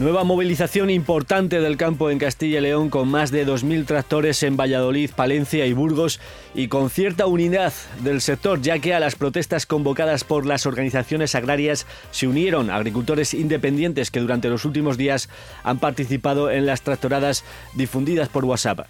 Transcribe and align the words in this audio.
Nueva 0.00 0.24
movilización 0.24 0.88
importante 0.88 1.60
del 1.60 1.76
campo 1.76 2.08
en 2.08 2.18
Castilla 2.18 2.56
y 2.56 2.62
León 2.62 2.88
con 2.88 3.06
más 3.06 3.30
de 3.30 3.46
2.000 3.46 3.84
tractores 3.84 4.42
en 4.42 4.56
Valladolid, 4.56 5.10
Palencia 5.14 5.66
y 5.66 5.74
Burgos 5.74 6.20
y 6.54 6.68
con 6.68 6.88
cierta 6.88 7.26
unidad 7.26 7.74
del 8.02 8.22
sector 8.22 8.62
ya 8.62 8.78
que 8.78 8.94
a 8.94 8.98
las 8.98 9.14
protestas 9.14 9.66
convocadas 9.66 10.24
por 10.24 10.46
las 10.46 10.64
organizaciones 10.64 11.34
agrarias 11.34 11.86
se 12.12 12.26
unieron 12.26 12.70
agricultores 12.70 13.34
independientes 13.34 14.10
que 14.10 14.20
durante 14.20 14.48
los 14.48 14.64
últimos 14.64 14.96
días 14.96 15.28
han 15.64 15.78
participado 15.78 16.50
en 16.50 16.64
las 16.64 16.80
tractoradas 16.80 17.44
difundidas 17.74 18.30
por 18.30 18.46
WhatsApp. 18.46 18.86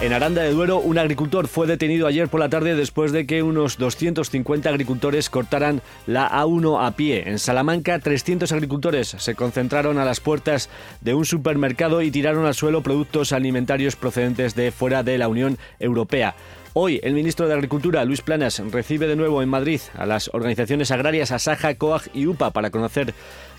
En 0.00 0.12
Aranda 0.12 0.42
de 0.42 0.52
Duero, 0.52 0.78
un 0.78 0.96
agricultor 0.96 1.48
fue 1.48 1.66
detenido 1.66 2.06
ayer 2.06 2.28
por 2.28 2.38
la 2.38 2.48
tarde 2.48 2.76
después 2.76 3.10
de 3.10 3.26
que 3.26 3.42
unos 3.42 3.78
250 3.78 4.68
agricultores 4.68 5.28
cortaran 5.28 5.82
la 6.06 6.30
A1 6.30 6.86
a 6.86 6.92
pie. 6.92 7.28
En 7.28 7.40
Salamanca, 7.40 7.98
300 7.98 8.52
agricultores 8.52 9.08
se 9.08 9.34
concentraron 9.34 9.98
a 9.98 10.04
las 10.04 10.20
puertas 10.20 10.70
de 11.00 11.14
un 11.14 11.24
supermercado 11.24 12.00
y 12.00 12.12
tiraron 12.12 12.46
al 12.46 12.54
suelo 12.54 12.80
productos 12.84 13.32
alimentarios 13.32 13.96
procedentes 13.96 14.54
de 14.54 14.70
fuera 14.70 15.02
de 15.02 15.18
la 15.18 15.26
Unión 15.26 15.58
Europea. 15.80 16.36
Hoy 16.74 17.00
el 17.02 17.14
ministro 17.14 17.48
de 17.48 17.54
Agricultura, 17.54 18.04
Luis 18.04 18.20
Planas, 18.20 18.62
recibe 18.70 19.08
de 19.08 19.16
nuevo 19.16 19.42
en 19.42 19.48
Madrid 19.48 19.80
a 19.96 20.06
las 20.06 20.30
organizaciones 20.32 20.92
agrarias 20.92 21.32
Asaja, 21.32 21.74
COAG 21.74 22.02
y 22.14 22.28
UPA 22.28 22.52
para 22.52 22.70
conocer 22.70 23.14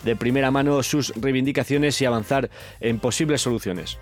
de 0.06 0.16
primera 0.16 0.52
mano 0.52 0.82
sus 0.84 1.14
reivindicaciones 1.18 2.02
y 2.02 2.06
avanzar 2.06 2.50
en 2.80 3.00
posibles 3.00 3.42
soluciones. 3.42 4.00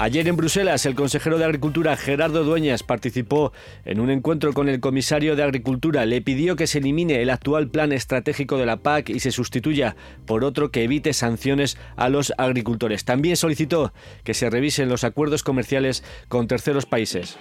Ayer 0.00 0.28
en 0.28 0.36
Bruselas, 0.36 0.86
el 0.86 0.94
consejero 0.94 1.38
de 1.38 1.44
Agricultura 1.44 1.96
Gerardo 1.96 2.44
Dueñas 2.44 2.84
participó 2.84 3.52
en 3.84 3.98
un 3.98 4.10
encuentro 4.10 4.52
con 4.52 4.68
el 4.68 4.78
comisario 4.78 5.34
de 5.34 5.42
Agricultura. 5.42 6.06
Le 6.06 6.22
pidió 6.22 6.54
que 6.54 6.68
se 6.68 6.78
elimine 6.78 7.20
el 7.20 7.30
actual 7.30 7.68
plan 7.68 7.90
estratégico 7.90 8.58
de 8.58 8.66
la 8.66 8.76
PAC 8.76 9.08
y 9.08 9.18
se 9.18 9.32
sustituya 9.32 9.96
por 10.24 10.44
otro 10.44 10.70
que 10.70 10.84
evite 10.84 11.12
sanciones 11.14 11.78
a 11.96 12.10
los 12.10 12.32
agricultores. 12.38 13.04
También 13.04 13.36
solicitó 13.36 13.92
que 14.22 14.34
se 14.34 14.48
revisen 14.48 14.88
los 14.88 15.02
acuerdos 15.02 15.42
comerciales 15.42 16.04
con 16.28 16.46
terceros 16.46 16.86
países. 16.86 17.36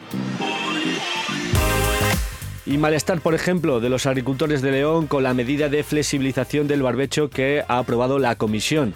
Y 2.65 2.79
malestar, 2.79 3.21
por 3.21 3.35
ejemplo, 3.35 3.79
de 3.79 3.89
los 3.89 4.07
agricultores 4.07 4.63
de 4.63 4.71
León 4.71 5.05
con 5.05 5.21
la 5.21 5.35
medida 5.35 5.69
de 5.69 5.83
flexibilización 5.83 6.67
del 6.67 6.81
barbecho 6.81 7.29
que 7.29 7.63
ha 7.67 7.77
aprobado 7.77 8.17
la 8.17 8.33
Comisión. 8.33 8.95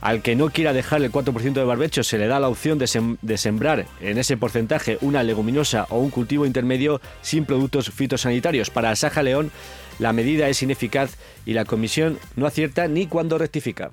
Al 0.00 0.22
que 0.22 0.36
no 0.36 0.50
quiera 0.50 0.72
dejar 0.72 1.02
el 1.02 1.10
4% 1.10 1.52
de 1.52 1.64
barbecho 1.64 2.02
se 2.02 2.18
le 2.18 2.26
da 2.26 2.40
la 2.40 2.48
opción 2.48 2.78
de, 2.78 3.36
sembrar 3.38 3.86
en 4.00 4.18
ese 4.18 4.36
porcentaje 4.36 4.98
una 5.00 5.22
leguminosa 5.22 5.86
o 5.90 5.98
un 5.98 6.10
cultivo 6.10 6.46
intermedio 6.46 7.00
sin 7.22 7.44
productos 7.44 7.90
fitosanitarios. 7.90 8.70
Para 8.70 8.94
Saja 8.96 9.22
León 9.22 9.50
la 9.98 10.12
medida 10.12 10.48
es 10.48 10.62
ineficaz 10.62 11.16
y 11.46 11.54
la 11.54 11.64
comisión 11.64 12.18
no 12.36 12.46
acierta 12.46 12.86
ni 12.88 13.06
cuando 13.06 13.38
rectifica. 13.38 13.92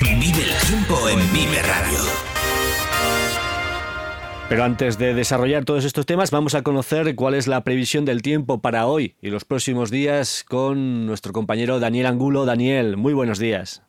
Vive 0.00 0.42
el 0.42 0.66
tiempo 0.66 1.08
en 1.08 1.32
Vive 1.32 1.62
Radio. 1.62 1.98
Pero 4.48 4.64
antes 4.64 4.98
de 4.98 5.14
desarrollar 5.14 5.64
todos 5.64 5.84
estos 5.84 6.06
temas, 6.06 6.32
vamos 6.32 6.56
a 6.56 6.62
conocer 6.62 7.14
cuál 7.14 7.34
es 7.34 7.46
la 7.46 7.62
previsión 7.62 8.04
del 8.04 8.20
tiempo 8.20 8.60
para 8.60 8.86
hoy 8.86 9.14
y 9.22 9.30
los 9.30 9.44
próximos 9.44 9.92
días 9.92 10.44
con 10.48 11.06
nuestro 11.06 11.32
compañero 11.32 11.78
Daniel 11.78 12.06
Angulo. 12.06 12.46
Daniel, 12.46 12.96
muy 12.96 13.12
buenos 13.12 13.38
días. 13.38 13.82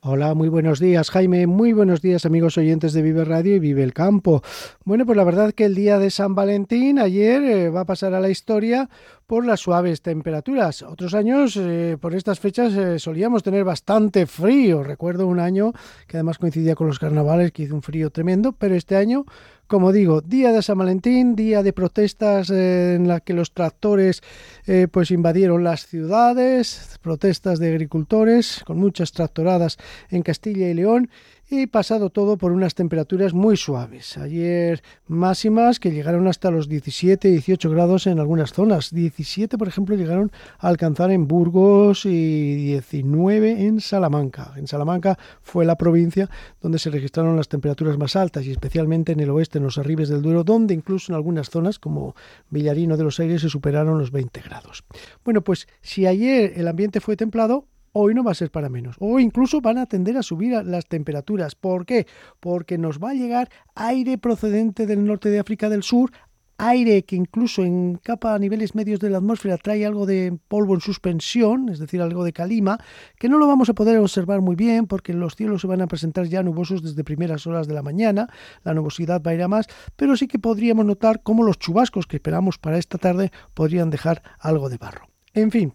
Hola, 0.00 0.32
muy 0.34 0.48
buenos 0.48 0.78
días, 0.78 1.10
Jaime. 1.10 1.48
Muy 1.48 1.72
buenos 1.72 2.00
días, 2.00 2.24
amigos 2.24 2.56
oyentes 2.56 2.92
de 2.92 3.02
Vive 3.02 3.24
Radio 3.24 3.56
y 3.56 3.58
Vive 3.58 3.82
el 3.82 3.92
Campo. 3.92 4.44
Bueno, 4.84 5.04
pues 5.04 5.16
la 5.16 5.24
verdad 5.24 5.52
que 5.52 5.64
el 5.64 5.74
día 5.74 5.98
de 5.98 6.12
San 6.12 6.36
Valentín, 6.36 7.00
ayer, 7.00 7.42
eh, 7.42 7.68
va 7.68 7.80
a 7.80 7.84
pasar 7.84 8.14
a 8.14 8.20
la 8.20 8.30
historia 8.30 8.88
por 9.26 9.44
las 9.44 9.58
suaves 9.58 10.00
temperaturas. 10.00 10.82
Otros 10.82 11.14
años, 11.14 11.56
eh, 11.56 11.96
por 12.00 12.14
estas 12.14 12.38
fechas, 12.38 12.74
eh, 12.74 13.00
solíamos 13.00 13.42
tener 13.42 13.64
bastante 13.64 14.26
frío. 14.26 14.84
Recuerdo 14.84 15.26
un 15.26 15.40
año 15.40 15.72
que 16.06 16.16
además 16.16 16.38
coincidía 16.38 16.76
con 16.76 16.86
los 16.86 17.00
carnavales, 17.00 17.50
que 17.50 17.64
hizo 17.64 17.74
un 17.74 17.82
frío 17.82 18.10
tremendo, 18.10 18.52
pero 18.52 18.76
este 18.76 18.94
año 18.94 19.24
como 19.68 19.92
digo, 19.92 20.22
día 20.22 20.50
de 20.50 20.62
San 20.62 20.78
Valentín, 20.78 21.36
día 21.36 21.62
de 21.62 21.74
protestas 21.74 22.48
eh, 22.48 22.94
en 22.94 23.06
la 23.06 23.20
que 23.20 23.34
los 23.34 23.52
tractores 23.52 24.22
eh, 24.66 24.88
pues 24.90 25.10
invadieron 25.10 25.62
las 25.62 25.86
ciudades, 25.86 26.98
protestas 27.02 27.58
de 27.58 27.68
agricultores 27.68 28.62
con 28.64 28.78
muchas 28.78 29.12
tractoradas 29.12 29.76
en 30.08 30.22
Castilla 30.22 30.70
y 30.70 30.74
León 30.74 31.10
y 31.50 31.66
pasado 31.66 32.10
todo 32.10 32.36
por 32.36 32.52
unas 32.52 32.74
temperaturas 32.74 33.32
muy 33.32 33.56
suaves. 33.56 34.18
Ayer 34.18 34.82
máximas 35.06 35.80
que 35.80 35.90
llegaron 35.90 36.26
hasta 36.26 36.50
los 36.50 36.68
17, 36.68 37.28
18 37.28 37.70
grados 37.70 38.06
en 38.06 38.18
algunas 38.18 38.52
zonas. 38.52 38.92
17, 38.92 39.56
por 39.56 39.68
ejemplo, 39.68 39.96
llegaron 39.96 40.30
a 40.58 40.68
alcanzar 40.68 41.10
en 41.10 41.26
Burgos 41.26 42.04
y 42.04 42.54
19 42.54 43.66
en 43.66 43.80
Salamanca. 43.80 44.52
En 44.56 44.66
Salamanca 44.66 45.18
fue 45.40 45.64
la 45.64 45.76
provincia 45.76 46.28
donde 46.60 46.78
se 46.78 46.90
registraron 46.90 47.36
las 47.36 47.48
temperaturas 47.48 47.96
más 47.96 48.14
altas 48.14 48.44
y 48.44 48.50
especialmente 48.50 49.12
en 49.12 49.20
el 49.20 49.30
oeste, 49.30 49.58
en 49.58 49.64
los 49.64 49.78
arribes 49.78 50.10
del 50.10 50.22
Duero, 50.22 50.44
donde 50.44 50.74
incluso 50.74 51.12
en 51.12 51.16
algunas 51.16 51.48
zonas 51.48 51.78
como 51.78 52.14
Villarino 52.50 52.96
de 52.96 53.04
los 53.04 53.20
Aires 53.20 53.40
se 53.40 53.48
superaron 53.48 53.98
los 53.98 54.12
20 54.12 54.40
grados. 54.42 54.84
Bueno, 55.24 55.42
pues 55.42 55.66
si 55.80 56.06
ayer 56.06 56.52
el 56.56 56.68
ambiente 56.68 57.00
fue 57.00 57.16
templado, 57.16 57.64
hoy 58.00 58.14
no 58.14 58.22
va 58.22 58.32
a 58.32 58.34
ser 58.34 58.50
para 58.50 58.68
menos. 58.68 58.96
O 59.00 59.18
incluso 59.18 59.60
van 59.60 59.78
a 59.78 59.86
tender 59.86 60.16
a 60.16 60.22
subir 60.22 60.52
las 60.64 60.86
temperaturas. 60.86 61.54
¿Por 61.54 61.84
qué? 61.84 62.06
Porque 62.40 62.78
nos 62.78 62.98
va 62.98 63.10
a 63.10 63.14
llegar 63.14 63.48
aire 63.74 64.18
procedente 64.18 64.86
del 64.86 65.04
norte 65.04 65.30
de 65.30 65.40
África 65.40 65.68
del 65.68 65.82
Sur, 65.82 66.12
aire 66.58 67.04
que 67.04 67.16
incluso 67.16 67.64
en 67.64 67.96
capa 67.96 68.34
a 68.34 68.38
niveles 68.38 68.74
medios 68.74 69.00
de 69.00 69.10
la 69.10 69.18
atmósfera 69.18 69.56
trae 69.58 69.86
algo 69.86 70.06
de 70.06 70.36
polvo 70.48 70.74
en 70.74 70.80
suspensión, 70.80 71.68
es 71.68 71.78
decir, 71.78 72.00
algo 72.00 72.24
de 72.24 72.32
calima, 72.32 72.78
que 73.18 73.28
no 73.28 73.38
lo 73.38 73.46
vamos 73.46 73.68
a 73.68 73.74
poder 73.74 73.98
observar 73.98 74.40
muy 74.40 74.56
bien 74.56 74.86
porque 74.86 75.12
los 75.12 75.34
cielos 75.34 75.60
se 75.60 75.66
van 75.66 75.82
a 75.82 75.86
presentar 75.86 76.26
ya 76.26 76.42
nubosos 76.42 76.82
desde 76.82 77.04
primeras 77.04 77.46
horas 77.46 77.68
de 77.68 77.74
la 77.74 77.82
mañana, 77.82 78.28
la 78.64 78.74
nubosidad 78.74 79.22
va 79.22 79.30
a 79.30 79.34
ir 79.34 79.42
a 79.42 79.48
más, 79.48 79.66
pero 79.96 80.16
sí 80.16 80.26
que 80.26 80.38
podríamos 80.38 80.84
notar 80.84 81.22
cómo 81.22 81.44
los 81.44 81.58
chubascos 81.58 82.06
que 82.06 82.16
esperamos 82.16 82.58
para 82.58 82.78
esta 82.78 82.98
tarde 82.98 83.30
podrían 83.54 83.90
dejar 83.90 84.22
algo 84.40 84.68
de 84.68 84.78
barro. 84.78 85.08
En 85.34 85.52
fin, 85.52 85.74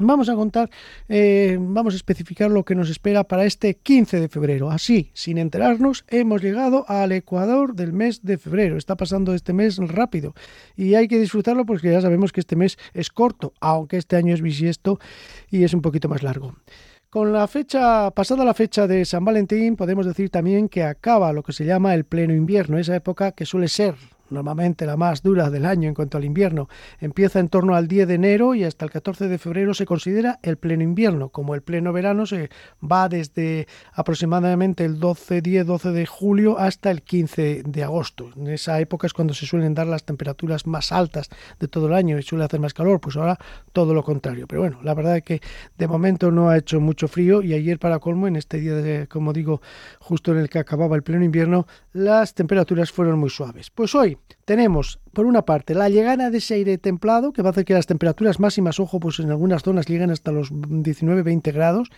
Vamos 0.00 0.28
a 0.28 0.36
contar, 0.36 0.70
eh, 1.08 1.58
vamos 1.60 1.94
a 1.94 1.96
especificar 1.96 2.52
lo 2.52 2.64
que 2.64 2.76
nos 2.76 2.88
espera 2.88 3.24
para 3.24 3.44
este 3.44 3.74
15 3.74 4.20
de 4.20 4.28
febrero. 4.28 4.70
Así, 4.70 5.10
sin 5.12 5.38
enterarnos, 5.38 6.04
hemos 6.06 6.40
llegado 6.40 6.84
al 6.86 7.10
Ecuador 7.10 7.74
del 7.74 7.92
mes 7.92 8.22
de 8.22 8.38
febrero. 8.38 8.76
Está 8.76 8.96
pasando 8.96 9.34
este 9.34 9.52
mes 9.52 9.76
rápido 9.78 10.34
y 10.76 10.94
hay 10.94 11.08
que 11.08 11.18
disfrutarlo 11.18 11.66
porque 11.66 11.90
ya 11.90 12.00
sabemos 12.00 12.30
que 12.30 12.38
este 12.38 12.54
mes 12.54 12.78
es 12.94 13.10
corto, 13.10 13.54
aunque 13.60 13.96
este 13.96 14.14
año 14.14 14.32
es 14.32 14.40
bisiesto 14.40 15.00
y 15.50 15.64
es 15.64 15.74
un 15.74 15.82
poquito 15.82 16.08
más 16.08 16.22
largo. 16.22 16.54
Con 17.10 17.32
la 17.32 17.48
fecha, 17.48 18.12
pasada 18.12 18.44
la 18.44 18.54
fecha 18.54 18.86
de 18.86 19.04
San 19.04 19.24
Valentín, 19.24 19.74
podemos 19.74 20.06
decir 20.06 20.30
también 20.30 20.68
que 20.68 20.84
acaba 20.84 21.32
lo 21.32 21.42
que 21.42 21.52
se 21.52 21.64
llama 21.64 21.94
el 21.94 22.04
pleno 22.04 22.34
invierno, 22.34 22.78
esa 22.78 22.94
época 22.94 23.32
que 23.32 23.46
suele 23.46 23.66
ser 23.66 23.96
normalmente 24.30 24.86
la 24.86 24.96
más 24.96 25.22
dura 25.22 25.50
del 25.50 25.64
año 25.64 25.88
en 25.88 25.94
cuanto 25.94 26.18
al 26.18 26.24
invierno, 26.24 26.68
empieza 27.00 27.40
en 27.40 27.48
torno 27.48 27.74
al 27.74 27.88
10 27.88 28.08
de 28.08 28.14
enero 28.14 28.54
y 28.54 28.64
hasta 28.64 28.84
el 28.84 28.90
14 28.90 29.28
de 29.28 29.38
febrero 29.38 29.74
se 29.74 29.86
considera 29.86 30.38
el 30.42 30.56
pleno 30.56 30.82
invierno. 30.82 31.30
Como 31.30 31.54
el 31.54 31.62
pleno 31.62 31.92
verano 31.92 32.26
se 32.26 32.50
va 32.80 33.08
desde 33.08 33.66
aproximadamente 33.92 34.84
el 34.84 34.98
12, 34.98 35.40
10, 35.40 35.66
12 35.66 35.90
de 35.92 36.06
julio 36.06 36.58
hasta 36.58 36.90
el 36.90 37.02
15 37.02 37.62
de 37.64 37.84
agosto. 37.84 38.30
En 38.36 38.48
esa 38.48 38.80
época 38.80 39.06
es 39.06 39.12
cuando 39.12 39.34
se 39.34 39.46
suelen 39.46 39.74
dar 39.74 39.86
las 39.86 40.04
temperaturas 40.04 40.66
más 40.66 40.92
altas 40.92 41.28
de 41.58 41.68
todo 41.68 41.86
el 41.86 41.94
año 41.94 42.18
y 42.18 42.22
suele 42.22 42.44
hacer 42.44 42.60
más 42.60 42.74
calor, 42.74 43.00
pues 43.00 43.16
ahora 43.16 43.38
todo 43.72 43.94
lo 43.94 44.02
contrario. 44.02 44.46
Pero 44.46 44.62
bueno, 44.62 44.78
la 44.82 44.94
verdad 44.94 45.16
es 45.16 45.22
que 45.22 45.40
de 45.76 45.88
momento 45.88 46.30
no 46.30 46.50
ha 46.50 46.58
hecho 46.58 46.80
mucho 46.80 47.08
frío 47.08 47.42
y 47.42 47.54
ayer 47.54 47.78
para 47.78 47.98
colmo, 47.98 48.28
en 48.28 48.36
este 48.36 48.58
día, 48.58 48.74
de, 48.74 49.06
como 49.06 49.32
digo, 49.32 49.60
justo 49.98 50.32
en 50.32 50.38
el 50.38 50.48
que 50.48 50.58
acababa 50.58 50.96
el 50.96 51.02
pleno 51.02 51.24
invierno, 51.24 51.66
las 51.92 52.34
temperaturas 52.34 52.92
fueron 52.92 53.18
muy 53.18 53.30
suaves. 53.30 53.70
Pues 53.70 53.94
hoy 53.94 54.17
tenemos, 54.44 55.00
por 55.12 55.26
una 55.26 55.44
parte, 55.44 55.74
la 55.74 55.88
llegada 55.88 56.30
de 56.30 56.38
ese 56.38 56.54
aire 56.54 56.78
templado, 56.78 57.32
que 57.32 57.42
va 57.42 57.50
a 57.50 57.52
hacer 57.52 57.64
que 57.64 57.74
las 57.74 57.86
temperaturas 57.86 58.40
máximas, 58.40 58.80
ojo, 58.80 58.98
pues 58.98 59.18
en 59.20 59.30
algunas 59.30 59.62
zonas 59.62 59.86
lleguen 59.86 60.10
hasta 60.10 60.32
los 60.32 60.52
19-20 60.52 61.52
grados. 61.52 61.90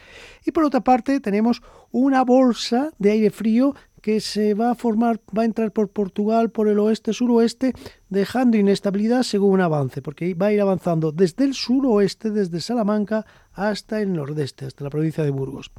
Y 0.44 0.52
por 0.52 0.64
otra 0.64 0.80
parte, 0.80 1.20
tenemos 1.20 1.62
una 1.92 2.24
bolsa 2.24 2.90
de 2.98 3.12
aire 3.12 3.30
frío 3.30 3.74
que 4.00 4.20
se 4.20 4.54
va 4.54 4.70
a 4.70 4.74
formar, 4.74 5.20
va 5.36 5.42
a 5.42 5.44
entrar 5.44 5.72
por 5.72 5.90
Portugal, 5.90 6.50
por 6.50 6.68
el 6.68 6.78
oeste-suroeste, 6.78 7.74
dejando 8.08 8.56
inestabilidad 8.56 9.22
según 9.22 9.60
avance, 9.60 10.02
porque 10.02 10.34
va 10.34 10.46
a 10.46 10.52
ir 10.52 10.60
avanzando 10.60 11.12
desde 11.12 11.44
el 11.44 11.54
suroeste, 11.54 12.30
desde 12.30 12.60
Salamanca, 12.60 13.26
hasta 13.52 14.00
el 14.00 14.12
nordeste, 14.12 14.64
hasta 14.64 14.84
la 14.84 14.90
provincia 14.90 15.22
de 15.22 15.30
Burgos. 15.30 15.70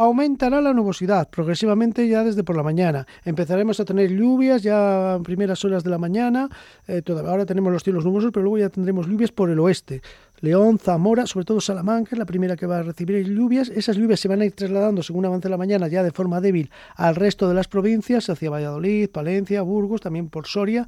Aumentará 0.00 0.60
la 0.60 0.72
nubosidad 0.72 1.28
progresivamente 1.28 2.06
ya 2.06 2.22
desde 2.22 2.44
por 2.44 2.56
la 2.56 2.62
mañana. 2.62 3.04
Empezaremos 3.24 3.80
a 3.80 3.84
tener 3.84 4.12
lluvias 4.12 4.62
ya 4.62 5.16
en 5.16 5.24
primeras 5.24 5.64
horas 5.64 5.82
de 5.82 5.90
la 5.90 5.98
mañana. 5.98 6.48
Eh, 6.86 7.02
ahora 7.26 7.44
tenemos 7.44 7.72
los 7.72 7.82
cielos 7.82 8.04
nubosos, 8.04 8.30
pero 8.32 8.44
luego 8.44 8.58
ya 8.58 8.68
tendremos 8.68 9.08
lluvias 9.08 9.32
por 9.32 9.50
el 9.50 9.58
oeste. 9.58 10.00
León, 10.40 10.78
Zamora, 10.78 11.26
sobre 11.26 11.46
todo 11.46 11.60
Salamanca, 11.60 12.10
es 12.12 12.18
la 12.18 12.26
primera 12.26 12.54
que 12.54 12.64
va 12.64 12.78
a 12.78 12.82
recibir 12.84 13.26
lluvias. 13.26 13.70
Esas 13.70 13.96
lluvias 13.96 14.20
se 14.20 14.28
van 14.28 14.40
a 14.40 14.44
ir 14.44 14.52
trasladando, 14.52 15.02
según 15.02 15.26
avance 15.26 15.48
la 15.48 15.56
mañana, 15.56 15.88
ya 15.88 16.04
de 16.04 16.12
forma 16.12 16.40
débil 16.40 16.70
al 16.94 17.16
resto 17.16 17.48
de 17.48 17.54
las 17.54 17.66
provincias, 17.66 18.30
hacia 18.30 18.50
Valladolid, 18.50 19.10
Palencia, 19.10 19.62
Burgos, 19.62 20.00
también 20.00 20.28
por 20.28 20.46
Soria. 20.46 20.86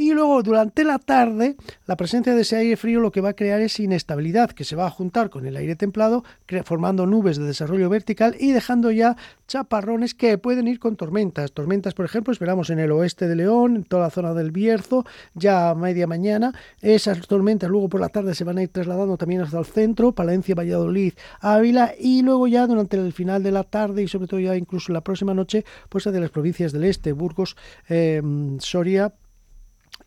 Y 0.00 0.14
luego, 0.14 0.42
durante 0.42 0.82
la 0.82 0.98
tarde, 0.98 1.56
la 1.84 1.94
presencia 1.94 2.34
de 2.34 2.40
ese 2.40 2.56
aire 2.56 2.78
frío 2.78 3.00
lo 3.00 3.12
que 3.12 3.20
va 3.20 3.28
a 3.28 3.34
crear 3.34 3.60
es 3.60 3.78
inestabilidad, 3.80 4.50
que 4.52 4.64
se 4.64 4.74
va 4.74 4.86
a 4.86 4.90
juntar 4.90 5.28
con 5.28 5.44
el 5.44 5.58
aire 5.58 5.76
templado, 5.76 6.24
formando 6.64 7.04
nubes 7.04 7.36
de 7.36 7.44
desarrollo 7.44 7.90
vertical 7.90 8.34
y 8.40 8.52
dejando 8.52 8.90
ya 8.92 9.18
chaparrones 9.46 10.14
que 10.14 10.38
pueden 10.38 10.68
ir 10.68 10.78
con 10.78 10.96
tormentas. 10.96 11.52
Tormentas, 11.52 11.92
por 11.92 12.06
ejemplo, 12.06 12.32
esperamos 12.32 12.70
en 12.70 12.78
el 12.78 12.92
oeste 12.92 13.28
de 13.28 13.36
León, 13.36 13.76
en 13.76 13.84
toda 13.84 14.04
la 14.04 14.10
zona 14.10 14.32
del 14.32 14.52
Bierzo, 14.52 15.04
ya 15.34 15.68
a 15.68 15.74
media 15.74 16.06
mañana. 16.06 16.54
Esas 16.80 17.20
tormentas 17.26 17.68
luego 17.68 17.90
por 17.90 18.00
la 18.00 18.08
tarde 18.08 18.34
se 18.34 18.44
van 18.44 18.56
a 18.56 18.62
ir 18.62 18.70
trasladando 18.70 19.18
también 19.18 19.42
hasta 19.42 19.58
el 19.58 19.66
centro, 19.66 20.12
Palencia, 20.12 20.54
Valladolid, 20.54 21.12
Ávila, 21.40 21.92
y 22.00 22.22
luego 22.22 22.48
ya 22.48 22.66
durante 22.66 22.96
el 22.96 23.12
final 23.12 23.42
de 23.42 23.52
la 23.52 23.64
tarde 23.64 24.02
y 24.02 24.08
sobre 24.08 24.28
todo 24.28 24.40
ya 24.40 24.56
incluso 24.56 24.94
la 24.94 25.02
próxima 25.02 25.34
noche, 25.34 25.66
pues 25.90 26.04
de 26.04 26.20
las 26.20 26.30
provincias 26.30 26.72
del 26.72 26.84
este, 26.84 27.12
Burgos, 27.12 27.54
eh, 27.90 28.22
Soria, 28.60 29.12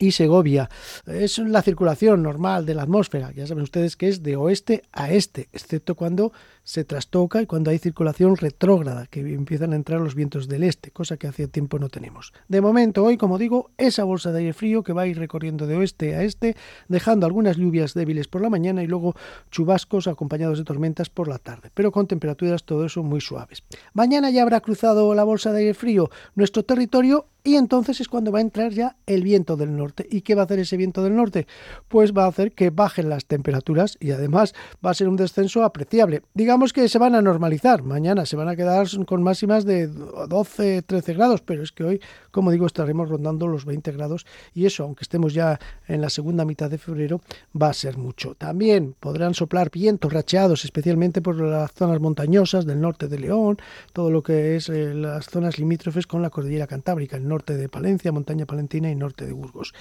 y 0.03 0.11
Segovia. 0.11 0.69
Es 1.05 1.37
la 1.37 1.61
circulación 1.61 2.23
normal 2.23 2.65
de 2.65 2.75
la 2.75 2.83
atmósfera. 2.83 3.31
Ya 3.31 3.47
saben 3.47 3.63
ustedes 3.63 3.95
que 3.95 4.09
es 4.09 4.21
de 4.21 4.35
oeste 4.35 4.83
a 4.91 5.11
este, 5.11 5.47
excepto 5.53 5.95
cuando 5.95 6.33
se 6.63 6.85
trastoca 6.85 7.41
y 7.41 7.45
cuando 7.45 7.71
hay 7.71 7.77
circulación 7.77 8.37
retrógrada, 8.37 9.07
que 9.07 9.19
empiezan 9.19 9.73
a 9.73 9.75
entrar 9.75 9.99
los 9.99 10.15
vientos 10.15 10.47
del 10.47 10.63
este, 10.63 10.91
cosa 10.91 11.17
que 11.17 11.27
hace 11.27 11.47
tiempo 11.47 11.79
no 11.79 11.89
tenemos. 11.89 12.33
De 12.47 12.61
momento, 12.61 13.03
hoy, 13.03 13.17
como 13.17 13.37
digo, 13.37 13.71
esa 13.77 14.03
bolsa 14.03 14.31
de 14.31 14.39
aire 14.39 14.53
frío 14.53 14.83
que 14.83 14.93
va 14.93 15.03
a 15.03 15.07
ir 15.07 15.17
recorriendo 15.17 15.67
de 15.67 15.75
oeste 15.75 16.15
a 16.15 16.23
este, 16.23 16.55
dejando 16.87 17.25
algunas 17.25 17.57
lluvias 17.57 17.93
débiles 17.93 18.27
por 18.27 18.41
la 18.41 18.49
mañana 18.49 18.83
y 18.83 18.87
luego 18.87 19.15
chubascos 19.51 20.07
acompañados 20.07 20.57
de 20.57 20.63
tormentas 20.63 21.09
por 21.09 21.27
la 21.27 21.37
tarde, 21.37 21.69
pero 21.73 21.91
con 21.91 22.07
temperaturas 22.07 22.63
todo 22.63 22.85
eso 22.85 23.03
muy 23.03 23.21
suaves. 23.21 23.63
Mañana 23.93 24.29
ya 24.29 24.41
habrá 24.41 24.61
cruzado 24.61 25.13
la 25.13 25.23
bolsa 25.23 25.51
de 25.51 25.59
aire 25.59 25.73
frío 25.73 26.09
nuestro 26.35 26.63
territorio 26.63 27.27
y 27.45 27.55
entonces 27.55 27.99
es 27.99 28.07
cuando 28.07 28.31
va 28.31 28.39
a 28.39 28.41
entrar 28.41 28.71
ya 28.71 28.95
el 29.05 29.21
viento 29.21 29.57
del 29.57 29.75
norte. 29.75 30.07
¿Y 30.09 30.21
qué 30.21 30.33
va 30.33 30.43
a 30.43 30.45
hacer 30.45 30.59
ese 30.59 30.77
viento 30.77 31.03
del 31.03 31.15
norte? 31.15 31.45
Pues 31.89 32.13
va 32.13 32.23
a 32.23 32.27
hacer 32.27 32.53
que 32.53 32.69
bajen 32.69 33.09
las 33.09 33.25
temperaturas 33.25 33.97
y 33.99 34.11
además 34.11 34.53
va 34.83 34.91
a 34.91 34.93
ser 34.93 35.09
un 35.09 35.17
descenso 35.17 35.63
apreciable. 35.63 36.21
Digamos 36.33 36.52
que 36.73 36.87
se 36.87 36.99
van 36.99 37.15
a 37.15 37.21
normalizar. 37.21 37.83
Mañana 37.83 38.25
se 38.25 38.35
van 38.35 38.47
a 38.47 38.55
quedar 38.55 38.87
con 39.05 39.23
máximas 39.23 39.65
de 39.65 39.87
12, 39.87 40.83
13 40.83 41.13
grados, 41.13 41.41
pero 41.41 41.63
es 41.63 41.71
que 41.71 41.83
hoy, 41.83 42.01
como 42.31 42.51
digo, 42.51 42.67
estaremos 42.67 43.09
rondando 43.09 43.47
los 43.47 43.65
20 43.65 43.91
grados 43.91 44.25
y 44.53 44.65
eso, 44.65 44.83
aunque 44.83 45.03
estemos 45.03 45.33
ya 45.33 45.59
en 45.87 45.99
la 45.99 46.09
segunda 46.09 46.45
mitad 46.45 46.69
de 46.69 46.77
febrero, 46.77 47.21
va 47.59 47.69
a 47.69 47.73
ser 47.73 47.97
mucho. 47.97 48.35
También 48.35 48.95
podrán 48.99 49.33
soplar 49.33 49.71
vientos 49.71 50.13
racheados, 50.13 50.63
especialmente 50.63 51.21
por 51.21 51.39
las 51.41 51.71
zonas 51.73 51.99
montañosas 51.99 52.65
del 52.65 52.79
norte 52.79 53.07
de 53.07 53.19
León, 53.19 53.57
todo 53.91 54.11
lo 54.11 54.21
que 54.21 54.55
es 54.55 54.69
eh, 54.69 54.93
las 54.93 55.25
zonas 55.25 55.57
limítrofes 55.57 56.05
con 56.05 56.21
la 56.21 56.29
cordillera 56.29 56.67
cantábrica, 56.67 57.19
norte 57.19 57.57
de 57.57 57.67
Palencia, 57.67 58.11
montaña 58.11 58.45
palentina 58.45 58.91
y 58.91 58.95
norte 58.95 59.25
de 59.25 59.33
Burgos. 59.33 59.73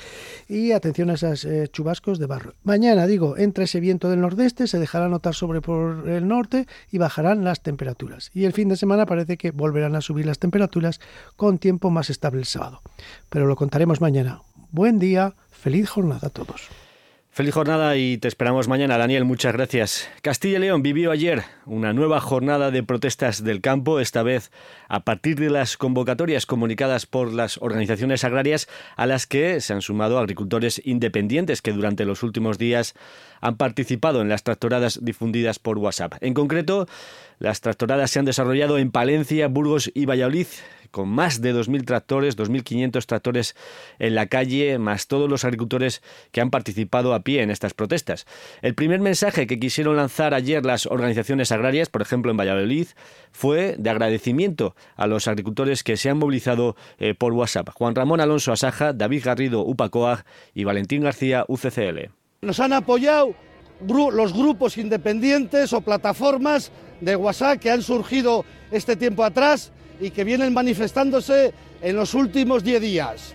Y 0.49 0.73
atención 0.73 1.11
a 1.11 1.15
esos 1.15 1.45
eh, 1.45 1.69
chubascos 1.71 2.19
de 2.19 2.27
barro. 2.27 2.55
Mañana, 2.65 3.07
digo, 3.07 3.37
entra 3.37 3.65
ese 3.65 3.79
viento 3.79 4.09
del 4.09 4.21
nordeste, 4.21 4.67
se 4.67 4.79
dejará 4.79 5.09
notar 5.09 5.35
sobre 5.35 5.61
por 5.61 6.09
el 6.09 6.27
norte 6.27 6.62
y 6.91 6.99
bajarán 6.99 7.45
las 7.45 7.63
temperaturas. 7.63 8.31
Y 8.35 8.45
el 8.45 8.53
fin 8.53 8.69
de 8.69 8.77
semana 8.77 9.07
parece 9.07 9.37
que 9.37 9.51
volverán 9.51 9.97
a 9.97 10.01
subir 10.01 10.27
las 10.27 10.39
temperaturas 10.39 11.01
con 11.37 11.59
tiempo 11.59 11.91
más 11.91 12.11
estable 12.11 12.41
el 12.41 12.47
sábado. 12.47 12.83
Pero 13.29 13.47
lo 13.47 13.57
contaremos 13.57 14.01
mañana. 14.01 14.43
Buen 14.71 14.99
día, 14.99 15.35
feliz 15.51 15.91
jornada 15.91 16.29
a 16.29 16.31
todos. 16.31 16.69
Feliz 17.35 17.55
jornada 17.55 17.97
y 17.97 18.19
te 18.19 18.29
esperamos 18.29 18.69
mañana, 18.69 18.99
Daniel. 18.99 19.25
Muchas 19.25 19.55
gracias. 19.55 20.07
Castilla 20.21 20.59
y 20.59 20.61
León 20.61 20.83
vivió 20.83 21.11
ayer 21.11 21.45
una 21.65 21.95
nueva 21.95 22.21
jornada 22.21 22.71
de 22.71 22.83
protestas 22.83 23.43
del 23.43 23.63
campo, 23.63 24.01
esta 24.01 24.23
vez 24.23 24.51
a 24.87 25.01
partir 25.01 25.41
de 25.41 25.49
las 25.49 25.79
convocatorias 25.79 26.45
comunicadas 26.45 27.07
por 27.07 27.33
las 27.33 27.57
organizaciones 27.63 28.25
agrarias 28.25 28.69
a 28.97 29.07
las 29.07 29.27
que 29.27 29.63
se 29.63 29.73
han 29.73 29.81
sumado 29.81 30.19
agricultores 30.19 30.83
independientes 30.85 31.63
que 31.63 31.73
durante 31.73 32.05
los 32.05 32.23
últimos 32.23 32.59
días 32.59 32.93
han 33.41 33.57
participado 33.57 34.21
en 34.21 34.29
las 34.29 34.43
tractoradas 34.43 35.03
difundidas 35.03 35.59
por 35.59 35.79
WhatsApp. 35.79 36.17
En 36.21 36.35
concreto, 36.35 36.87
las 37.39 37.63
tractoradas 37.63 38.11
se 38.11 38.19
han 38.19 38.27
desarrollado 38.27 38.77
en 38.77 38.91
Palencia, 38.91 39.49
Burgos 39.49 39.91
y 39.95 40.05
Valladolid 40.05 40.49
con 40.93 41.09
más 41.09 41.41
de 41.41 41.53
2.000 41.53 41.85
tractores, 41.85 42.39
2.500 42.39 43.05
tractores 43.07 43.57
en 43.99 44.15
la 44.15 44.27
calle, 44.27 44.79
más 44.79 45.09
todos 45.09 45.29
los 45.29 45.45
agricultores 45.45 46.03
que 46.31 46.41
han 46.41 46.51
participado 46.51 47.15
a 47.15 47.25
pie 47.25 47.43
en 47.43 47.51
estas 47.51 47.75
protestas. 47.75 48.27
El 48.61 48.75
primer 48.75 49.01
mensaje 49.01 49.49
que 49.49 49.59
quisieron 49.59 49.97
lanzar 49.97 50.35
ayer 50.35 50.65
las 50.65 50.87
organizaciones 50.87 51.51
agrarias, 51.51 51.89
por 51.89 52.03
ejemplo 52.03 52.31
en 52.31 52.37
Valladolid, 52.37 52.87
fue 53.33 53.75
de 53.79 53.91
agradecimiento 53.91 54.77
a 54.95 55.09
los 55.09 55.27
agricultores 55.27 55.83
que 55.83 55.97
se 55.97 56.11
han 56.11 56.19
movilizado 56.19 56.77
eh, 56.99 57.15
por 57.15 57.33
WhatsApp. 57.33 57.71
Juan 57.75 57.95
Ramón 57.95 58.21
Alonso 58.21 58.53
Asaja, 58.53 58.93
David 58.93 59.25
Garrido 59.25 59.63
UPACOAG 59.63 60.25
y 60.55 60.65
Valentín 60.65 61.03
García 61.03 61.45
UCCL. 61.49 62.11
Nos 62.43 62.61
han 62.61 62.73
apoyado 62.73 63.35
los 63.81 64.33
grupos 64.33 64.79
independientes 64.79 65.73
o 65.73 65.81
plataformas 65.81 66.71
de 67.01 67.17
WhatsApp 67.17 67.59
que 67.59 67.71
han 67.71 67.83
surgido 67.83 68.45
este 68.71 68.97
tiempo 68.97 69.25
atrás 69.25 69.73
y 70.03 70.11
que 70.11 70.25
vienen 70.25 70.53
manifestándose 70.53 71.55
en 71.81 71.97
los 71.97 72.13
últimos 72.13 72.65
10 72.65 72.83
días. 72.83 73.35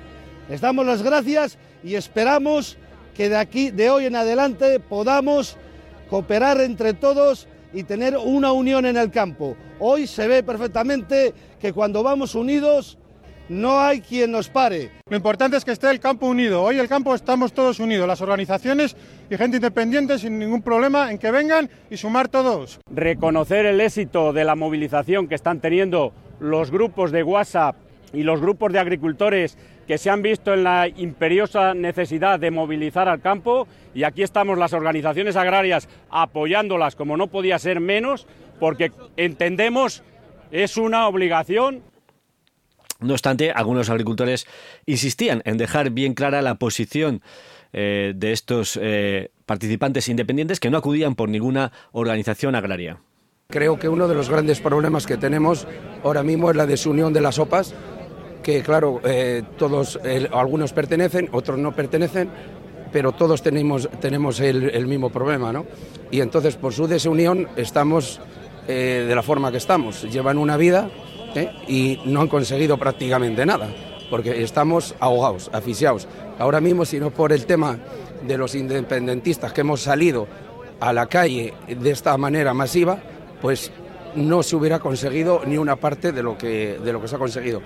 Les 0.49 0.61
damos 0.61 0.85
las 0.85 1.01
gracias 1.01 1.57
y 1.83 1.95
esperamos 1.95 2.77
que 3.15 3.29
de 3.29 3.37
aquí, 3.37 3.71
de 3.71 3.89
hoy 3.89 4.05
en 4.05 4.15
adelante, 4.15 4.79
podamos 4.79 5.57
cooperar 6.09 6.59
entre 6.61 6.93
todos 6.93 7.47
y 7.73 7.83
tener 7.83 8.17
una 8.17 8.51
unión 8.51 8.85
en 8.85 8.97
el 8.97 9.11
campo. 9.11 9.55
Hoy 9.79 10.07
se 10.07 10.27
ve 10.27 10.43
perfectamente 10.43 11.33
que 11.59 11.73
cuando 11.73 12.03
vamos 12.03 12.35
unidos 12.35 12.97
no 13.49 13.79
hay 13.79 14.01
quien 14.01 14.31
nos 14.31 14.49
pare. 14.49 14.91
Lo 15.09 15.15
importante 15.15 15.55
es 15.55 15.63
que 15.63 15.71
esté 15.71 15.89
el 15.89 16.01
campo 16.01 16.27
unido. 16.27 16.63
Hoy 16.63 16.79
el 16.79 16.89
campo 16.89 17.15
estamos 17.15 17.53
todos 17.53 17.79
unidos, 17.79 18.07
las 18.07 18.21
organizaciones 18.21 18.95
y 19.29 19.37
gente 19.37 19.57
independiente 19.57 20.19
sin 20.19 20.37
ningún 20.37 20.61
problema 20.61 21.11
en 21.11 21.17
que 21.17 21.31
vengan 21.31 21.69
y 21.89 21.95
sumar 21.95 22.27
todos. 22.27 22.79
Reconocer 22.93 23.65
el 23.65 23.79
éxito 23.79 24.33
de 24.33 24.43
la 24.43 24.55
movilización 24.55 25.27
que 25.27 25.35
están 25.35 25.61
teniendo 25.61 26.13
los 26.39 26.71
grupos 26.71 27.11
de 27.11 27.23
WhatsApp 27.23 27.75
y 28.13 28.23
los 28.23 28.41
grupos 28.41 28.71
de 28.71 28.79
agricultores 28.79 29.57
que 29.87 29.97
se 29.97 30.09
han 30.09 30.21
visto 30.21 30.53
en 30.53 30.63
la 30.63 30.87
imperiosa 30.87 31.73
necesidad 31.73 32.39
de 32.39 32.51
movilizar 32.51 33.07
al 33.07 33.21
campo 33.21 33.67
y 33.93 34.03
aquí 34.03 34.21
estamos 34.21 34.57
las 34.57 34.73
organizaciones 34.73 35.35
agrarias 35.35 35.87
apoyándolas 36.09 36.95
como 36.95 37.17
no 37.17 37.27
podía 37.27 37.57
ser 37.57 37.79
menos 37.79 38.27
porque 38.59 38.91
entendemos 39.15 40.03
es 40.51 40.77
una 40.77 41.07
obligación. 41.07 41.81
No 42.99 43.13
obstante, 43.13 43.51
algunos 43.51 43.89
agricultores 43.89 44.47
insistían 44.85 45.41
en 45.45 45.57
dejar 45.57 45.91
bien 45.91 46.13
clara 46.13 46.41
la 46.41 46.55
posición 46.55 47.21
eh, 47.73 48.13
de 48.15 48.31
estos 48.31 48.79
eh, 48.81 49.29
participantes 49.45 50.09
independientes 50.09 50.59
que 50.59 50.69
no 50.69 50.77
acudían 50.77 51.15
por 51.15 51.29
ninguna 51.29 51.71
organización 51.91 52.55
agraria. 52.55 52.99
Creo 53.49 53.79
que 53.79 53.87
uno 53.87 54.09
de 54.09 54.13
los 54.13 54.29
grandes 54.29 54.59
problemas 54.59 55.07
que 55.07 55.15
tenemos 55.15 55.65
ahora 56.03 56.21
mismo 56.21 56.49
es 56.49 56.57
la 56.57 56.65
desunión 56.65 57.13
de 57.13 57.21
las 57.21 57.39
OPAs 57.39 57.73
que 58.43 58.61
claro, 58.61 58.99
eh, 59.05 59.41
todos, 59.57 59.97
algunos 60.33 60.73
pertenecen, 60.73 61.29
otros 61.31 61.57
no 61.57 61.73
pertenecen, 61.73 62.29
pero 62.91 63.13
todos 63.13 63.41
tenemos, 63.41 63.87
tenemos 64.01 64.41
el, 64.41 64.85
mismo 64.85 65.09
problema, 65.09 65.53
¿no? 65.53 65.65
Y 66.11 66.19
entonces 66.19 66.57
por 66.57 66.73
su 66.73 66.87
desunión 66.87 67.47
estamos 67.55 68.19
eh, 68.67 69.05
de 69.07 69.15
la 69.15 69.23
forma 69.23 69.49
que 69.49 69.57
estamos. 69.57 70.03
Llevan 70.03 70.37
una 70.37 70.57
vida 70.57 70.89
¿eh? 71.33 71.49
y 71.69 72.01
no 72.03 72.19
han 72.19 72.27
conseguido 72.27 72.77
prácticamente 72.77 73.45
nada, 73.45 73.69
porque 74.09 74.43
estamos 74.43 74.93
ahogados, 74.99 75.49
asfixiados. 75.53 76.05
Ahora 76.37 76.59
mismo, 76.59 76.83
si 76.83 76.99
no 76.99 77.11
por 77.11 77.31
el 77.31 77.45
tema 77.45 77.79
de 78.27 78.37
los 78.37 78.55
independentistas 78.55 79.53
que 79.53 79.61
hemos 79.61 79.79
salido 79.79 80.27
a 80.81 80.91
la 80.91 81.05
calle 81.05 81.53
de 81.67 81.91
esta 81.91 82.17
manera 82.17 82.53
masiva, 82.53 82.99
pues 83.41 83.71
no 84.15 84.43
se 84.43 84.55
hubiera 84.55 84.79
conseguido 84.79 85.43
ni 85.45 85.57
una 85.57 85.75
parte 85.75 86.11
de 86.11 86.23
lo 86.23 86.37
que, 86.37 86.79
de 86.83 86.93
lo 86.93 87.01
que 87.01 87.07
se 87.07 87.15
ha 87.15 87.19
conseguido. 87.19 87.61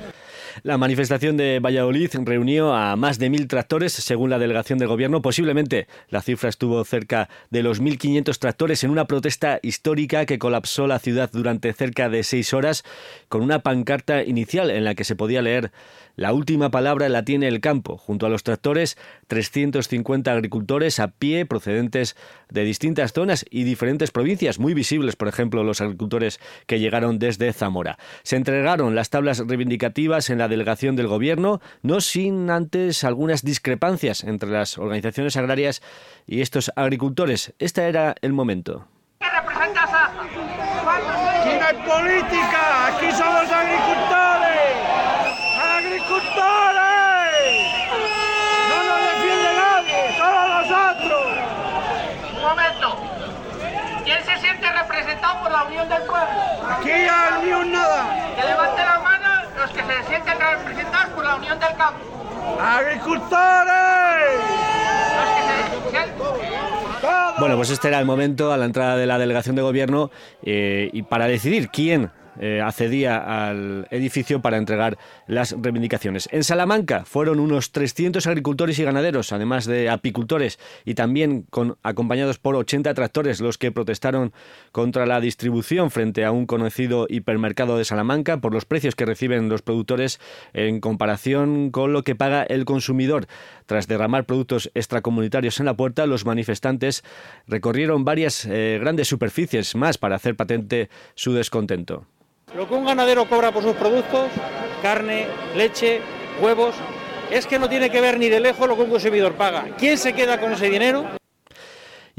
La 0.64 0.78
manifestación 0.78 1.38
de 1.38 1.60
Valladolid 1.60 2.10
reunió 2.24 2.74
a 2.74 2.96
más 2.96 3.18
de 3.20 3.30
mil 3.30 3.48
tractores, 3.48 3.94
según 3.94 4.30
la 4.30 4.38
delegación 4.38 4.80
del 4.80 4.90
gobierno. 4.90 5.22
Posiblemente 5.22 5.88
la 6.10 6.22
cifra 6.22 6.50
estuvo 6.50 6.84
cerca 6.84 7.30
de 7.50 7.64
los 7.64 7.82
1.500 7.82 8.38
tractores 8.38 8.84
en 8.84 8.92
una 8.92 9.06
protesta 9.06 9.60
histórica 9.62 10.26
que 10.26 10.40
colapsó 10.40 10.88
la 10.88 11.00
ciudad 11.00 11.30
durante 11.32 11.74
cerca 11.74 12.10
de 12.10 12.24
seis 12.24 12.54
horas, 12.54 12.84
con 13.30 13.42
una 13.42 13.60
pancarta 13.60 14.24
inicial 14.24 14.70
en 14.70 14.84
la 14.84 14.94
que 14.94 15.04
se 15.04 15.16
podía 15.16 15.42
leer 15.42 15.72
la 16.22 16.34
última 16.34 16.70
palabra 16.70 17.10
la 17.10 17.26
tiene 17.26 17.48
el 17.48 17.62
campo. 17.62 17.98
Junto 17.98 18.28
a 18.28 18.30
los 18.30 18.44
tractores, 18.44 18.96
350 19.26 20.32
agricultores 20.32 21.00
a 21.00 21.08
pie 21.08 21.48
procedentes 21.48 22.16
de 22.48 22.64
distintas 22.64 23.12
zonas 23.12 23.44
y 23.50 23.64
diferentes 23.64 24.12
provincias, 24.12 24.60
muy 24.60 24.76
visibles, 24.76 25.16
por 25.16 25.28
ejemplo, 25.28 25.64
los 25.64 25.82
agricultores 25.82 26.40
que 26.68 26.80
llegaron 26.80 27.18
desde 27.18 27.52
Zamora. 27.54 27.98
Se 28.22 28.36
entregaron 28.36 28.94
las 28.94 29.10
tablas 29.10 29.40
reivindicativas 29.40 30.30
en 30.30 30.38
la 30.38 30.48
delegación 30.48 30.96
del 30.96 31.08
gobierno, 31.08 31.60
no 31.82 32.02
sin 32.02 32.52
antes 32.52 33.04
algunas 33.04 33.44
discrepancias 33.44 34.24
entre 34.24 34.52
las 34.52 34.78
organizaciones 34.78 35.38
agrarias 35.38 35.82
y 36.28 36.42
estos 36.42 36.72
agricultores. 36.76 37.56
Este 37.58 37.88
era 37.88 38.14
el 38.22 38.34
momento. 38.34 38.86
¿Qué 39.20 39.26
representas 39.28 39.90
Aquí 39.92 41.50
no 41.60 41.66
hay 41.66 41.76
política, 41.88 42.88
aquí 42.96 43.12
somos 43.12 43.50
agricultores 43.50 44.62
agricultores. 45.82 46.52
No 48.70 48.78
nos 48.84 49.02
defiende 49.12 49.52
nadie, 49.56 50.18
solo 50.18 50.42
nosotros. 50.48 51.28
Un 52.36 52.42
momento. 52.42 52.88
¿Quién 54.04 54.24
se 54.98 55.04
siente 55.04 55.28
representado 55.28 55.44
por 55.44 55.52
la 55.52 55.64
Unión 55.64 55.90
del 55.90 56.02
Pueblo? 56.04 56.28
Aquí 56.70 56.90
ya 56.90 57.40
Unión 57.42 57.72
nada. 57.72 58.36
Que 58.36 58.44
levante 58.44 58.82
la 58.82 59.00
mano 59.00 59.28
los 59.58 59.70
que 59.72 59.82
se 59.82 60.04
sienten 60.08 60.40
representados 60.40 61.10
por 61.10 61.24
la 61.26 61.36
Unión 61.36 61.60
del 61.60 61.76
Campo. 61.76 62.00
¡Agricultores! 62.62 63.32
Los 65.16 65.30
que 65.36 66.00
se... 66.00 66.12
Bueno, 67.40 67.56
pues 67.56 67.72
este 67.72 67.88
era 67.88 68.00
el 68.00 68.06
momento 68.06 68.52
a 68.52 68.58
la 68.58 68.66
entrada 68.66 68.96
de 68.96 69.08
la 69.08 69.18
delegación 69.18 69.56
de 69.56 69.64
gobierno 69.64 70.12
eh, 70.44 70.90
y 70.94 71.02
para 71.02 71.26
decidir 71.26 71.70
quién 71.70 72.12
eh, 72.40 72.62
accedía 72.62 73.50
al 73.50 73.88
edificio 73.92 74.42
para 74.42 74.58
entregar 74.58 74.98
las 75.28 75.56
reivindicaciones. 75.60 76.30
En 76.32 76.44
Salamanca 76.44 77.06
fueron 77.06 77.40
unos 77.40 77.72
300 77.72 78.26
agricultores 78.28 78.80
y 78.80 78.84
ganaderos, 78.84 79.32
además 79.34 79.66
de 79.66 79.90
apicultores, 79.90 80.60
y 80.86 80.94
también 80.94 81.46
acompañados 81.84 82.40
por 82.40 82.56
80 82.56 82.94
tractores, 82.94 83.42
los 83.42 83.58
que 83.58 83.72
protestaron 83.72 84.34
contra 84.72 85.06
la 85.06 85.20
distribución 85.20 85.92
frente 85.92 86.26
a 86.26 86.32
un 86.32 86.46
conocido 86.46 87.08
hipermercado 87.10 87.78
de 87.78 87.86
Salamanca 87.86 88.38
por 88.38 88.54
los 88.54 88.66
precios 88.66 88.96
que 88.96 89.06
reciben 89.06 89.50
los 89.50 89.62
productores 89.62 90.20
en 90.54 90.80
comparación 90.80 91.72
con 91.72 91.94
lo 91.94 92.04
que 92.04 92.16
paga 92.16 92.44
el 92.44 92.66
consumidor. 92.66 93.28
Tras 93.66 93.88
derramar 93.88 94.26
productos 94.26 94.72
extracomunitarios 94.74 95.60
en 95.60 95.66
la 95.66 95.76
puerta, 95.76 96.06
los 96.06 96.26
manifestantes 96.26 97.04
recorrieron 97.48 98.06
varias 98.06 98.46
eh, 98.46 98.78
grandes 98.80 99.08
superficies 99.08 99.76
más 99.76 99.98
para 99.98 100.16
hacer 100.16 100.36
patente 100.36 100.90
su 101.16 101.34
descontento. 101.34 102.06
Lo 102.56 102.68
que 102.68 102.74
un 102.74 102.86
ganadero 102.86 103.26
cobra 103.26 103.52
por 103.52 103.64
sus 103.64 103.76
productos, 103.76 104.30
carne, 104.82 105.28
leche, 105.56 106.02
huevos, 106.42 106.76
es 107.32 107.48
que 107.48 107.58
no 107.58 107.70
tiene 107.70 107.90
que 107.90 108.02
ver 108.02 108.20
ni 108.20 108.28
de 108.28 108.42
lejos 108.42 108.68
lo 108.68 108.76
que 108.76 108.82
un 108.82 108.90
consumidor 108.90 109.34
paga. 109.36 109.68
¿Quién 109.78 109.98
se 109.98 110.12
queda 110.12 110.38
con 110.40 110.52
ese 110.52 110.70
dinero? 110.70 111.21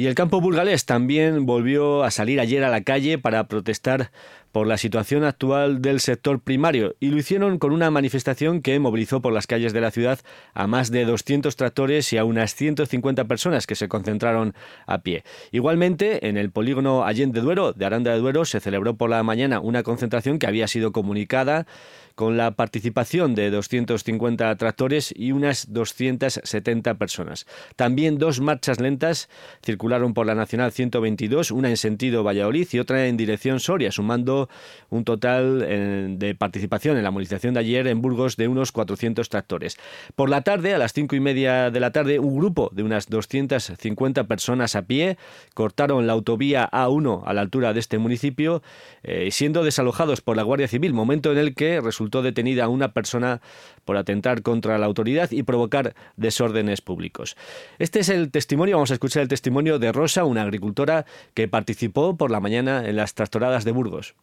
Y 0.03 0.09
el 0.09 0.17
campo 0.17 0.41
burgalés 0.41 0.85
también 0.85 1.47
volvió 1.47 2.03
a 2.03 2.11
salir 2.11 2.41
ayer 2.41 2.65
a 2.65 2.71
la 2.71 2.81
calle 2.81 3.19
para 3.19 3.47
protestar 3.47 4.11
por 4.51 4.67
la 4.67 4.77
situación 4.77 5.23
actual 5.23 5.81
del 5.81 6.01
sector 6.01 6.41
primario 6.41 6.97
y 6.99 7.11
lo 7.11 7.19
hicieron 7.19 7.59
con 7.59 7.73
una 7.73 7.89
manifestación 7.93 8.63
que 8.63 8.81
movilizó 8.81 9.23
por 9.23 9.33
las 9.33 9.47
calles 9.47 9.73
de 9.73 9.81
la 9.81 9.93
ciudad 9.93 10.19
a 10.55 10.67
más 10.67 10.91
de 10.91 11.05
200 11.05 11.55
tractores 11.55 12.13
y 12.13 12.19
a 12.19 12.25
unas 12.25 12.57
150 12.57 13.27
personas 13.27 13.69
que 13.69 13.77
se 13.77 13.89
concentraron 13.89 14.55
a 14.87 15.03
pie. 15.03 15.23
Igualmente, 15.53 16.29
en 16.29 16.37
el 16.37 16.51
polígono 16.51 17.05
Allende 17.05 17.41
Duero 17.41 17.73
de 17.73 17.87
Aranda 17.87 18.13
de 18.13 18.19
Duero 18.19 18.45
se 18.45 18.59
celebró 18.59 18.97
por 18.97 19.09
la 19.09 19.23
mañana 19.23 19.61
una 19.61 19.85
concentración 19.85 20.41
que 20.41 20.49
había 20.49 20.67
sido 20.67 20.91
comunicada 20.91 21.69
con 22.15 22.37
la 22.37 22.53
participación 22.53 23.35
de 23.35 23.51
250 23.51 24.55
tractores 24.57 25.13
y 25.17 25.33
unas 25.33 25.73
270 25.73 26.95
personas. 26.95 27.47
También 27.77 28.19
dos 28.19 28.41
marchas 28.41 28.81
lentas 28.81 29.29
circularon 29.65 30.15
por 30.15 30.27
la 30.27 30.35
Nacional 30.35 30.73
122, 30.73 31.51
una 31.51 31.71
en 31.71 31.77
sentido 31.77 32.25
Valladolid 32.25 32.69
y 32.73 32.79
otra 32.79 33.07
en 33.07 33.17
dirección 33.17 33.61
Soria, 33.61 33.93
sumando 33.93 34.49
un 34.91 35.05
total 35.05 35.65
eh, 35.67 36.07
de 36.11 36.35
participación 36.35 36.97
en 36.97 37.05
la 37.05 37.11
movilización 37.11 37.55
de 37.55 37.61
ayer 37.61 37.87
en 37.87 38.03
Burgos 38.03 38.37
de 38.37 38.49
unos 38.49 38.73
400 38.73 39.29
tractores. 39.29 39.79
Por 40.15 40.31
la 40.31 40.43
tarde, 40.43 40.75
a 40.75 40.79
las 40.79 40.93
cinco 40.93 41.17
y 41.17 41.21
media 41.21 41.71
de 41.71 41.81
la 41.81 41.93
tarde, 41.93 42.19
un 42.19 42.37
grupo 42.37 42.71
de 42.73 42.83
unas 42.83 43.09
250 43.09 44.25
personas 44.25 44.77
a 44.77 44.83
pie 44.83 45.17
cortaron 45.55 46.07
la 46.07 46.13
autovía 46.13 46.69
A1 46.71 47.23
a 47.25 47.33
la 47.33 47.41
altura 47.41 47.73
de 47.73 47.81
este 47.81 47.99
municipio, 47.99 48.63
eh, 49.03 49.31
siendo 49.31 49.65
desalojados 49.65 50.21
por 50.21 50.37
la 50.37 50.43
Guardia 50.43 50.69
Civil, 50.69 50.93
momento 50.93 51.33
en 51.33 51.39
el 51.39 51.55
que 51.55 51.81
resultó 51.81 52.02
detenida 52.11 52.69
una 52.69 52.93
persona 52.93 53.41
por 53.85 53.97
atentar 53.97 54.43
contra 54.43 54.79
la 54.79 54.87
autoridad 54.87 55.31
y 55.31 55.43
provocar 55.43 55.95
desórdenes 56.17 56.81
públicos. 56.81 57.37
Este 57.79 58.01
es 58.01 58.09
el 58.09 58.31
testimonio, 58.31 58.77
vamos 58.77 58.91
a 58.91 58.95
escuchar 58.95 59.23
el 59.23 59.29
testimonio 59.29 59.79
de 59.79 59.93
Rosa, 59.93 60.25
una 60.25 60.43
agricultora 60.43 61.07
que 61.35 61.49
participó 61.49 62.17
por 62.17 62.31
la 62.31 62.41
mañana 62.41 62.89
en 62.89 62.97
las 62.97 63.15
tractoradas 63.15 63.65
de 63.65 63.73
Burgos. 63.73 64.15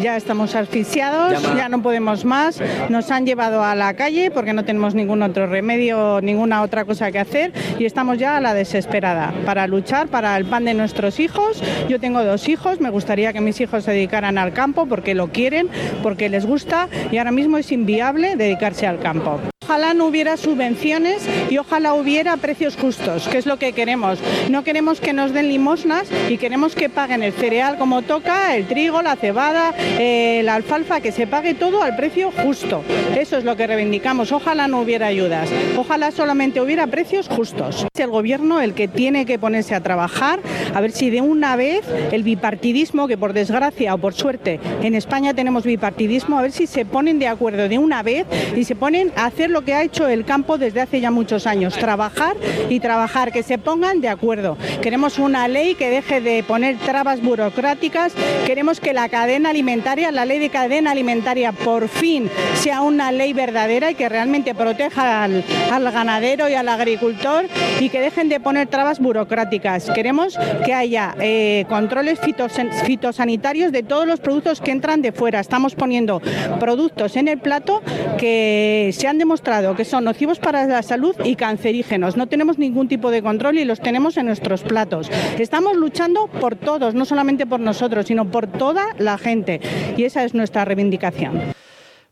Ya 0.00 0.16
estamos 0.16 0.54
asfixiados, 0.54 1.42
ya 1.56 1.68
no 1.68 1.82
podemos 1.82 2.24
más. 2.24 2.60
Nos 2.88 3.10
han 3.10 3.26
llevado 3.26 3.62
a 3.62 3.74
la 3.74 3.94
calle 3.94 4.30
porque 4.30 4.52
no 4.52 4.64
tenemos 4.64 4.94
ningún 4.94 5.22
otro 5.22 5.46
remedio, 5.46 6.20
ninguna 6.22 6.62
otra 6.62 6.84
cosa 6.84 7.12
que 7.12 7.18
hacer 7.18 7.52
y 7.78 7.84
estamos 7.84 8.18
ya 8.18 8.36
a 8.36 8.40
la 8.40 8.54
desesperada 8.54 9.32
para 9.44 9.66
luchar 9.66 10.08
para 10.08 10.36
el 10.36 10.46
pan 10.46 10.64
de 10.64 10.74
nuestros 10.74 11.20
hijos. 11.20 11.62
Yo 11.88 12.00
tengo 12.00 12.24
dos 12.24 12.48
hijos, 12.48 12.80
me 12.80 12.90
gustaría 12.90 13.32
que 13.32 13.40
mis 13.40 13.60
hijos 13.60 13.84
se 13.84 13.92
dedicaran 13.92 14.38
al 14.38 14.52
campo 14.52 14.86
porque 14.86 15.14
lo 15.14 15.28
quieren, 15.28 15.68
porque 16.02 16.28
les 16.28 16.46
gusta 16.46 16.88
y 17.10 17.18
ahora 17.18 17.32
mismo 17.32 17.58
es 17.58 17.70
inviable 17.72 18.36
dedicarse 18.36 18.86
al 18.86 18.98
campo. 18.98 19.40
Ojalá 19.64 19.94
no 19.94 20.06
hubiera 20.06 20.36
subvenciones 20.36 21.26
y 21.48 21.56
ojalá 21.56 21.94
hubiera 21.94 22.36
precios 22.36 22.76
justos, 22.76 23.28
que 23.28 23.38
es 23.38 23.46
lo 23.46 23.58
que 23.58 23.72
queremos. 23.72 24.18
No 24.50 24.64
queremos 24.64 25.00
que 25.00 25.12
nos 25.12 25.32
den 25.32 25.48
limosnas 25.48 26.08
y 26.28 26.36
queremos 26.36 26.74
que 26.74 26.88
paguen 26.88 27.22
el 27.22 27.32
cereal 27.32 27.78
como 27.78 28.02
toca, 28.02 28.56
el 28.56 28.66
trigo, 28.66 29.02
la 29.02 29.14
cebada, 29.14 29.71
eh, 29.78 30.42
la 30.44 30.54
alfalfa, 30.54 31.00
que 31.00 31.12
se 31.12 31.26
pague 31.26 31.54
todo 31.54 31.82
al 31.82 31.96
precio 31.96 32.30
justo. 32.30 32.82
Eso 33.16 33.36
es 33.36 33.44
lo 33.44 33.56
que 33.56 33.66
reivindicamos. 33.66 34.32
Ojalá 34.32 34.68
no 34.68 34.80
hubiera 34.80 35.06
ayudas, 35.06 35.48
ojalá 35.76 36.10
solamente 36.10 36.60
hubiera 36.60 36.86
precios 36.86 37.28
justos. 37.28 37.86
Es 37.94 38.00
el 38.00 38.10
gobierno 38.10 38.60
el 38.60 38.74
que 38.74 38.88
tiene 38.88 39.26
que 39.26 39.38
ponerse 39.38 39.74
a 39.74 39.80
trabajar 39.80 40.40
a 40.74 40.80
ver 40.80 40.92
si 40.92 41.10
de 41.10 41.20
una 41.20 41.56
vez 41.56 41.84
el 42.12 42.22
bipartidismo, 42.22 43.08
que 43.08 43.18
por 43.18 43.32
desgracia 43.32 43.94
o 43.94 43.98
por 43.98 44.14
suerte 44.14 44.60
en 44.82 44.94
España 44.94 45.34
tenemos 45.34 45.64
bipartidismo, 45.64 46.38
a 46.38 46.42
ver 46.42 46.52
si 46.52 46.66
se 46.66 46.84
ponen 46.84 47.18
de 47.18 47.28
acuerdo 47.28 47.68
de 47.68 47.78
una 47.78 48.02
vez 48.02 48.26
y 48.56 48.64
se 48.64 48.74
ponen 48.74 49.12
a 49.16 49.26
hacer 49.26 49.50
lo 49.50 49.62
que 49.62 49.74
ha 49.74 49.82
hecho 49.82 50.08
el 50.08 50.24
campo 50.24 50.58
desde 50.58 50.80
hace 50.80 51.00
ya 51.00 51.10
muchos 51.10 51.46
años, 51.46 51.74
trabajar 51.74 52.36
y 52.68 52.80
trabajar, 52.80 53.32
que 53.32 53.42
se 53.42 53.58
pongan 53.58 54.00
de 54.00 54.08
acuerdo. 54.08 54.56
Queremos 54.80 55.18
una 55.18 55.48
ley 55.48 55.74
que 55.74 55.90
deje 55.90 56.20
de 56.20 56.42
poner 56.42 56.76
trabas 56.78 57.22
burocráticas, 57.22 58.12
queremos 58.46 58.80
que 58.80 58.92
la 58.92 59.08
cadena 59.08 59.50
alimentaria, 59.50 59.61
la 60.12 60.24
ley 60.24 60.38
de 60.40 60.50
cadena 60.50 60.90
alimentaria 60.90 61.52
por 61.52 61.88
fin 61.88 62.28
sea 62.54 62.82
una 62.82 63.12
ley 63.12 63.32
verdadera 63.32 63.90
y 63.90 63.94
que 63.94 64.08
realmente 64.08 64.54
proteja 64.54 65.22
al, 65.22 65.44
ganadero 65.92 66.48
y 66.48 66.54
al 66.54 66.68
agricultor 66.68 67.46
y 67.80 67.88
que 67.88 68.00
dejen 68.00 68.28
de 68.28 68.40
poner 68.40 68.66
trabas 68.66 68.98
burocráticas. 68.98 69.90
Queremos 69.94 70.36
que 70.64 70.74
haya 70.74 71.14
eh, 71.20 71.64
controles 71.68 72.18
fitosanitarios 72.84 73.70
de 73.70 73.82
todos 73.82 74.06
los 74.06 74.20
productos 74.20 74.60
que 74.60 74.72
entran 74.72 75.00
de 75.00 75.12
fuera. 75.12 75.38
Estamos 75.38 75.74
poniendo 75.74 76.20
productos 76.58 77.16
en 77.16 77.28
el 77.28 77.38
plato 77.38 77.82
que 78.18 78.90
se 78.92 79.06
han 79.06 79.18
demostrado 79.18 79.76
que 79.76 79.84
son 79.84 80.04
nocivos 80.04 80.38
para 80.38 80.66
la 80.66 80.82
salud 80.82 81.14
y 81.24 81.36
cancerígenos. 81.36 82.16
No 82.16 82.26
tenemos 82.26 82.58
ningún 82.58 82.88
tipo 82.88 83.10
de 83.10 83.22
control 83.22 83.58
y 83.58 83.64
los 83.64 83.80
tenemos 83.80 84.16
en 84.16 84.26
nuestros 84.26 84.62
platos. 84.62 85.10
Estamos 85.38 85.76
luchando 85.76 86.26
por 86.26 86.56
todos, 86.56 86.94
no 86.94 87.04
solamente 87.04 87.46
por 87.46 87.60
nosotros, 87.60 88.06
sino 88.06 88.30
por 88.30 88.48
toda 88.48 88.86
la 88.98 89.18
gente. 89.18 89.41
Y 89.96 90.04
esa 90.04 90.24
es 90.24 90.34
nuestra 90.34 90.64
reivindicación. 90.64 91.54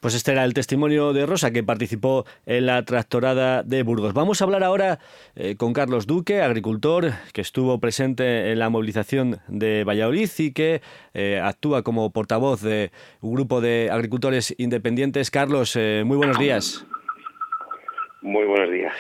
Pues 0.00 0.14
este 0.14 0.32
era 0.32 0.44
el 0.44 0.54
testimonio 0.54 1.12
de 1.12 1.26
Rosa, 1.26 1.50
que 1.50 1.62
participó 1.62 2.24
en 2.46 2.64
la 2.64 2.82
tractorada 2.86 3.62
de 3.62 3.82
Burgos. 3.82 4.14
Vamos 4.14 4.40
a 4.40 4.44
hablar 4.44 4.64
ahora 4.64 4.98
eh, 5.36 5.56
con 5.56 5.74
Carlos 5.74 6.06
Duque, 6.06 6.40
agricultor, 6.40 7.12
que 7.34 7.42
estuvo 7.42 7.78
presente 7.80 8.50
en 8.50 8.58
la 8.58 8.70
movilización 8.70 9.40
de 9.46 9.84
Valladolid 9.84 10.30
y 10.38 10.52
que 10.52 10.80
eh, 11.12 11.38
actúa 11.42 11.82
como 11.82 12.10
portavoz 12.12 12.62
de 12.62 12.92
un 13.20 13.34
grupo 13.34 13.60
de 13.60 13.90
agricultores 13.92 14.54
independientes. 14.56 15.30
Carlos, 15.30 15.76
eh, 15.76 16.02
muy 16.06 16.16
buenos 16.16 16.38
días. 16.38 16.86
Muy 18.22 18.46
buenos 18.46 18.70
días. 18.70 18.94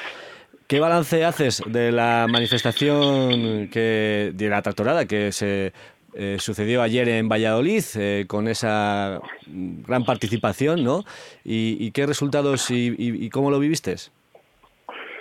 ¿Qué 0.66 0.80
balance 0.80 1.24
haces 1.24 1.62
de 1.66 1.92
la 1.92 2.26
manifestación 2.30 3.68
que, 3.70 4.32
de 4.34 4.48
la 4.50 4.60
tractorada 4.60 5.06
que 5.06 5.32
se 5.32 5.72
eh, 6.14 6.36
sucedió 6.38 6.82
ayer 6.82 7.08
en 7.08 7.28
Valladolid 7.28 7.84
eh, 7.96 8.24
con 8.26 8.48
esa 8.48 9.20
gran 9.46 10.04
participación, 10.04 10.82
¿no? 10.82 11.04
¿Y, 11.44 11.90
qué 11.92 12.06
resultados 12.06 12.70
y, 12.70 13.30
cómo 13.30 13.50
lo 13.50 13.58
viviste? 13.58 13.94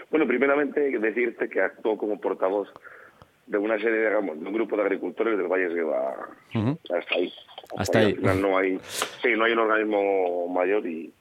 Bueno, 0.10 0.28
primeramente 0.28 0.80
decirte 1.00 1.50
que 1.50 1.62
actuó 1.62 1.98
como 1.98 2.20
portavoz 2.20 2.70
de 3.46 3.58
una 3.58 3.78
serie, 3.80 4.08
digamos, 4.08 4.40
de 4.40 4.46
un 4.46 4.54
grupo 4.54 4.76
de 4.76 4.84
agricultores 4.84 5.38
del 5.38 5.48
Valle 5.48 5.70
de 5.70 5.76
Gueva. 5.76 6.16
Hasta 6.96 7.16
ahí. 7.16 7.34
Hasta, 7.78 8.00
ahí. 8.00 8.18
no 8.42 8.58
hay, 8.58 8.80
sí, 9.22 9.30
no 9.36 9.44
hay 9.44 9.54
un 9.54 9.60
organismo 9.60 10.48
mayor 10.48 10.88
y, 10.88 11.14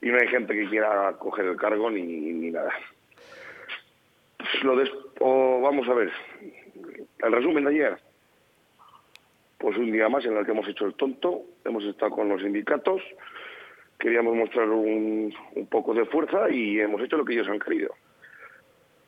y 0.00 0.06
no 0.08 0.18
hay 0.18 0.28
gente 0.28 0.54
que 0.54 0.68
quiera 0.68 1.12
coger 1.18 1.46
el 1.46 1.56
cargo 1.56 1.90
ni, 1.90 2.02
ni 2.02 2.50
nada. 2.50 2.72
Lo 4.62 5.60
vamos 5.60 5.88
a 5.88 5.94
ver. 5.94 6.12
El 7.18 7.32
resumen 7.32 7.64
de 7.64 7.70
ayer 7.70 8.11
pues 9.62 9.78
un 9.78 9.92
día 9.92 10.08
más 10.08 10.24
en 10.24 10.36
el 10.36 10.44
que 10.44 10.50
hemos 10.50 10.66
hecho 10.66 10.86
el 10.86 10.94
tonto, 10.94 11.42
hemos 11.64 11.84
estado 11.84 12.10
con 12.10 12.28
los 12.28 12.42
sindicatos, 12.42 13.00
queríamos 13.96 14.34
mostrar 14.34 14.68
un, 14.68 15.32
poco 15.70 15.94
de 15.94 16.04
fuerza 16.06 16.50
y 16.50 16.80
hemos 16.80 17.00
hecho 17.00 17.16
lo 17.16 17.24
que 17.24 17.34
ellos 17.34 17.46
han 17.46 17.60
querido. 17.60 17.94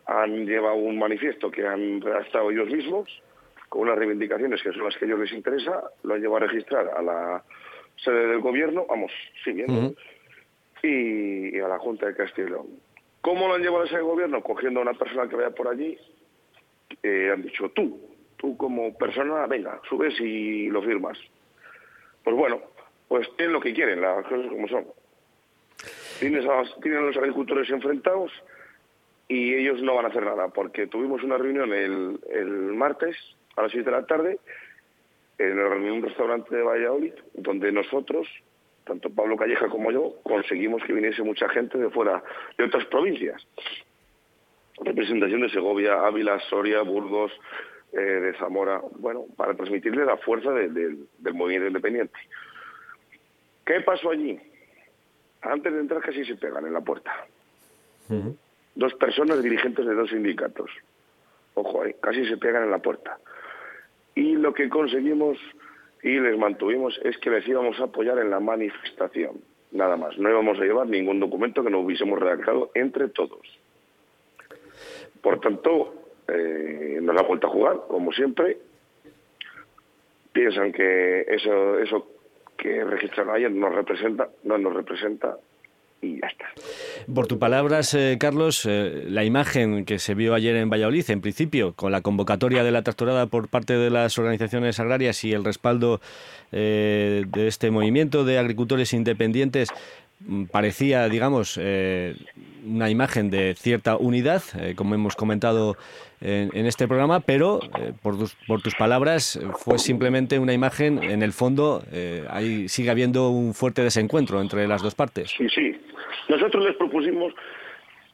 Han 0.06 0.46
llevado 0.46 0.76
un 0.76 0.96
manifiesto 0.96 1.50
que 1.50 1.66
han 1.66 2.00
redactado 2.00 2.52
ellos 2.52 2.70
mismos, 2.70 3.20
con 3.68 3.82
unas 3.82 3.98
reivindicaciones 3.98 4.62
que 4.62 4.70
son 4.70 4.84
las 4.84 4.96
que 4.96 5.06
a 5.06 5.08
ellos 5.08 5.18
les 5.18 5.32
interesa, 5.32 5.90
lo 6.04 6.14
han 6.14 6.20
llevado 6.20 6.44
a 6.44 6.46
registrar 6.46 6.88
a 6.96 7.02
la 7.02 7.42
sede 7.96 8.28
del 8.28 8.38
gobierno, 8.38 8.86
vamos, 8.88 9.10
siguiendo, 9.42 9.92
y, 10.84 11.58
a 11.58 11.66
la 11.66 11.80
Junta 11.80 12.06
de 12.06 12.14
Castilla 12.14 12.58
¿Cómo 13.22 13.48
lo 13.48 13.54
han 13.54 13.62
llevado 13.62 13.82
a 13.82 13.86
ese 13.86 13.98
gobierno? 13.98 14.40
Cogiendo 14.40 14.78
a 14.78 14.82
una 14.84 14.94
persona 14.94 15.28
que 15.28 15.34
vaya 15.34 15.50
por 15.50 15.66
allí, 15.66 15.98
eh, 17.02 17.30
han 17.32 17.42
dicho 17.42 17.70
tú, 17.70 18.13
como 18.56 18.96
persona, 18.96 19.46
venga, 19.46 19.80
subes 19.88 20.18
y 20.20 20.68
lo 20.68 20.82
firmas. 20.82 21.18
Pues 22.22 22.36
bueno, 22.36 22.60
pues 23.08 23.28
tienen 23.36 23.52
lo 23.52 23.60
que 23.60 23.74
quieren, 23.74 24.00
las 24.00 24.24
cosas 24.26 24.46
como 24.48 24.68
son. 24.68 24.86
Tienes 26.20 26.46
a, 26.46 26.62
tienen 26.80 27.06
los 27.06 27.16
agricultores 27.16 27.68
enfrentados 27.70 28.30
y 29.28 29.54
ellos 29.54 29.82
no 29.82 29.94
van 29.94 30.06
a 30.06 30.08
hacer 30.08 30.24
nada, 30.24 30.48
porque 30.48 30.86
tuvimos 30.86 31.22
una 31.22 31.38
reunión 31.38 31.72
el, 31.72 32.20
el 32.30 32.48
martes 32.74 33.16
a 33.56 33.62
las 33.62 33.72
6 33.72 33.84
de 33.84 33.90
la 33.90 34.06
tarde 34.06 34.38
en 35.38 35.58
un 35.58 36.02
restaurante 36.02 36.54
de 36.54 36.62
Valladolid, 36.62 37.14
donde 37.34 37.72
nosotros, 37.72 38.28
tanto 38.84 39.10
Pablo 39.10 39.36
Calleja 39.36 39.68
como 39.68 39.90
yo, 39.90 40.14
conseguimos 40.22 40.82
que 40.84 40.92
viniese 40.92 41.22
mucha 41.22 41.48
gente 41.48 41.78
de 41.78 41.90
fuera, 41.90 42.22
de 42.56 42.64
otras 42.64 42.84
provincias. 42.86 43.46
Representación 44.80 45.40
de 45.40 45.50
Segovia, 45.50 46.06
Ávila, 46.06 46.38
Soria, 46.50 46.82
Burgos, 46.82 47.32
eh, 47.96 48.00
de 48.00 48.34
Zamora, 48.38 48.80
bueno, 48.98 49.26
para 49.36 49.54
transmitirle 49.54 50.04
la 50.04 50.16
fuerza 50.16 50.50
del 50.52 51.06
movimiento 51.32 51.68
independiente. 51.68 52.18
¿Qué 53.64 53.80
pasó 53.80 54.10
allí? 54.10 54.38
Antes 55.42 55.72
de 55.72 55.80
entrar 55.80 56.00
casi 56.02 56.24
se 56.24 56.36
pegan 56.36 56.66
en 56.66 56.72
la 56.72 56.80
puerta. 56.80 57.26
Dos 58.74 58.94
personas 58.94 59.42
dirigentes 59.42 59.86
de 59.86 59.94
dos 59.94 60.10
sindicatos. 60.10 60.70
Ojo 61.54 61.82
ahí, 61.82 61.94
casi 62.00 62.26
se 62.26 62.36
pegan 62.36 62.64
en 62.64 62.70
la 62.70 62.78
puerta. 62.78 63.18
Y 64.14 64.36
lo 64.36 64.52
que 64.52 64.68
conseguimos 64.68 65.38
y 66.02 66.20
les 66.20 66.36
mantuvimos 66.36 66.98
es 67.02 67.16
que 67.18 67.30
les 67.30 67.46
íbamos 67.48 67.78
a 67.80 67.84
apoyar 67.84 68.18
en 68.18 68.30
la 68.30 68.40
manifestación. 68.40 69.40
Nada 69.72 69.96
más. 69.96 70.18
No 70.18 70.30
íbamos 70.30 70.58
a 70.58 70.62
llevar 70.62 70.86
ningún 70.86 71.18
documento 71.18 71.64
que 71.64 71.70
no 71.70 71.80
hubiésemos 71.80 72.18
redactado 72.18 72.70
entre 72.74 73.08
todos. 73.08 73.40
Por 75.20 75.40
tanto, 75.40 76.03
eh, 76.28 76.98
nos 77.02 77.16
ha 77.20 77.22
vuelto 77.22 77.46
a 77.46 77.50
jugar, 77.50 77.80
como 77.88 78.12
siempre. 78.12 78.58
Piensan 80.32 80.72
que 80.72 81.22
eso, 81.28 81.78
eso 81.78 82.08
que 82.56 82.84
registraron 82.84 83.34
ayer 83.34 83.50
nos 83.50 83.74
representa, 83.74 84.28
no 84.42 84.58
nos 84.58 84.74
representa 84.74 85.36
y 86.02 86.20
ya 86.20 86.26
está. 86.26 86.46
Por 87.12 87.26
tus 87.26 87.38
palabras, 87.38 87.94
eh, 87.94 88.16
Carlos, 88.18 88.66
eh, 88.66 89.04
la 89.08 89.24
imagen 89.24 89.84
que 89.84 89.98
se 89.98 90.14
vio 90.14 90.34
ayer 90.34 90.56
en 90.56 90.70
Valladolid, 90.70 91.08
en 91.10 91.20
principio, 91.20 91.72
con 91.74 91.92
la 91.92 92.00
convocatoria 92.00 92.64
de 92.64 92.72
la 92.72 92.82
tractorada 92.82 93.26
por 93.26 93.48
parte 93.48 93.74
de 93.74 93.90
las 93.90 94.18
organizaciones 94.18 94.80
agrarias 94.80 95.22
y 95.24 95.32
el 95.32 95.44
respaldo 95.44 96.00
de 96.50 97.48
este 97.48 97.72
movimiento 97.72 98.24
de 98.24 98.38
agricultores 98.38 98.92
independientes, 98.92 99.70
parecía, 100.50 101.08
digamos, 101.08 101.58
eh, 101.60 102.14
una 102.66 102.90
imagen 102.90 103.30
de 103.30 103.54
cierta 103.54 103.96
unidad, 103.96 104.42
eh, 104.58 104.74
como 104.74 104.94
hemos 104.94 105.16
comentado 105.16 105.76
en, 106.20 106.64
este 106.64 106.88
programa, 106.88 107.20
pero 107.20 107.60
eh, 107.62 107.92
por, 108.02 108.18
tus, 108.18 108.34
por 108.46 108.62
tus 108.62 108.74
palabras 108.74 109.38
fue 109.58 109.78
simplemente 109.78 110.38
una 110.38 110.54
imagen, 110.54 111.02
en 111.02 111.22
el 111.22 111.32
fondo 111.32 111.82
ahí 112.30 112.66
sigue 112.68 112.90
habiendo 112.90 113.28
un 113.28 113.52
fuerte 113.52 113.82
desencuentro 113.82 114.40
entre 114.40 114.66
las 114.66 114.82
dos 114.82 114.94
partes. 114.94 115.30
Sí, 115.36 115.46
sí. 115.50 115.76
Nosotros 116.30 116.64
les 116.64 116.76
propusimos 116.76 117.34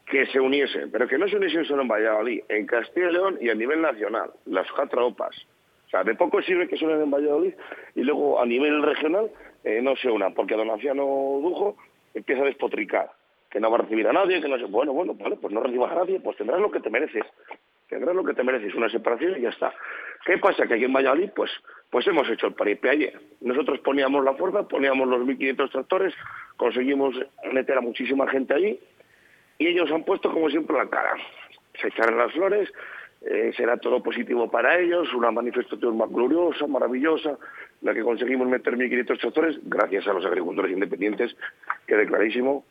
que 0.07 0.27
se 0.27 0.41
uniesen, 0.41 0.91
pero 0.91 1.07
que 1.07 1.19
no 1.19 1.29
se 1.29 1.37
uniesen 1.37 1.65
solo 1.67 1.83
en 1.83 1.89
Valladolid, 1.89 2.41
en 2.49 2.67
Castilla 2.67 3.11
y 3.11 3.13
León 3.13 3.39
y 3.41 3.49
a 3.49 3.55
nivel 3.55 3.81
nacional, 3.81 4.31
las 4.47 4.67
cuatro. 4.73 5.07
O 5.07 5.15
sea, 5.89 6.03
de 6.03 6.17
poco 6.17 6.43
sirve 6.43 6.67
que 6.67 6.77
suenen 6.77 7.03
en 7.03 7.11
Valladolid 7.13 7.55
y 7.95 8.03
luego 8.03 8.41
a 8.41 8.47
nivel 8.47 8.83
regional 8.83 9.31
no 9.83 9.95
se 9.95 10.11
unan, 10.11 10.35
porque 10.35 10.55
a 10.55 10.57
don 10.57 10.71
Anciano 10.71 11.05
Dujo 11.05 11.77
empieza 12.15 12.43
a 12.43 12.47
despotricar, 12.47 13.11
que 13.51 13.61
no 13.61 13.71
va 13.71 13.79
a 13.79 13.83
recibir 13.83 14.07
a 14.07 14.13
nadie, 14.13 14.41
que 14.41 14.49
no 14.49 14.69
bueno, 14.69 14.93
bueno, 14.93 15.15
vale, 15.15 15.37
pues 15.37 15.53
no 15.53 15.63
recibas 15.63 15.93
a 15.93 15.97
nadie, 15.97 16.21
pues 16.21 16.37
tendrás 16.37 16.61
lo 16.61 16.71
que 16.71 16.81
te 16.81 16.91
mereces, 16.91 17.25
tendrás 17.89 18.15
lo 18.15 18.25
que 18.25 18.35
te 18.35 18.45
mereces, 18.45 18.75
una 18.75 18.89
separación 18.89 19.39
y 19.39 19.43
ya 19.43 19.51
está. 19.51 19.75
¿Qué 20.25 20.39
pasa? 20.39 20.67
Que 20.67 20.75
aquí 20.75 20.85
en 20.85 20.93
Valladolid, 20.93 21.31
pues, 21.35 21.51
pues 21.91 22.07
hemos 22.07 22.29
hecho 22.29 22.47
el 22.47 22.55
paripé 22.55 22.91
ayer. 22.91 23.21
Nosotros 23.41 23.81
poníamos 23.81 24.25
la 24.25 24.35
fuerza, 24.35 24.69
poníamos 24.69 25.09
los 25.09 25.21
1.500 25.23 25.71
tractores, 25.71 26.15
conseguimos 26.57 27.15
meter 27.53 27.79
a 27.79 27.81
muchísima 27.81 28.29
gente 28.29 28.55
allí 28.55 28.81
y 29.59 29.67
ellos 29.67 29.91
han 29.91 30.05
puesto 30.05 30.33
como 30.33 30.49
siempre 30.51 30.77
la 30.77 30.89
cara. 30.89 31.15
Se 31.81 31.89
echaron 31.89 32.19
las 32.19 32.33
flores, 32.33 32.73
eh, 33.23 33.53
será 33.57 33.77
todo 33.77 34.03
positivo 34.03 34.51
para 34.51 34.79
ellos, 34.79 35.13
una 35.13 35.31
manifestación 35.31 35.97
más 35.97 36.09
gloriosa, 36.11 36.67
maravillosa, 36.67 37.39
la 37.83 37.95
que 37.95 38.03
conseguimos 38.03 38.49
meter 38.49 38.77
1.500 38.77 39.19
tractores, 39.19 39.57
gracias 39.63 40.07
a 40.07 40.13
los 40.13 40.25
agricultores 40.25 40.73
independientes, 40.73 41.35
quede 41.87 42.07
clarísimo. 42.07 42.65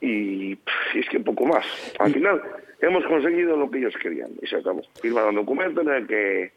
Y, 0.00 0.52
es 0.94 1.08
que 1.10 1.20
poco 1.20 1.44
más. 1.46 1.64
Al 1.98 2.12
final 2.12 2.40
hemos 2.80 3.04
conseguido 3.04 3.56
lo 3.56 3.70
que 3.70 3.78
ellos 3.78 3.94
querían 4.00 4.30
y 4.40 4.46
se 4.46 4.56
acabó. 4.56 4.82
Firmaron 5.00 5.30
un 5.30 5.44
documento 5.44 5.82
en 5.82 5.88
el 5.90 6.06
que, 6.06 6.52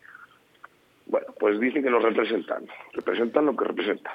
bueno, 1.07 1.27
pues 1.39 1.59
dicen 1.59 1.83
que 1.83 1.89
nos 1.89 2.03
representan, 2.03 2.65
representan 2.93 3.45
lo 3.45 3.55
que 3.55 3.65
representan. 3.65 4.13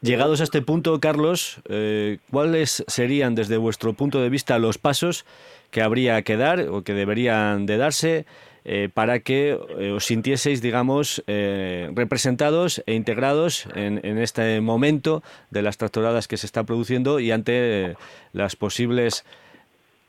Llegados 0.00 0.40
a 0.40 0.44
este 0.44 0.62
punto, 0.62 0.98
Carlos, 1.00 1.60
eh, 1.68 2.18
¿cuáles 2.30 2.82
serían 2.86 3.34
desde 3.34 3.58
vuestro 3.58 3.92
punto 3.92 4.22
de 4.22 4.30
vista 4.30 4.58
los 4.58 4.78
pasos 4.78 5.26
que 5.70 5.82
habría 5.82 6.22
que 6.22 6.36
dar 6.38 6.60
o 6.70 6.82
que 6.82 6.94
deberían 6.94 7.66
de 7.66 7.76
darse 7.76 8.24
eh, 8.68 8.88
para 8.92 9.20
que 9.20 9.50
eh, 9.54 9.92
os 9.94 10.06
sintieseis, 10.06 10.60
digamos, 10.60 11.22
eh, 11.28 11.88
representados 11.94 12.82
e 12.84 12.94
integrados 12.94 13.68
en, 13.76 14.18
este 14.18 14.60
momento 14.60 15.22
de 15.52 15.62
las 15.62 15.78
tractoradas 15.78 16.26
que 16.26 16.36
se 16.36 16.46
está 16.46 16.64
produciendo 16.64 17.20
y 17.20 17.30
ante 17.30 17.94
las 18.32 18.56
posibles 18.56 19.24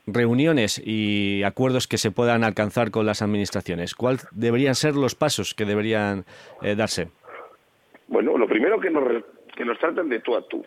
reuniones 0.08 0.82
y 0.84 1.44
acuerdos 1.44 1.86
que 1.86 1.98
se 1.98 2.10
puedan 2.10 2.42
alcanzar 2.42 2.90
con 2.90 3.06
las 3.06 3.22
administraciones. 3.22 3.94
¿Cuáles 3.94 4.26
deberían 4.32 4.74
ser 4.74 4.96
los 4.96 5.14
pasos 5.14 5.54
que 5.54 5.64
deberían 5.64 6.24
darse? 6.76 7.10
Bueno, 8.08 8.36
lo 8.36 8.48
primero 8.48 8.80
que 8.80 8.90
nos, 8.90 9.22
que 9.54 9.64
nos 9.64 9.78
de 9.78 10.18
tú 10.18 10.34
a 10.34 10.42
tú. 10.48 10.64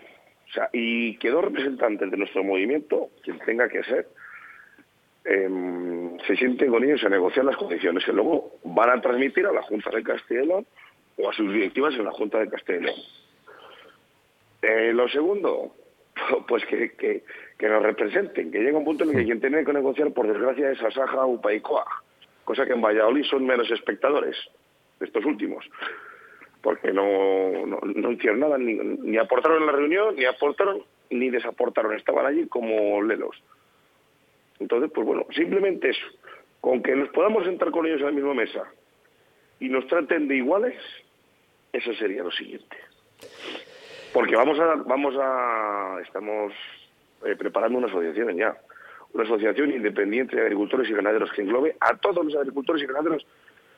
O 0.52 0.54
sea, 0.54 0.70
y 0.72 1.18
que 1.18 1.30
dos 1.30 1.44
representantes 1.44 2.10
de 2.10 2.16
nuestro 2.16 2.42
movimiento, 2.42 3.10
quien 3.22 3.38
tenga 3.40 3.68
que 3.68 3.84
ser, 3.84 4.08
Em, 5.24 6.18
se 6.26 6.36
sienten 6.36 6.72
con 6.72 6.84
ellos 6.84 7.04
a 7.04 7.10
negociar 7.10 7.46
las 7.46 7.56
condiciones 7.56 8.04
que 8.04 8.12
luego 8.12 8.54
van 8.64 8.90
a 8.90 9.02
transmitir 9.02 9.46
a 9.46 9.52
la 9.52 9.62
Junta 9.62 9.92
de 9.92 10.02
Castilla 10.02 10.64
o 11.18 11.30
a 11.30 11.34
sus 11.34 11.54
directivas 11.54 11.94
en 11.94 12.06
la 12.06 12.12
Junta 12.12 12.40
de 12.40 12.50
Castilla 12.50 12.92
eh, 14.64 14.92
lo 14.94 15.08
segundo, 15.10 15.76
pues 16.48 16.66
que, 16.66 16.92
que, 16.92 17.68
nos 17.68 17.84
representen, 17.84 18.52
que 18.52 18.60
llegue 18.60 18.74
un 18.74 18.86
punto 18.86 19.04
en 19.04 19.12
el 19.12 19.16
que 19.18 19.26
quien 19.26 19.42
tiene 19.42 19.66
que 19.66 19.74
negociar, 19.74 20.12
por 20.12 20.28
desgracia, 20.28 20.72
es 20.72 20.82
Asaja 20.82 21.26
o 21.26 21.42
Paicoa, 21.42 21.86
cosa 22.44 22.66
que 22.66 22.74
en 22.74 22.82
Valladolid 22.82 23.24
son 23.24 23.46
menos 23.46 23.70
espectadores, 23.72 24.36
estos 25.00 25.26
últimos. 25.26 25.66
porque 26.62 26.94
no, 26.94 27.66
no, 27.66 27.80
no 27.84 28.12
hicieron 28.12 28.40
nada, 28.40 28.58
ni, 28.58 28.76
ni 28.76 29.18
aportaron 29.18 29.62
en 29.62 29.66
la 29.66 29.72
reunión, 29.72 30.16
ni 30.16 30.26
aportaron, 30.26 30.84
ni 31.10 31.32
desaportaron, 31.32 31.96
estaban 31.96 32.26
allí 32.28 32.48
como 32.48 33.02
lelos. 33.02 33.42
Entonces, 34.62 34.91
pues 34.93 35.08
bueno, 35.08 35.26
simplemente 35.36 35.89
eso, 35.89 36.06
con 36.62 36.84
que 36.84 36.95
nos 36.95 37.10
podamos 37.10 37.43
sentar 37.45 37.71
con 37.71 37.88
ellos 37.88 38.00
en 38.00 38.06
la 38.06 38.12
misma 38.12 38.36
mesa 38.36 38.63
y 39.60 39.69
nos 39.69 39.88
traten 39.88 40.28
de 40.28 40.36
iguales, 40.36 40.76
eso 41.74 41.91
sería 41.95 42.21
lo 42.21 42.32
siguiente. 42.32 42.78
Porque 44.13 44.36
vamos 44.36 44.60
a, 44.60 44.76
vamos 44.76 45.15
a, 45.19 45.97
estamos 46.06 46.54
eh, 47.26 47.36
preparando 47.36 47.80
una 47.80 47.88
asociación 47.88 48.38
ya, 48.38 48.56
una 49.13 49.24
asociación 49.24 49.71
independiente 49.71 50.36
de 50.36 50.43
agricultores 50.43 50.88
y 50.89 50.93
ganaderos 50.93 51.32
que 51.32 51.41
englobe 51.41 51.76
a 51.80 51.97
todos 51.97 52.24
los 52.24 52.36
agricultores 52.36 52.84
y 52.84 52.86
ganaderos 52.86 53.26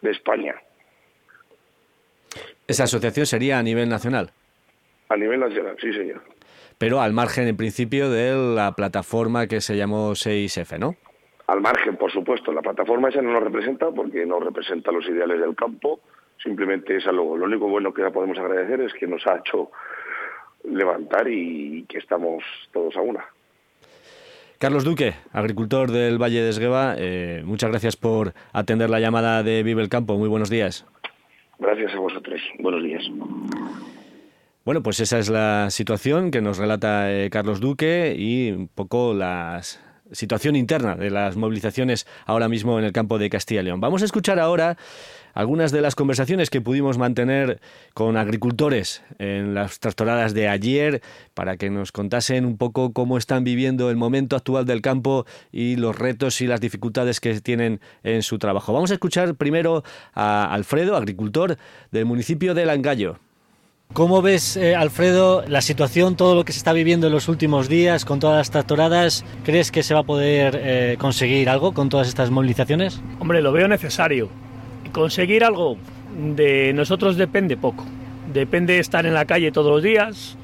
de 0.02 0.12
España. 0.12 0.56
Esa 2.68 2.84
asociación 2.84 3.26
sería 3.26 3.58
a 3.58 3.64
nivel 3.64 3.88
nacional. 3.88 4.32
A 5.08 5.16
nivel 5.16 5.40
nacional, 5.40 5.78
sí, 5.80 5.94
señor. 5.94 6.22
Pero 6.84 7.00
al 7.00 7.14
margen, 7.14 7.48
en 7.48 7.56
principio, 7.56 8.10
de 8.10 8.36
la 8.36 8.74
plataforma 8.74 9.48
que 9.48 9.62
se 9.62 9.78
llamó 9.78 10.12
6F, 10.12 10.78
¿no? 10.78 10.98
Al 11.48 11.62
margen, 11.62 11.96
por 11.96 12.12
supuesto. 12.12 12.52
La 12.52 12.62
plataforma 12.62 13.08
esa 13.08 13.22
no 13.22 13.32
nos 13.32 13.42
representa 13.42 13.90
porque 13.90 14.26
no 14.26 14.42
representa 14.42 14.92
los 14.92 15.08
ideales 15.08 15.40
del 15.40 15.56
campo. 15.56 16.02
Simplemente 16.44 16.98
es 16.98 17.08
algo. 17.08 17.38
Lo 17.38 17.46
único 17.46 17.70
bueno 17.70 17.94
que 17.94 18.02
la 18.02 18.12
podemos 18.12 18.38
agradecer 18.38 18.82
es 18.82 18.92
que 18.96 19.08
nos 19.08 19.26
ha 19.28 19.38
hecho 19.38 19.72
levantar 20.66 21.26
y 21.30 21.86
que 21.88 22.00
estamos 22.00 22.44
todos 22.74 22.98
a 22.98 23.00
una. 23.00 23.24
Carlos 24.60 24.84
Duque, 24.84 25.14
agricultor 25.32 25.90
del 25.90 26.22
Valle 26.22 26.42
de 26.42 26.50
Esgueva, 26.50 26.96
eh, 26.98 27.44
muchas 27.46 27.70
gracias 27.70 27.96
por 27.96 28.34
atender 28.52 28.90
la 28.90 29.00
llamada 29.00 29.42
de 29.42 29.64
Vive 29.64 29.82
el 29.82 29.88
Campo. 29.88 30.18
Muy 30.18 30.28
buenos 30.28 30.50
días. 30.50 30.86
Gracias 31.60 31.94
a 31.94 32.00
vosotros. 32.00 32.42
Buenos 32.60 32.84
días. 32.84 33.10
Bueno, 34.66 34.82
pues 34.82 35.02
esa 35.02 35.20
es 35.20 35.30
la 35.30 35.70
situación 35.72 36.32
que 36.32 36.40
nos 36.40 36.58
relata 36.58 37.12
eh, 37.12 37.30
Carlos 37.30 37.60
Duque 37.60 38.16
y 38.18 38.50
un 38.52 38.70
poco 38.70 39.14
la 39.14 39.62
situación 40.14 40.56
interna 40.56 40.96
de 40.96 41.10
las 41.10 41.36
movilizaciones 41.36 42.08
ahora 42.26 42.48
mismo 42.48 42.80
en 42.80 42.86
el 42.86 42.94
campo 42.94 43.20
de 43.20 43.30
Castilla 43.30 43.60
y 43.60 43.66
León. 43.66 43.82
Vamos 43.82 44.04
a 44.04 44.06
escuchar 44.06 44.40
ahora 44.40 44.78
algunas 45.34 45.74
de 45.74 45.82
las 45.82 45.96
conversaciones 45.96 46.50
que 46.50 46.62
pudimos 46.62 46.98
mantener 46.98 47.60
con 47.94 48.16
agricultores 48.16 49.04
en 49.20 49.54
las 49.54 49.82
tractoradas 49.82 50.34
de 50.34 50.48
ayer 50.48 51.02
para 51.34 51.58
que 51.58 51.70
nos 51.70 51.92
contasen 51.92 52.46
un 52.46 52.58
poco 52.58 52.94
cómo 52.94 53.18
están 53.18 53.44
viviendo 53.44 53.90
el 53.90 53.98
momento 53.98 54.38
actual 54.38 54.66
del 54.66 54.82
campo 54.82 55.26
y 55.52 55.76
los 55.76 56.00
retos 56.00 56.40
y 56.40 56.48
las 56.48 56.62
dificultades 56.62 57.20
que 57.20 57.42
tienen 57.42 57.82
en 58.04 58.24
su 58.24 58.40
trabajo. 58.40 58.72
Vamos 58.72 58.92
a 58.92 58.94
escuchar 58.94 59.36
primero 59.36 59.84
a 60.14 60.54
Alfredo, 60.54 60.96
agricultor 60.96 61.58
del 61.92 62.06
municipio 62.06 62.54
de 62.54 62.66
Langallo. 62.66 63.20
¿Cómo 63.94 64.24
ves, 64.24 64.58
eh, 64.58 64.76
Alfredo, 64.76 65.44
la 65.48 65.62
situación, 65.62 66.16
todo 66.16 66.34
lo 66.34 66.46
que 66.46 66.52
se 66.52 66.58
está 66.58 66.74
viviendo 66.74 67.06
en 67.06 67.14
los 67.14 67.28
últimos 67.28 67.70
días 67.70 68.06
con 68.06 68.20
todas 68.20 68.38
las 68.38 68.50
tractoradas? 68.50 69.24
¿Crees 69.46 69.72
que 69.72 69.84
se 69.84 69.94
va 69.94 70.00
a 70.00 70.04
poder 70.04 70.60
eh, 70.64 70.96
conseguir 70.98 71.48
algo 71.48 71.76
con 71.76 71.90
todas 71.90 72.08
estas 72.08 72.32
movilizaciones? 72.32 73.00
Hombre, 73.20 73.44
lo 73.44 73.52
veo 73.52 73.68
necesario. 73.68 74.30
Conseguir 74.92 75.44
algo 75.44 75.78
de 76.18 76.74
nosotros 76.74 77.18
depende 77.18 77.56
poco. 77.56 77.86
Depende 78.34 78.80
estar 78.80 79.06
en 79.06 79.14
la 79.14 79.26
calle 79.26 79.52
todos 79.52 79.72
los 79.72 79.84
días. 79.84 80.38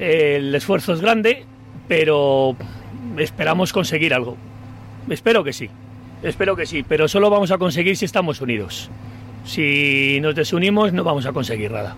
El 0.00 0.52
esfuerzo 0.52 0.92
es 0.92 1.00
grande, 1.00 1.44
pero 1.86 2.56
esperamos 3.16 3.72
conseguir 3.72 4.12
algo. 4.12 4.36
Espero 5.08 5.44
que 5.44 5.52
sí. 5.52 5.70
Espero 6.24 6.56
que 6.56 6.66
sí, 6.66 6.82
pero 6.82 7.06
solo 7.06 7.30
vamos 7.30 7.52
a 7.52 7.58
conseguir 7.58 7.96
si 7.96 8.06
estamos 8.06 8.40
unidos. 8.40 8.90
Si 9.44 10.18
nos 10.20 10.34
desunimos 10.34 10.92
no 10.92 11.04
vamos 11.04 11.26
a 11.26 11.32
conseguir 11.32 11.70
nada. 11.70 11.94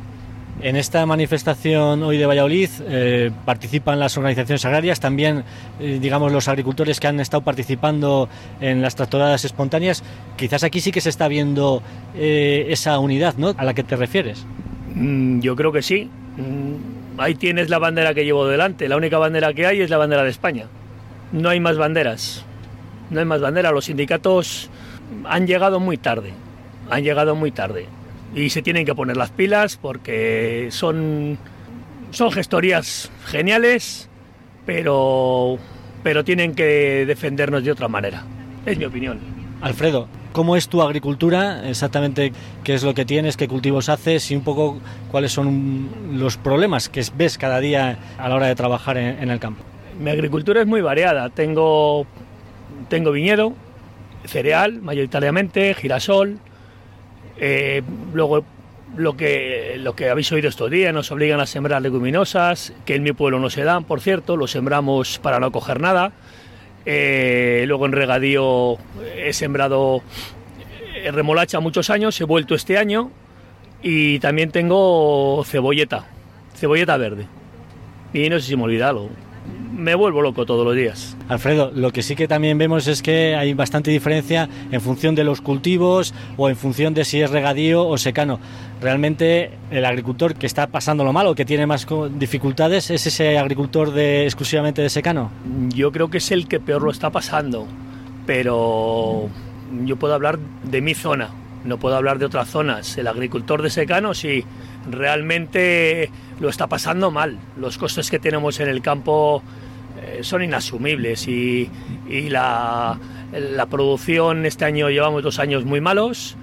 En 0.63 0.77
esta 0.77 1.07
manifestación 1.07 2.03
hoy 2.03 2.19
de 2.19 2.27
Valladolid 2.27 2.69
eh, 2.87 3.31
participan 3.47 3.99
las 3.99 4.19
organizaciones 4.19 4.63
agrarias, 4.67 5.01
también, 5.01 5.43
eh, 5.81 5.99
digamos, 6.01 6.33
los 6.33 6.49
agricultores 6.49 7.01
que 7.01 7.07
han 7.07 7.19
estado 7.19 7.43
participando 7.43 8.29
en 8.61 8.83
las 8.83 8.95
tractoradas 8.95 9.47
espontáneas. 9.47 10.05
Quizás 10.37 10.63
aquí 10.63 10.83
sí 10.83 10.93
que 10.93 11.01
se 11.01 11.09
está 11.09 11.29
viendo 11.29 11.83
eh, 12.15 12.67
esa 12.69 12.99
unidad, 12.99 13.37
¿no? 13.39 13.55
A 13.57 13.65
la 13.65 13.73
que 13.73 13.83
te 13.83 13.97
refieres. 13.97 14.45
Mm, 14.95 15.41
yo 15.41 15.57
creo 15.57 15.73
que 15.73 15.81
sí. 15.81 16.11
Mm, 16.37 17.19
ahí 17.19 17.37
tienes 17.37 17.71
la 17.71 17.79
bandera 17.79 18.13
que 18.13 18.27
llevo 18.27 18.47
delante. 18.47 18.87
La 18.87 18.99
única 18.99 19.17
bandera 19.17 19.55
que 19.55 19.65
hay 19.65 19.81
es 19.81 19.89
la 19.89 19.97
bandera 19.97 20.25
de 20.25 20.31
España. 20.31 20.67
No 21.33 21.49
hay 21.49 21.59
más 21.59 21.79
banderas. 21.79 22.45
No 23.09 23.21
hay 23.21 23.25
más 23.25 23.41
banderas. 23.41 23.73
Los 23.73 23.87
sindicatos 23.87 24.69
han 25.25 25.47
llegado 25.47 25.81
muy 25.81 25.97
tarde. 25.97 26.35
Han 26.91 27.03
llegado 27.03 27.35
muy 27.35 27.51
tarde 27.51 27.87
y 28.35 28.51
se 28.51 28.63
tienen 28.63 28.87
que 28.87 28.95
poner 28.95 29.17
las 29.17 29.31
pilas 29.31 29.77
porque 29.77 30.69
son, 30.71 31.39
son 32.11 32.33
gestorías 32.33 33.11
geniales, 33.27 34.09
pero, 34.67 35.59
pero 36.03 36.25
tienen 36.25 36.55
que 36.55 37.05
defendernos 37.07 37.65
de 37.65 37.73
otra 37.73 37.89
manera. 37.89 38.25
Es 38.67 38.79
mi 38.79 38.85
opinión. 38.85 39.19
Alfredo, 39.61 40.09
¿cómo 40.33 40.57
es 40.57 40.69
tu 40.69 40.81
agricultura? 40.83 41.69
Exactamente 41.69 42.33
qué 42.65 42.75
es 42.75 42.83
lo 42.83 42.95
que 42.95 43.05
tienes, 43.05 43.37
qué 43.37 43.49
cultivos 43.49 43.89
haces 43.89 44.31
y 44.31 44.37
un 44.37 44.43
poco 44.43 44.79
cuáles 45.11 45.33
son 45.33 45.89
los 46.13 46.37
problemas 46.37 46.89
que 46.89 47.05
ves 47.17 47.37
cada 47.37 47.61
día 47.61 47.99
a 48.19 48.29
la 48.29 48.37
hora 48.37 48.47
de 48.47 48.55
trabajar 48.55 48.97
en, 48.97 49.23
en 49.23 49.31
el 49.31 49.39
campo. 49.39 49.63
Mi 49.99 50.11
agricultura 50.11 50.63
es 50.63 50.67
muy 50.67 50.81
variada. 50.81 51.29
Tengo, 51.29 52.07
tengo 52.89 53.13
viñedo, 53.13 53.55
cereal 54.25 54.81
mayoritariamente, 54.81 55.75
girasol, 55.75 56.39
eh, 57.39 57.83
luego, 58.13 58.45
lo 58.97 59.17
que, 59.17 59.77
lo 59.79 59.95
que 59.95 60.11
habéis 60.11 60.31
oído 60.33 60.49
estos 60.49 60.71
días, 60.71 60.93
nos 60.93 61.11
obligan 61.11 61.41
a 61.41 61.47
sembrar 61.47 61.83
leguminosas, 61.83 62.73
que 62.85 62.95
en 62.95 63.03
mi 63.03 63.13
pueblo 63.13 63.39
no 63.39 63.51
se 63.51 63.63
dan, 63.63 63.85
por 63.85 64.01
cierto, 64.01 64.37
lo 64.37 64.47
sembramos 64.47 65.19
para 65.19 65.41
no 65.41 65.53
coger 65.53 65.81
nada. 65.81 66.13
Eh, 66.87 67.65
luego 67.67 67.87
en 67.87 67.93
regadío 67.93 68.79
he 69.17 69.33
sembrado 69.33 70.03
remolacha 71.13 71.61
muchos 71.61 71.91
años, 71.91 72.21
he 72.21 72.25
vuelto 72.25 72.55
este 72.55 72.79
año 72.79 73.11
y 73.83 74.19
también 74.19 74.51
tengo 74.51 75.43
cebolleta, 75.45 76.07
cebolleta 76.55 76.97
verde. 76.97 77.27
Y 78.13 78.29
no 78.29 78.39
sé 78.41 78.49
si 78.49 78.57
me 78.57 78.65
olvidado 78.65 79.09
me 79.81 79.95
vuelvo 79.95 80.21
loco 80.21 80.45
todos 80.47 80.65
los 80.65 80.77
días. 80.77 81.17
Alfredo, 81.29 81.73
lo 81.75 81.93
que 81.93 82.03
sí 82.03 82.15
que 82.15 82.29
también 82.29 82.59
vemos 82.59 82.87
es 82.87 83.03
que 83.03 83.35
hay 83.35 83.55
bastante 83.55 83.91
diferencia 83.91 84.49
en 84.71 84.81
función 84.81 85.15
de 85.15 85.25
los 85.25 85.41
cultivos 85.41 86.15
o 86.37 86.49
en 86.49 86.57
función 86.57 86.95
de 86.95 87.05
si 87.05 87.21
es 87.21 87.31
regadío 87.31 87.87
o 87.87 87.97
secano. 87.99 88.39
Realmente 88.81 89.51
el 89.71 89.85
agricultor 89.85 90.35
que 90.35 90.47
está 90.47 90.67
pasando 90.67 91.05
lo 91.05 91.13
malo, 91.13 91.35
que 91.35 91.45
tiene 91.45 91.67
más 91.67 91.87
dificultades, 92.19 92.91
¿es 92.91 93.07
ese 93.07 93.39
agricultor 93.39 93.93
de, 93.93 94.25
exclusivamente 94.25 94.83
de 94.83 94.91
secano? 94.91 95.31
Yo 95.69 95.93
creo 95.93 96.11
que 96.11 96.19
es 96.19 96.31
el 96.31 96.47
que 96.47 96.61
peor 96.61 96.83
lo 96.83 96.91
está 96.91 97.11
pasando, 97.11 97.67
pero 98.27 99.29
yo 99.85 99.97
puedo 99.97 100.15
hablar 100.15 100.39
de 100.65 100.81
mi 100.81 100.95
zona, 100.95 101.31
no 101.65 101.79
puedo 101.79 101.97
hablar 101.97 102.19
de 102.19 102.27
otras 102.27 102.49
zonas. 102.49 102.97
El 102.99 103.07
agricultor 103.07 103.63
de 103.63 103.71
secano 103.71 104.15
sí, 104.15 104.45
realmente 104.89 106.11
lo 106.39 106.49
está 106.49 106.67
pasando 106.67 107.11
mal. 107.11 107.39
Los 107.57 107.79
costes 107.79 108.11
que 108.11 108.19
tenemos 108.19 108.61
en 108.61 108.69
el 108.69 108.83
campo 108.83 109.43
eh, 110.03 110.21
son 110.23 110.43
inasumibles 110.43 111.29
y, 111.29 111.71
la, 112.29 112.99
producción 113.71 114.47
este 114.47 114.65
año 114.65 114.89
llevamos 114.91 115.23
dos 115.23 115.39
años 115.39 115.65
muy 115.65 115.81
malos. 115.81 116.37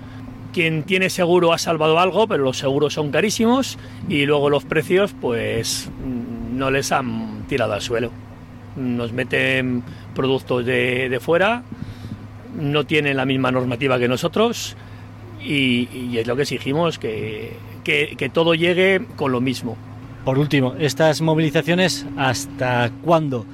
Quien 0.54 0.84
tiene 0.84 1.10
seguro 1.10 1.54
ha 1.54 1.58
salvado 1.58 2.00
algo, 2.00 2.28
pero 2.28 2.44
los 2.44 2.58
seguros 2.58 2.94
son 2.94 3.12
carísimos 3.12 3.78
y 4.08 4.26
luego 4.26 4.50
los 4.50 4.64
precios 4.64 5.14
pues 5.20 5.90
no 6.54 6.72
les 6.72 6.92
han 6.92 7.46
tirado 7.48 7.74
al 7.74 7.82
suelo. 7.82 8.12
Nos 8.76 9.12
meten 9.12 9.84
productos 10.16 10.66
de, 10.66 11.18
fuera, 11.22 11.64
no 12.56 12.86
tienen 12.86 13.18
la 13.18 13.26
misma 13.26 13.52
normativa 13.52 14.00
que 14.00 14.08
nosotros 14.08 14.76
y, 15.42 15.90
y 15.92 16.18
es 16.18 16.28
lo 16.28 16.36
que 16.36 16.44
exigimos, 16.44 16.98
que, 16.98 17.56
que, 17.88 18.30
todo 18.34 18.54
llegue 18.54 19.06
con 19.16 19.32
lo 19.32 19.40
mismo. 19.40 19.78
Por 20.26 20.38
último, 20.40 20.76
estas 20.78 21.22
movilizaciones, 21.22 22.06
¿hasta 22.18 22.92
cuándo? 23.04 23.46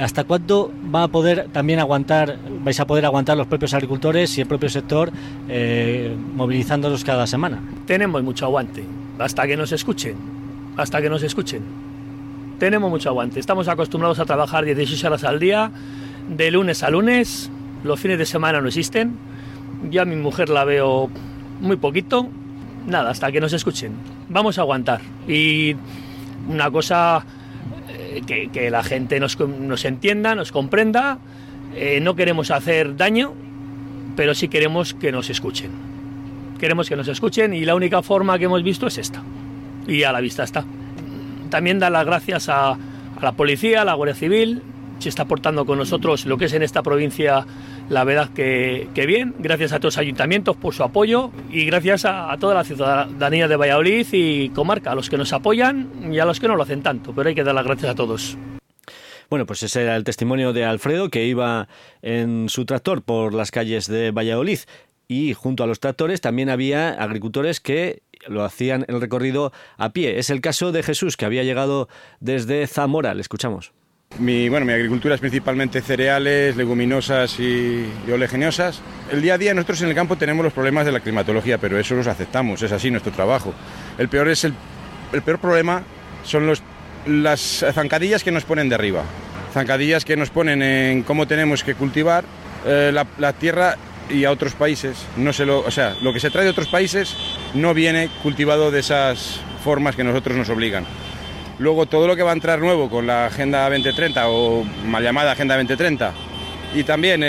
¿Hasta 0.00 0.24
cuándo 0.24 0.72
va 0.92 1.04
a 1.04 1.08
poder 1.08 1.48
también 1.52 1.78
aguantar, 1.78 2.36
vais 2.64 2.80
a 2.80 2.86
poder 2.86 3.04
aguantar 3.04 3.36
los 3.36 3.46
propios 3.46 3.72
agricultores 3.74 4.36
y 4.36 4.40
el 4.40 4.48
propio 4.48 4.68
sector 4.68 5.12
eh, 5.48 6.16
movilizándolos 6.34 7.04
cada 7.04 7.28
semana? 7.28 7.62
Tenemos 7.86 8.24
mucho 8.24 8.44
aguante, 8.44 8.84
hasta 9.20 9.46
que 9.46 9.56
nos 9.56 9.70
escuchen, 9.70 10.16
hasta 10.76 11.00
que 11.00 11.08
nos 11.08 11.22
escuchen. 11.22 11.62
Tenemos 12.58 12.90
mucho 12.90 13.10
aguante, 13.10 13.38
estamos 13.38 13.68
acostumbrados 13.68 14.18
a 14.18 14.24
trabajar 14.24 14.64
16 14.64 15.04
horas 15.04 15.22
al 15.22 15.38
día, 15.38 15.70
de 16.28 16.50
lunes 16.50 16.82
a 16.82 16.90
lunes, 16.90 17.52
los 17.84 18.00
fines 18.00 18.18
de 18.18 18.26
semana 18.26 18.60
no 18.60 18.66
existen, 18.66 19.16
ya 19.90 20.04
mi 20.04 20.16
mujer 20.16 20.48
la 20.48 20.64
veo 20.64 21.08
muy 21.60 21.76
poquito, 21.76 22.28
nada, 22.86 23.10
hasta 23.10 23.30
que 23.32 23.40
nos 23.40 23.52
escuchen. 23.52 23.92
Vamos 24.28 24.58
a 24.58 24.62
aguantar. 24.62 25.00
Y 25.28 25.76
una 26.48 26.70
cosa 26.70 27.24
eh, 27.88 28.50
que, 28.52 28.70
la 28.70 28.82
gente 28.82 29.20
nos, 29.20 29.36
entienda, 29.84 30.34
nos 30.34 30.52
comprenda. 30.52 31.18
Eh, 31.74 32.00
no 32.00 32.16
queremos 32.16 32.50
hacer 32.50 32.96
daño, 32.96 33.34
pero 34.16 34.34
sí 34.34 34.48
queremos 34.48 34.94
que 34.94 35.12
nos 35.12 35.30
escuchen. 35.30 35.70
Queremos 36.58 36.88
que 36.88 36.96
nos 36.96 37.08
escuchen 37.08 37.52
y 37.52 37.64
la 37.64 37.74
única 37.74 38.02
forma 38.02 38.38
que 38.38 38.46
hemos 38.46 38.62
visto 38.62 38.86
es 38.86 38.98
esta. 38.98 39.22
y 39.86 40.02
a 40.02 40.12
la 40.12 40.20
vista 40.20 40.42
está. 40.42 40.64
También 41.50 41.78
dar 41.78 41.92
las 41.92 42.06
gracias 42.06 42.48
a, 42.48 42.76
la 43.20 43.32
policía, 43.32 43.82
a 43.82 43.84
la 43.84 43.94
Guardia 43.94 44.14
Civil, 44.14 44.62
se 44.98 45.08
está 45.08 45.22
aportando 45.22 45.66
con 45.66 45.78
nosotros 45.78 46.26
lo 46.26 46.38
que 46.38 46.46
es 46.46 46.52
en 46.54 46.62
esta 46.62 46.82
provincia 46.82 47.46
la 47.88 48.04
verdad 48.04 48.30
que, 48.30 48.88
que, 48.94 49.06
bien, 49.06 49.34
gracias 49.38 49.72
a 49.72 49.78
todos 49.78 49.94
los 49.94 49.98
ayuntamientos 49.98 50.56
por 50.56 50.74
su 50.74 50.82
apoyo 50.82 51.30
y 51.50 51.64
gracias 51.64 52.04
a, 52.04 52.32
a, 52.32 52.38
toda 52.38 52.54
la 52.54 52.64
ciudadanía 52.64 53.48
de 53.48 53.56
Valladolid 53.56 54.06
y 54.12 54.48
comarca, 54.50 54.92
a 54.92 54.94
los 54.94 55.08
que 55.08 55.16
nos 55.16 55.32
apoyan 55.32 56.12
y 56.12 56.18
a 56.18 56.24
los 56.24 56.40
que 56.40 56.48
no 56.48 56.56
lo 56.56 56.62
hacen 56.62 56.82
tanto, 56.82 57.12
pero 57.14 57.28
hay 57.28 57.34
que 57.34 57.44
dar 57.44 57.54
las 57.54 57.64
gracias 57.64 57.92
a 57.92 57.94
todos. 57.94 58.36
Bueno, 59.28 59.46
pues 59.46 59.62
ese 59.62 59.82
era 59.82 59.96
el 59.96 60.04
testimonio 60.04 60.52
de 60.52 60.64
Alfredo 60.64 61.10
que 61.10 61.26
iba 61.26 61.68
en 62.02 62.48
su 62.48 62.64
tractor 62.64 63.02
por 63.02 63.34
las 63.34 63.50
calles 63.50 63.88
de 63.88 64.12
Valladolid 64.12 64.60
y 65.08 65.34
junto 65.34 65.64
a 65.64 65.66
los 65.66 65.80
tractores 65.80 66.20
también 66.20 66.48
había 66.48 66.90
agricultores 66.90 67.60
que 67.60 68.02
lo 68.28 68.44
hacían 68.44 68.84
el 68.88 69.00
recorrido 69.00 69.52
a 69.76 69.92
pie. 69.92 70.18
Es 70.18 70.30
el 70.30 70.40
caso 70.40 70.72
de 70.72 70.82
Jesús 70.82 71.16
que 71.16 71.24
había 71.24 71.44
llegado 71.44 71.88
desde 72.20 72.66
Zamora. 72.66 73.14
Le 73.14 73.20
escuchamos. 73.20 73.72
Mi, 74.18 74.48
bueno, 74.48 74.64
mi 74.64 74.72
agricultura 74.72 75.14
es 75.14 75.20
principalmente 75.20 75.82
cereales, 75.82 76.56
leguminosas 76.56 77.38
y, 77.38 77.86
y, 78.06 78.10
oleaginosas. 78.10 78.80
El 79.12 79.20
día 79.20 79.34
a 79.34 79.38
día 79.38 79.52
nosotros 79.52 79.82
en 79.82 79.88
el 79.90 79.94
campo 79.94 80.16
tenemos 80.16 80.42
los 80.42 80.54
problemas 80.54 80.86
de 80.86 80.92
la 80.92 81.00
climatología, 81.00 81.58
pero 81.58 81.78
eso 81.78 81.94
los 81.94 82.06
aceptamos, 82.06 82.62
es 82.62 82.72
así 82.72 82.90
nuestro 82.90 83.12
trabajo. 83.12 83.52
El 83.98 84.08
peor, 84.08 84.28
es 84.28 84.44
el, 84.44 84.54
el 85.12 85.20
peor 85.20 85.38
problema 85.38 85.82
son 86.24 86.46
los, 86.46 86.62
las 87.06 87.64
zancadillas 87.74 88.24
que 88.24 88.30
nos 88.30 88.44
ponen 88.44 88.70
de 88.70 88.74
arriba. 88.74 89.04
Zancadillas 89.52 90.04
que 90.04 90.16
nos 90.16 90.30
ponen 90.30 90.62
en 90.62 91.02
cómo 91.02 91.26
tenemos 91.26 91.62
que 91.62 91.74
cultivar 91.74 92.24
eh, 92.64 92.90
la, 92.94 93.06
la, 93.18 93.34
tierra 93.34 93.76
y 94.08 94.24
a 94.24 94.30
otros 94.30 94.54
países. 94.54 94.96
No 95.18 95.34
se 95.34 95.44
lo, 95.44 95.60
o 95.60 95.70
sea, 95.70 95.94
lo 96.00 96.14
que 96.14 96.20
se 96.20 96.30
trae 96.30 96.44
de 96.44 96.50
otros 96.50 96.68
países 96.68 97.14
no 97.52 97.74
viene 97.74 98.08
cultivado 98.22 98.70
de 98.70 98.80
esas 98.80 99.40
formas 99.62 99.94
que 99.94 100.04
nosotros 100.04 100.38
nos 100.38 100.48
obligan. 100.48 100.86
Luego 101.58 101.86
todo 101.86 102.06
lo 102.06 102.16
que 102.16 102.22
va 102.22 102.30
a 102.30 102.34
entrar 102.34 102.58
nuevo 102.58 102.90
con 102.90 103.06
la 103.06 103.26
Agenda 103.26 103.68
2030 103.70 104.28
o 104.28 104.64
mal 104.86 105.02
llamada 105.02 105.32
Agenda 105.32 105.56
2030 105.56 106.12
y 106.74 106.84
también 106.84 107.22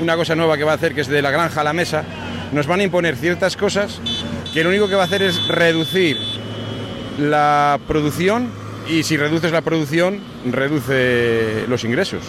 una 0.00 0.16
cosa 0.16 0.34
nueva 0.36 0.56
que 0.56 0.64
va 0.64 0.72
a 0.72 0.74
hacer 0.76 0.94
que 0.94 1.00
es 1.00 1.08
de 1.08 1.22
la 1.22 1.30
granja 1.30 1.62
a 1.62 1.64
la 1.64 1.72
mesa, 1.72 2.04
nos 2.52 2.66
van 2.66 2.80
a 2.80 2.82
imponer 2.84 3.16
ciertas 3.16 3.56
cosas 3.56 4.00
que 4.52 4.62
lo 4.62 4.70
único 4.70 4.88
que 4.88 4.94
va 4.94 5.02
a 5.02 5.06
hacer 5.06 5.22
es 5.22 5.48
reducir 5.48 6.16
la 7.18 7.80
producción 7.88 8.50
y 8.88 9.02
si 9.02 9.16
reduces 9.16 9.50
la 9.50 9.62
producción 9.62 10.20
reduce 10.44 11.64
los 11.68 11.82
ingresos. 11.82 12.22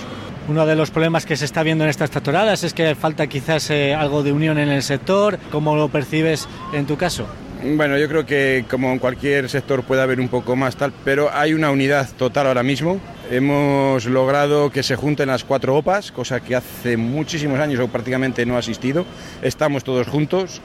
Uno 0.48 0.66
de 0.66 0.76
los 0.76 0.92
problemas 0.92 1.26
que 1.26 1.36
se 1.36 1.46
está 1.46 1.62
viendo 1.62 1.84
en 1.84 1.90
estas 1.90 2.10
tractoradas 2.10 2.64
es 2.64 2.74
que 2.74 2.96
falta 2.96 3.28
quizás 3.28 3.70
eh, 3.70 3.94
algo 3.94 4.24
de 4.24 4.32
unión 4.32 4.58
en 4.58 4.70
el 4.70 4.82
sector. 4.82 5.38
¿Cómo 5.52 5.76
lo 5.76 5.90
percibes 5.90 6.48
en 6.74 6.86
tu 6.86 6.96
caso? 6.96 7.28
Bueno, 7.64 7.98
yo 7.98 8.08
creo 8.08 8.26
que 8.26 8.66
como 8.70 8.92
en 8.92 9.00
cualquier 9.00 9.50
sector 9.50 9.84
puede 9.84 10.02
haber 10.02 10.20
un 10.20 10.28
poco 10.28 10.56
más 10.56 10.76
tal, 10.76 10.94
pero 11.04 11.32
hay 11.34 11.54
una 11.54 11.72
unidad 11.72 12.08
total 12.18 12.48
ahora 12.48 12.62
mismo. 12.62 13.00
Hemos 13.32 14.06
logrado 14.06 14.70
que 14.70 14.84
se 14.84 14.96
junten 14.96 15.30
las 15.30 15.44
cuatro 15.44 15.76
OPAs, 15.76 16.12
cosa 16.12 16.40
que 16.40 16.56
hace 16.56 16.98
muchísimos 16.98 17.60
años 17.60 17.80
o 17.80 17.88
prácticamente 17.88 18.46
no 18.46 18.56
ha 18.56 18.60
asistido. 18.60 19.06
Estamos 19.42 19.84
todos 19.84 20.08
juntos 20.08 20.62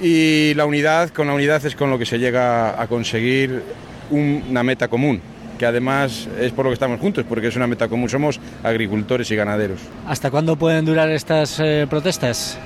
y 0.00 0.54
la 0.54 0.66
unidad, 0.66 1.10
con 1.10 1.26
la 1.26 1.34
unidad 1.34 1.64
es 1.66 1.74
con 1.74 1.90
lo 1.90 1.98
que 1.98 2.06
se 2.06 2.18
llega 2.18 2.80
a 2.80 2.86
conseguir 2.86 3.62
una 4.10 4.62
meta 4.62 4.88
común 4.88 5.20
que 5.60 5.66
además 5.66 6.26
es 6.40 6.52
por 6.52 6.64
lo 6.64 6.70
que 6.70 6.74
estamos 6.74 6.98
juntos, 7.00 7.26
porque 7.28 7.48
es 7.48 7.56
una 7.56 7.66
meta 7.66 7.86
común, 7.86 8.08
somos 8.08 8.40
agricultores 8.62 9.30
y 9.30 9.36
ganaderos. 9.36 9.78
¿Hasta 10.06 10.30
cuándo 10.30 10.56
pueden 10.56 10.86
durar 10.86 11.10
estas 11.10 11.60
eh, 11.60 11.86
protestas? 11.86 12.58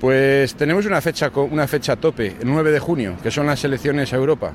Pues 0.00 0.54
tenemos 0.54 0.86
una 0.86 1.02
fecha, 1.02 1.30
una 1.34 1.68
fecha 1.68 1.94
tope, 1.94 2.28
el 2.40 2.48
9 2.48 2.72
de 2.72 2.78
junio, 2.78 3.16
que 3.22 3.30
son 3.30 3.46
las 3.46 3.62
elecciones 3.64 4.14
a 4.14 4.16
Europa. 4.16 4.54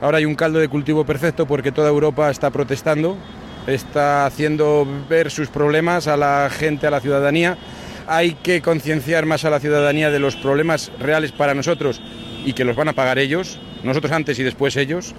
Ahora 0.00 0.16
hay 0.16 0.24
un 0.24 0.34
caldo 0.34 0.60
de 0.60 0.68
cultivo 0.68 1.04
perfecto 1.04 1.46
porque 1.46 1.72
toda 1.72 1.90
Europa 1.90 2.30
está 2.30 2.50
protestando, 2.50 3.18
está 3.66 4.24
haciendo 4.24 4.86
ver 5.10 5.30
sus 5.30 5.48
problemas 5.48 6.08
a 6.08 6.16
la 6.16 6.48
gente, 6.50 6.86
a 6.86 6.90
la 6.90 7.00
ciudadanía. 7.00 7.58
Hay 8.06 8.32
que 8.32 8.62
concienciar 8.62 9.26
más 9.26 9.44
a 9.44 9.50
la 9.50 9.60
ciudadanía 9.60 10.10
de 10.10 10.20
los 10.20 10.36
problemas 10.36 10.90
reales 10.98 11.32
para 11.32 11.52
nosotros 11.52 12.00
y 12.42 12.54
que 12.54 12.64
los 12.64 12.74
van 12.74 12.88
a 12.88 12.94
pagar 12.94 13.18
ellos, 13.18 13.60
nosotros 13.84 14.10
antes 14.10 14.38
y 14.38 14.42
después 14.42 14.76
ellos. 14.76 15.14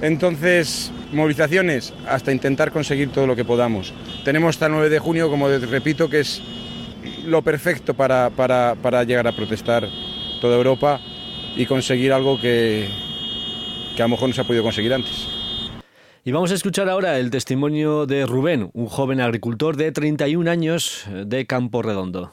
Entonces, 0.00 0.90
movilizaciones 1.12 1.92
hasta 2.08 2.32
intentar 2.32 2.72
conseguir 2.72 3.10
todo 3.12 3.26
lo 3.26 3.36
que 3.36 3.44
podamos. 3.44 3.92
Tenemos 4.24 4.56
hasta 4.56 4.66
el 4.66 4.72
9 4.72 4.88
de 4.88 4.98
junio, 4.98 5.28
como 5.28 5.50
repito, 5.50 6.08
que 6.08 6.20
es 6.20 6.42
lo 7.24 7.42
perfecto 7.42 7.94
para, 7.94 8.30
para, 8.30 8.74
para, 8.82 9.04
llegar 9.04 9.26
a 9.26 9.32
protestar 9.32 9.88
toda 10.40 10.56
Europa 10.56 11.00
y 11.56 11.66
conseguir 11.66 12.12
algo 12.12 12.40
que, 12.40 12.88
que 13.96 14.02
a 14.02 14.06
lo 14.06 14.10
mejor 14.10 14.28
no 14.28 14.34
se 14.34 14.40
ha 14.40 14.44
podido 14.44 14.62
conseguir 14.62 14.92
antes. 14.94 15.28
Y 16.22 16.32
vamos 16.32 16.50
a 16.50 16.54
escuchar 16.54 16.88
ahora 16.88 17.18
el 17.18 17.30
testimonio 17.30 18.04
de 18.04 18.26
Rubén, 18.26 18.70
un 18.74 18.86
joven 18.86 19.20
agricultor 19.20 19.76
de 19.76 19.90
31 19.90 20.50
años 20.50 21.06
de 21.08 21.46
Campo 21.46 21.80
Redondo. 21.80 22.30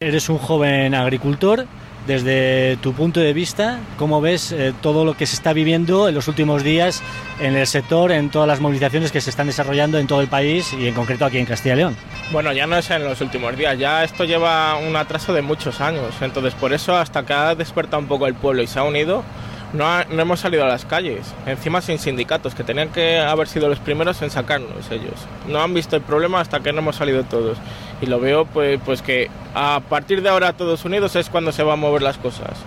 Eres 0.00 0.28
un 0.28 0.38
joven 0.38 0.94
agricultor. 0.94 1.66
Desde 2.06 2.78
tu 2.78 2.94
punto 2.94 3.20
de 3.20 3.34
vista, 3.34 3.80
¿cómo 3.98 4.22
ves 4.22 4.52
eh, 4.52 4.72
todo 4.80 5.04
lo 5.04 5.14
que 5.14 5.26
se 5.26 5.34
está 5.34 5.52
viviendo 5.52 6.08
en 6.08 6.14
los 6.14 6.26
últimos 6.26 6.62
días 6.62 7.02
en 7.38 7.54
el 7.54 7.66
sector, 7.66 8.12
en 8.12 8.30
todas 8.30 8.48
las 8.48 8.60
movilizaciones 8.60 9.12
que 9.12 9.20
se 9.20 9.28
están 9.28 9.48
desarrollando 9.48 9.98
en 9.98 10.06
todo 10.06 10.22
el 10.22 10.28
país 10.28 10.72
y 10.72 10.86
en 10.86 10.94
concreto 10.94 11.26
aquí 11.26 11.36
en 11.36 11.44
Castilla 11.44 11.74
y 11.74 11.78
León? 11.78 11.96
Bueno, 12.30 12.52
ya 12.52 12.66
no 12.66 12.76
es 12.76 12.90
en 12.90 13.04
los 13.04 13.22
últimos 13.22 13.56
días, 13.56 13.78
ya 13.78 14.04
esto 14.04 14.24
lleva 14.24 14.76
un 14.76 14.94
atraso 14.96 15.32
de 15.32 15.40
muchos 15.40 15.80
años. 15.80 16.14
Entonces, 16.20 16.52
por 16.52 16.74
eso, 16.74 16.94
hasta 16.94 17.24
que 17.24 17.32
ha 17.32 17.54
despertado 17.54 18.02
un 18.02 18.06
poco 18.06 18.26
el 18.26 18.34
pueblo 18.34 18.62
y 18.62 18.66
se 18.66 18.78
ha 18.78 18.82
unido, 18.82 19.24
no, 19.72 20.00
hemos 20.00 20.40
salido 20.40 20.64
a 20.64 20.68
las 20.68 20.84
calles, 20.84 21.34
encima 21.46 21.80
sin 21.80 21.98
sindicatos, 21.98 22.54
que 22.54 22.64
tenían 22.64 22.90
que 22.90 23.18
haber 23.18 23.48
sido 23.48 23.70
los 23.70 23.78
primeros 23.80 24.20
en 24.20 24.30
sacarnos 24.30 24.90
ellos. 24.90 25.14
No 25.46 25.62
han 25.62 25.72
visto 25.72 25.96
el 25.96 26.02
problema 26.02 26.40
hasta 26.40 26.60
que 26.60 26.70
no 26.70 26.80
hemos 26.80 26.96
salido 26.96 27.24
todos. 27.24 27.56
Y 28.02 28.06
lo 28.06 28.20
veo 28.20 28.44
pues, 28.44 28.78
pues 28.84 29.00
que 29.00 29.30
a 29.54 29.80
partir 29.88 30.20
de 30.20 30.28
ahora 30.28 30.52
todos 30.52 30.84
unidos 30.84 31.16
es 31.16 31.30
cuando 31.30 31.50
se 31.50 31.62
van 31.62 31.74
a 31.74 31.76
mover 31.76 32.02
las 32.02 32.18
cosas. 32.18 32.58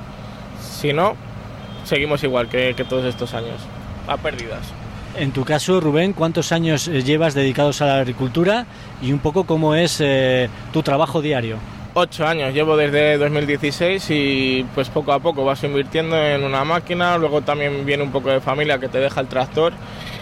Si 0.59 0.91
no, 0.91 1.15
seguimos 1.85 2.23
igual 2.23 2.49
que, 2.49 2.73
que 2.75 2.83
todos 2.83 3.05
estos 3.05 3.35
años, 3.35 3.61
a 4.07 4.17
pérdidas. 4.17 4.80
En 5.17 5.31
tu 5.31 5.43
caso, 5.43 5.81
Rubén, 5.81 6.13
¿cuántos 6.13 6.51
años 6.51 6.87
llevas 6.87 7.33
dedicados 7.33 7.81
a 7.81 7.87
la 7.87 7.97
agricultura 7.97 8.65
y 9.01 9.11
un 9.11 9.19
poco 9.19 9.43
cómo 9.45 9.75
es 9.75 9.97
eh, 9.99 10.49
tu 10.71 10.83
trabajo 10.83 11.21
diario? 11.21 11.57
Ocho 11.93 12.25
años, 12.25 12.53
llevo 12.53 12.77
desde 12.77 13.17
2016 13.17 14.05
y 14.11 14.65
pues 14.73 14.87
poco 14.89 15.11
a 15.11 15.19
poco 15.19 15.43
vas 15.43 15.61
invirtiendo 15.65 16.15
en 16.15 16.45
una 16.45 16.63
máquina, 16.63 17.17
luego 17.17 17.41
también 17.41 17.85
viene 17.85 18.03
un 18.03 18.11
poco 18.11 18.29
de 18.29 18.39
familia 18.39 18.79
que 18.79 18.87
te 18.87 18.99
deja 18.99 19.19
el 19.19 19.27
tractor 19.27 19.73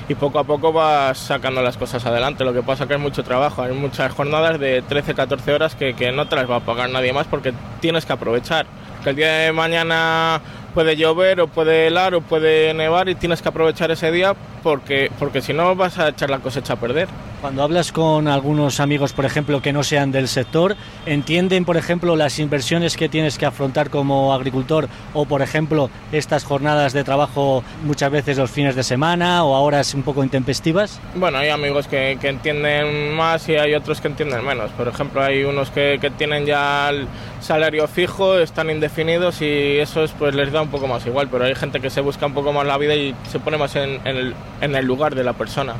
y 0.10 0.16
poco 0.16 0.40
a 0.40 0.44
poco 0.44 0.74
vas 0.74 1.20
sacando 1.20 1.62
las 1.62 1.78
cosas 1.78 2.04
adelante. 2.08 2.44
Lo 2.44 2.54
que 2.54 2.64
pasa 2.64 2.88
que 2.88 2.96
hay 2.96 3.00
mucho 3.00 3.24
trabajo, 3.24 3.62
hay 3.62 3.74
muchas 3.74 4.12
jornadas 4.12 4.60
de 4.60 4.84
13-14 4.84 5.54
horas 5.54 5.76
que, 5.76 5.94
que 5.94 6.12
no 6.12 6.28
te 6.28 6.36
las 6.36 6.50
va 6.50 6.56
a 6.56 6.60
pagar 6.62 6.90
nadie 6.90 7.14
más 7.14 7.28
porque 7.28 7.54
tienes 7.80 8.08
que 8.08 8.14
aprovechar. 8.14 8.66
Que 9.04 9.12
el 9.12 9.16
día 9.16 9.32
de 9.32 9.52
mañana 9.54 10.42
puede 10.74 10.96
llover 10.96 11.42
o 11.42 11.48
puede 11.48 11.88
helar 11.88 12.16
o 12.16 12.22
puede 12.22 12.74
nevar 12.74 13.10
y 13.10 13.16
tienes 13.16 13.42
que 13.42 13.50
aprovechar 13.50 13.92
ese 13.92 14.12
día 14.12 14.36
porque, 14.60 15.12
porque 15.20 15.42
si 15.42 15.54
no 15.54 15.76
vas 15.76 15.98
a 16.00 16.10
echar 16.10 16.30
la 16.30 16.40
cosecha 16.40 16.74
a 16.74 16.76
perder. 16.76 17.08
Cuando 17.42 17.64
hablas 17.64 17.92
con 17.92 18.28
algunos 18.28 18.80
amigos, 18.80 19.14
por 19.14 19.26
ejemplo, 19.26 19.62
que 19.62 19.72
no 19.72 19.84
sean 19.84 20.12
del 20.12 20.28
sector, 20.28 20.76
¿entienden, 21.06 21.64
por 21.64 21.78
ejemplo, 21.78 22.16
las 22.16 22.38
inversiones 22.40 22.98
que 22.98 23.08
tienes 23.08 23.38
que 23.38 23.46
afrontar 23.46 23.90
como 23.90 24.34
agricultor 24.34 24.90
o, 25.14 25.26
por 25.26 25.42
ejemplo, 25.42 25.90
estas 26.12 26.44
jornadas 26.44 26.92
de 26.94 27.04
trabajo 27.04 27.64
muchas 27.84 28.12
veces 28.12 28.38
los 28.38 28.52
fines 28.52 28.76
de 28.76 28.84
semana 28.84 29.44
o 29.46 29.56
a 29.56 29.62
horas 29.62 29.94
un 29.94 30.04
poco 30.04 30.24
intempestivas? 30.24 31.00
Bueno, 31.16 31.38
hay 31.38 31.50
amigos 31.50 31.88
que, 31.88 32.18
que 32.20 32.28
entienden 32.28 33.14
más 33.16 33.48
y 33.48 33.56
hay 33.56 33.74
otros 33.74 34.02
que 34.02 34.10
entienden 34.10 34.46
menos. 34.46 34.72
Por 34.72 34.88
ejemplo, 34.88 35.22
hay 35.22 35.44
unos 35.44 35.70
que, 35.70 35.98
que 36.02 36.10
tienen 36.10 36.46
ya 36.46 36.90
el 36.90 37.08
salario 37.40 37.88
fijo, 37.88 38.38
están 38.38 38.70
indefinidos 38.70 39.42
y 39.42 39.78
eso 39.80 40.04
es, 40.04 40.12
pues 40.12 40.36
les 40.36 40.52
da 40.52 40.62
un 40.62 40.70
poco 40.70 40.88
más 40.88 41.06
igual, 41.06 41.30
pero 41.30 41.46
hay 41.46 41.56
gente 41.56 41.80
que 41.80 41.90
se 41.90 42.02
busca 42.02 42.26
un 42.26 42.34
poco 42.34 42.54
más 42.54 42.66
la 42.66 42.78
vida 42.78 42.96
y 42.96 43.16
se 43.30 43.40
pone 43.40 43.58
más 43.58 43.76
en, 43.76 44.00
en, 44.06 44.18
el, 44.18 44.34
en 44.62 44.76
el 44.76 44.86
lugar 44.86 45.16
de 45.16 45.24
la 45.24 45.34
persona. 45.34 45.76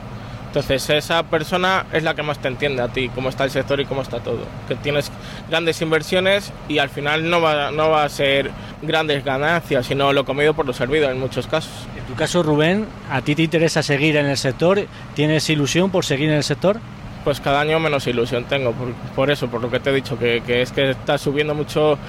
Entonces 0.50 0.90
esa 0.90 1.22
persona 1.22 1.86
es 1.94 2.02
la 2.02 2.16
que 2.16 2.24
más 2.24 2.40
te 2.40 2.48
entiende 2.48 2.82
a 2.82 2.88
ti, 2.88 3.10
cómo 3.14 3.30
está 3.30 3.44
el 3.44 3.52
sector 3.52 3.80
y 3.82 3.86
cómo 3.86 4.02
está 4.02 4.20
todo. 4.20 4.40
Que 4.68 4.74
tienes 4.74 5.12
grandes 5.48 5.80
inversiones 5.84 6.52
y 6.68 6.80
al 6.80 6.90
final 6.90 7.30
no 7.30 7.40
va, 7.40 7.70
no 7.70 7.92
va 7.92 8.04
a 8.04 8.10
ser 8.10 8.50
grandes 8.82 9.24
ganancias, 9.24 9.86
sino 9.86 10.12
lo 10.12 10.26
comido 10.26 10.56
por 10.56 10.66
lo 10.66 10.74
servido 10.74 11.12
en 11.12 11.20
muchos 11.20 11.46
casos. 11.46 11.72
En 11.96 12.04
tu 12.06 12.16
caso, 12.16 12.42
Rubén, 12.42 12.88
¿a 13.12 13.22
ti 13.22 13.36
te 13.36 13.44
interesa 13.44 13.84
seguir 13.84 14.18
en 14.18 14.26
el 14.26 14.38
sector? 14.38 14.88
¿Tienes 15.14 15.48
ilusión 15.52 15.92
por 15.92 16.04
seguir 16.04 16.30
en 16.30 16.38
el 16.38 16.44
sector? 16.44 16.80
Pues 17.24 17.40
cada 17.42 17.62
año 17.62 17.80
menos 17.80 18.08
ilusión 18.08 18.46
tengo, 18.46 18.72
por, 18.72 18.92
por 19.16 19.30
eso, 19.30 19.50
por 19.50 19.62
lo 19.62 19.70
que 19.70 19.80
te 19.80 19.92
he 19.92 19.94
dicho, 19.94 20.18
que, 20.18 20.42
que, 20.48 20.64
es 20.64 20.72
que 20.72 20.90
está 20.90 21.20
subiendo 21.20 21.54
mucho 21.54 22.00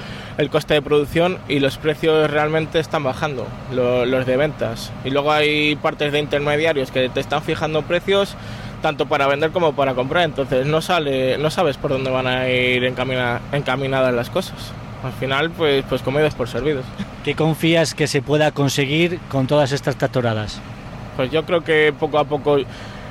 el 0.41 0.49
coste 0.49 0.75
de 0.75 0.83
producción 0.83 1.39
y 1.49 1.59
los 1.59 1.77
precios 1.77 2.31
realmente 2.31 2.79
están 2.79 3.05
bajando, 3.05 3.47
lo, 3.73 4.07
los 4.07 4.25
de 4.25 4.39
ventas. 4.39 4.91
Y 5.05 5.11
luego 5.11 5.33
hay 5.33 5.77
partes 5.77 6.13
de 6.13 6.19
intermediarios 6.19 6.91
que 6.91 7.11
te 7.11 7.21
están 7.21 7.43
fijando 7.43 7.83
precios 7.83 8.37
tanto 8.81 9.05
para 9.05 9.27
vender 9.27 9.51
como 9.51 9.75
para 9.75 9.95
comprar, 9.95 10.25
entonces 10.25 10.67
no, 10.67 10.81
sale, 10.81 11.37
no 11.37 11.51
sabes 11.51 11.77
por 11.77 11.91
dónde 11.91 12.11
van 12.11 12.27
a 12.27 12.49
ir 12.49 12.85
encamina, 12.85 13.43
encaminadas 13.53 14.15
las 14.15 14.31
cosas. 14.31 14.73
Al 15.05 15.13
final, 15.13 15.51
pues, 15.51 15.85
pues 15.89 16.01
comidos 16.01 16.35
por 16.35 16.49
servidos. 16.49 16.87
¿Qué 17.25 17.35
confías 17.35 17.95
que 17.95 18.07
se 18.07 18.23
pueda 18.23 18.51
conseguir 18.53 19.19
con 19.29 19.47
todas 19.47 19.73
estas 19.73 19.97
tractoradas? 19.97 20.59
Pues 21.17 21.31
yo 21.31 21.45
creo 21.45 21.63
que 21.63 21.93
poco 21.99 22.19
a 22.19 22.25
poco, 22.25 22.57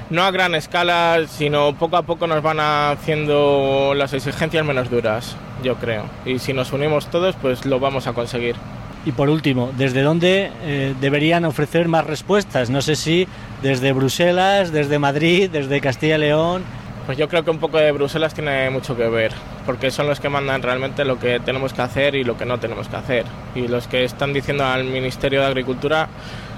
no 0.10 0.24
a 0.24 0.32
gran 0.32 0.56
escala, 0.56 1.20
sino 1.28 1.76
poco 1.76 1.98
a 1.98 2.02
poco 2.02 2.26
nos 2.26 2.42
van 2.42 2.60
haciendo 2.60 3.94
las 3.96 4.14
exigencias 4.14 4.66
menos 4.66 4.90
duras, 4.90 5.36
yo 5.64 5.76
creo. 5.76 6.06
Y 6.26 6.40
si 6.40 6.54
nos 6.54 6.72
unimos 6.74 7.08
todos, 7.08 7.36
pues 7.36 7.66
lo 7.66 7.80
vamos 7.80 8.08
a 8.08 8.14
conseguir. 8.14 8.56
Y 9.06 9.12
por 9.14 9.30
último, 9.30 9.72
¿desde 9.78 10.02
dónde 10.02 10.52
eh, 10.62 10.94
deberían 11.00 11.46
ofrecer 11.46 11.88
más 11.88 12.06
respuestas? 12.06 12.70
No 12.70 12.82
sé 12.82 12.96
si 12.96 13.28
desde 13.62 13.94
Bruselas, 13.94 14.72
desde 14.72 15.00
Madrid, 15.00 15.50
desde 15.50 15.80
Castilla 15.80 16.18
y 16.18 16.20
León. 16.20 16.64
Pues 17.06 17.18
yo 17.18 17.30
creo 17.30 17.44
que 17.44 17.50
un 17.50 17.60
poco 17.60 17.78
de 17.78 17.92
Bruselas 17.92 18.34
tiene 18.34 18.70
mucho 18.70 18.96
que 18.96 19.08
ver, 19.08 19.32
porque 19.66 19.90
son 19.90 20.08
los 20.08 20.20
que 20.20 20.30
mandan 20.30 20.62
realmente 20.62 21.06
lo 21.06 21.18
que 21.18 21.40
tenemos 21.40 21.74
que 21.74 21.82
hacer 21.82 22.14
y 22.14 22.24
lo 22.24 22.38
que 22.38 22.46
no 22.46 22.60
tenemos 22.60 22.88
que 22.88 22.98
hacer. 22.98 23.26
Y 23.56 23.68
los 23.68 23.88
que 23.88 24.04
están 24.04 24.34
diciendo 24.34 24.66
al 24.66 24.84
Ministerio 24.84 25.40
de 25.40 25.48
Agricultura 25.48 26.10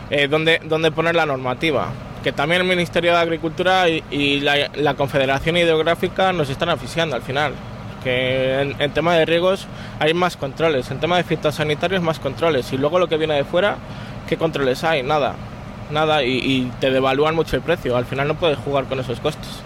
eh, 0.09 0.27
dónde, 0.27 0.59
dónde, 0.65 0.91
poner 0.91 1.15
la 1.15 1.25
normativa. 1.25 1.87
Que 2.21 2.33
también 2.33 2.61
el 2.61 2.67
Ministerio 2.67 3.11
de 3.11 3.17
Agricultura 3.17 3.87
y, 3.87 4.41
la, 4.41 4.93
Confederación 4.95 5.55
Hidrográfica 5.57 6.33
nos 6.33 6.49
están 6.49 6.69
asfixiando 6.69 7.15
al 7.15 7.21
final. 7.21 7.53
Que 8.03 8.75
en, 8.79 8.91
tema 8.93 9.15
de 9.15 9.25
riegos 9.25 9.67
hay 9.99 10.13
más 10.13 10.37
controles, 10.37 10.89
en 10.89 10.99
tema 10.99 11.17
de 11.17 11.23
fitosanitarios 11.23 12.01
más 12.01 12.19
controles. 12.19 12.71
Y 12.73 12.77
luego 12.77 12.99
lo 12.99 13.07
que 13.07 13.17
viene 13.17 13.35
de 13.35 13.43
fuera, 13.43 13.77
¿qué 14.27 14.37
controles 14.37 14.83
hay? 14.83 15.03
Nada. 15.03 15.35
Nada 15.91 16.23
y, 16.23 16.37
y 16.37 16.71
te 16.79 16.89
devalúan 16.89 17.35
mucho 17.35 17.55
el 17.55 17.61
precio. 17.61 17.95
Al 17.97 18.05
final 18.05 18.27
no 18.27 18.35
puedes 18.35 18.57
jugar 18.57 18.85
con 18.85 18.99
esos 18.99 19.19
costes. 19.19 19.63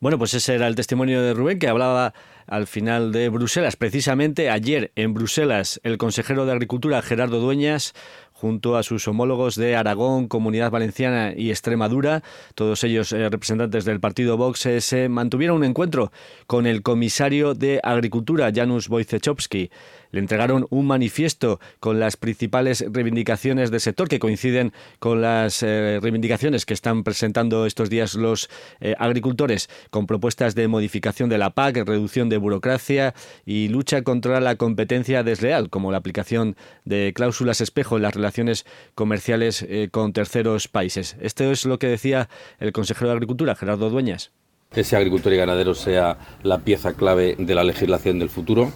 Bueno, 0.00 0.16
pues 0.16 0.32
ese 0.32 0.54
era 0.54 0.66
el 0.66 0.76
testimonio 0.76 1.20
de 1.20 1.34
Rubén 1.34 1.58
que 1.58 1.68
hablaba 1.68 2.14
al 2.46 2.66
final 2.66 3.12
de 3.12 3.28
Bruselas. 3.28 3.76
Precisamente 3.76 4.48
ayer 4.48 4.92
en 4.96 5.12
Bruselas 5.12 5.78
el 5.84 5.98
consejero 5.98 6.46
de 6.46 6.52
Agricultura 6.52 7.02
Gerardo 7.02 7.38
Dueñas 7.38 7.92
junto 8.40 8.78
a 8.78 8.82
sus 8.82 9.06
homólogos 9.06 9.54
de 9.54 9.76
Aragón, 9.76 10.26
Comunidad 10.26 10.70
Valenciana 10.70 11.34
y 11.36 11.50
Extremadura, 11.50 12.22
todos 12.54 12.82
ellos 12.84 13.12
eh, 13.12 13.28
representantes 13.28 13.84
del 13.84 14.00
partido 14.00 14.38
Vox, 14.38 14.64
eh, 14.64 14.80
se 14.80 15.10
mantuvieron 15.10 15.58
un 15.58 15.64
encuentro 15.64 16.10
con 16.46 16.66
el 16.66 16.82
comisario 16.82 17.52
de 17.52 17.80
Agricultura, 17.82 18.50
Janusz 18.54 18.88
Wojciechowski 18.88 19.70
le 20.10 20.20
entregaron 20.20 20.66
un 20.70 20.86
manifiesto 20.86 21.60
con 21.78 22.00
las 22.00 22.16
principales 22.16 22.84
reivindicaciones 22.88 23.70
del 23.70 23.80
sector 23.80 24.08
que 24.08 24.18
coinciden 24.18 24.72
con 24.98 25.20
las 25.20 25.62
eh, 25.62 25.98
reivindicaciones 26.02 26.66
que 26.66 26.74
están 26.74 27.04
presentando 27.04 27.66
estos 27.66 27.90
días 27.90 28.14
los 28.14 28.48
eh, 28.80 28.94
agricultores, 28.98 29.68
con 29.90 30.06
propuestas 30.06 30.54
de 30.54 30.68
modificación 30.68 31.28
de 31.28 31.38
la 31.38 31.50
PAC, 31.50 31.84
reducción 31.86 32.28
de 32.28 32.38
burocracia 32.38 33.14
y 33.44 33.68
lucha 33.68 34.02
contra 34.02 34.40
la 34.40 34.56
competencia 34.56 35.22
desleal, 35.22 35.70
como 35.70 35.92
la 35.92 35.98
aplicación 35.98 36.56
de 36.84 37.12
cláusulas 37.14 37.60
espejo 37.60 37.96
en 37.96 38.02
las 38.02 38.14
relaciones 38.14 38.66
comerciales 38.94 39.62
eh, 39.62 39.88
con 39.90 40.12
terceros 40.12 40.68
países. 40.68 41.16
Esto 41.20 41.50
es 41.50 41.64
lo 41.64 41.78
que 41.78 41.88
decía 41.88 42.28
el 42.58 42.72
consejero 42.72 43.08
de 43.08 43.14
Agricultura, 43.14 43.54
Gerardo 43.54 43.90
Dueñas. 43.90 44.32
Ese 44.72 44.94
agricultor 44.94 45.32
y 45.32 45.36
ganadero 45.36 45.74
sea 45.74 46.16
la 46.44 46.58
pieza 46.58 46.92
clave 46.92 47.34
de 47.36 47.56
la 47.56 47.64
legislación 47.64 48.20
del 48.20 48.30
futuro 48.30 48.70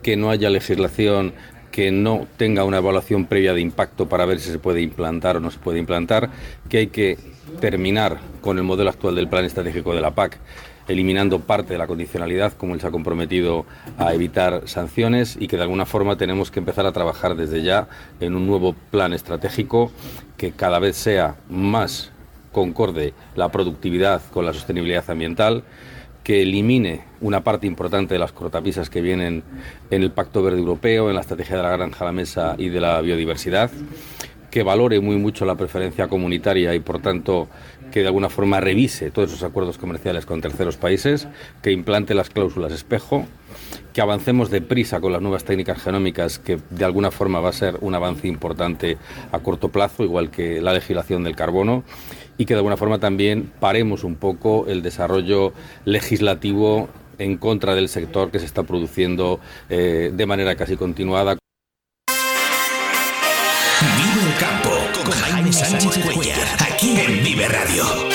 que 0.00 0.16
no 0.16 0.30
haya 0.30 0.48
legislación 0.50 1.32
que 1.72 1.90
no 1.90 2.28
tenga 2.36 2.62
una 2.62 2.76
evaluación 2.76 3.26
previa 3.26 3.52
de 3.52 3.60
impacto 3.60 4.08
para 4.08 4.24
ver 4.24 4.38
si 4.38 4.52
se 4.52 4.60
puede 4.60 4.82
implantar 4.82 5.38
o 5.38 5.40
no 5.40 5.50
se 5.50 5.58
puede 5.58 5.80
implantar, 5.80 6.30
que 6.68 6.78
hay 6.78 6.86
que 6.86 7.18
terminar 7.58 8.20
con 8.40 8.56
el 8.58 8.62
modelo 8.62 8.90
actual 8.90 9.16
del 9.16 9.28
plan 9.28 9.44
estratégico 9.44 9.96
de 9.96 10.00
la 10.00 10.12
PAC, 10.12 10.38
eliminando 10.86 11.40
parte 11.40 11.72
de 11.72 11.78
la 11.78 11.88
condicionalidad, 11.88 12.52
como 12.52 12.74
él 12.74 12.80
se 12.80 12.86
ha 12.86 12.92
comprometido 12.92 13.66
a 13.98 14.14
evitar 14.14 14.68
sanciones, 14.68 15.36
y 15.40 15.48
que 15.48 15.56
de 15.56 15.62
alguna 15.62 15.86
forma 15.86 16.16
tenemos 16.16 16.52
que 16.52 16.60
empezar 16.60 16.86
a 16.86 16.92
trabajar 16.92 17.34
desde 17.34 17.64
ya 17.64 17.88
en 18.20 18.36
un 18.36 18.46
nuevo 18.46 18.76
plan 18.92 19.12
estratégico 19.12 19.90
que 20.36 20.52
cada 20.52 20.78
vez 20.78 20.96
sea 20.96 21.34
más 21.48 22.11
concorde 22.52 23.14
la 23.34 23.50
productividad 23.50 24.22
con 24.30 24.46
la 24.46 24.52
sostenibilidad 24.52 25.08
ambiental, 25.10 25.64
que 26.22 26.42
elimine 26.42 27.04
una 27.20 27.42
parte 27.42 27.66
importante 27.66 28.14
de 28.14 28.20
las 28.20 28.32
cortapisas 28.32 28.90
que 28.90 29.00
vienen 29.00 29.42
en 29.90 30.02
el 30.02 30.12
Pacto 30.12 30.42
Verde 30.42 30.58
Europeo, 30.58 31.08
en 31.08 31.16
la 31.16 31.22
estrategia 31.22 31.56
de 31.56 31.62
la 31.62 31.70
granja 31.70 32.04
la 32.04 32.12
mesa 32.12 32.54
y 32.58 32.68
de 32.68 32.80
la 32.80 33.00
biodiversidad, 33.00 33.70
que 34.50 34.62
valore 34.62 35.00
muy 35.00 35.16
mucho 35.16 35.44
la 35.44 35.56
preferencia 35.56 36.08
comunitaria 36.08 36.74
y, 36.74 36.80
por 36.80 37.00
tanto, 37.00 37.48
que 37.90 38.00
de 38.00 38.06
alguna 38.06 38.28
forma 38.28 38.60
revise 38.60 39.10
todos 39.10 39.30
esos 39.30 39.42
acuerdos 39.42 39.78
comerciales 39.78 40.26
con 40.26 40.40
terceros 40.40 40.76
países, 40.76 41.28
que 41.62 41.72
implante 41.72 42.14
las 42.14 42.30
cláusulas 42.30 42.72
espejo, 42.72 43.26
que 43.92 44.00
avancemos 44.00 44.50
deprisa 44.50 45.00
con 45.00 45.12
las 45.12 45.22
nuevas 45.22 45.44
técnicas 45.44 45.82
genómicas, 45.82 46.38
que 46.38 46.58
de 46.70 46.84
alguna 46.84 47.10
forma 47.10 47.40
va 47.40 47.50
a 47.50 47.52
ser 47.52 47.78
un 47.80 47.94
avance 47.94 48.28
importante 48.28 48.96
a 49.30 49.38
corto 49.40 49.68
plazo, 49.68 50.04
igual 50.04 50.30
que 50.30 50.60
la 50.60 50.72
legislación 50.72 51.24
del 51.24 51.36
carbono, 51.36 51.84
y 52.42 52.44
que 52.44 52.54
de 52.54 52.58
alguna 52.58 52.76
forma 52.76 52.98
también 52.98 53.52
paremos 53.60 54.02
un 54.02 54.16
poco 54.16 54.66
el 54.66 54.82
desarrollo 54.82 55.52
legislativo 55.84 56.88
en 57.18 57.38
contra 57.38 57.76
del 57.76 57.88
sector 57.88 58.32
que 58.32 58.40
se 58.40 58.46
está 58.46 58.64
produciendo 58.64 59.38
eh, 59.70 60.10
de 60.12 60.26
manera 60.26 60.56
casi 60.56 60.76
continuada. 60.76 61.36
Vive 63.96 64.26
el 64.26 64.38
campo 64.40 64.70
con 65.04 65.12
Jaime 65.12 65.52
Sánchez 65.52 66.04
Cuellar, 66.12 66.48
aquí 66.58 66.98
en 66.98 67.22
Vive 67.22 67.46
Radio. 67.46 68.11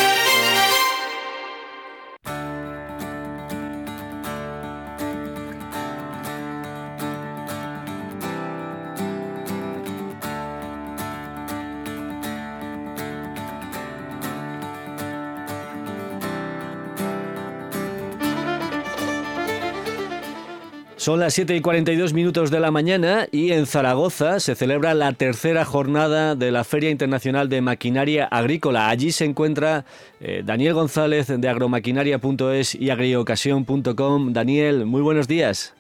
Son 21.08 21.22
las 21.22 21.36
7 21.36 21.56
y 21.56 21.62
42 21.62 22.12
minutos 22.12 22.52
de 22.52 22.60
la 22.60 22.70
mañana 22.70 23.30
y 23.32 23.54
en 23.54 23.66
Zaragoza 23.66 24.42
se 24.42 24.56
celebra 24.56 24.94
la 24.94 25.14
tercera 25.14 25.64
jornada 25.64 26.36
de 26.36 26.52
la 26.52 26.66
Feria 26.66 26.90
Internacional 26.90 27.48
de 27.48 27.62
Maquinaria 27.62 28.26
Agrícola. 28.26 28.90
Allí 28.90 29.14
se 29.14 29.24
encuentra 29.24 29.86
eh, 30.20 30.42
Daniel 30.44 30.74
González 30.74 31.28
de 31.28 31.48
agromaquinaria.es 31.48 32.76
y 32.76 32.90
agriocasión.com. 32.90 34.34
Daniel, 34.34 34.86
muy 34.86 35.02
buenos 35.02 35.30
días. 35.30 35.74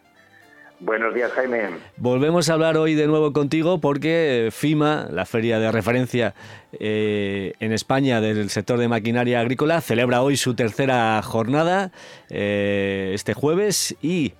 Buenos 0.80 1.13
días, 1.13 1.30
Jaime. 1.34 1.72
Volvemos 1.98 2.50
a 2.50 2.54
hablar 2.54 2.78
hoy 2.78 2.96
de 2.96 3.08
nuevo 3.08 3.34
contigo 3.34 3.82
porque 3.82 4.48
FIMA, 4.54 5.10
la 5.12 5.26
feria 5.26 5.60
de 5.60 5.74
referencia 5.74 6.36
eh, 6.80 7.52
en 7.60 7.74
España 7.74 8.22
del 8.22 8.50
sector 8.50 8.80
de 8.80 8.88
maquinaria 8.88 9.42
agrícola, 9.42 9.82
celebra 9.82 10.22
hoy 10.22 10.38
su 10.38 10.56
tercera 10.56 11.22
jornada 11.22 11.92
eh, 12.30 13.12
este 13.13 13.34
jueves 13.34 13.94
y 14.02 14.32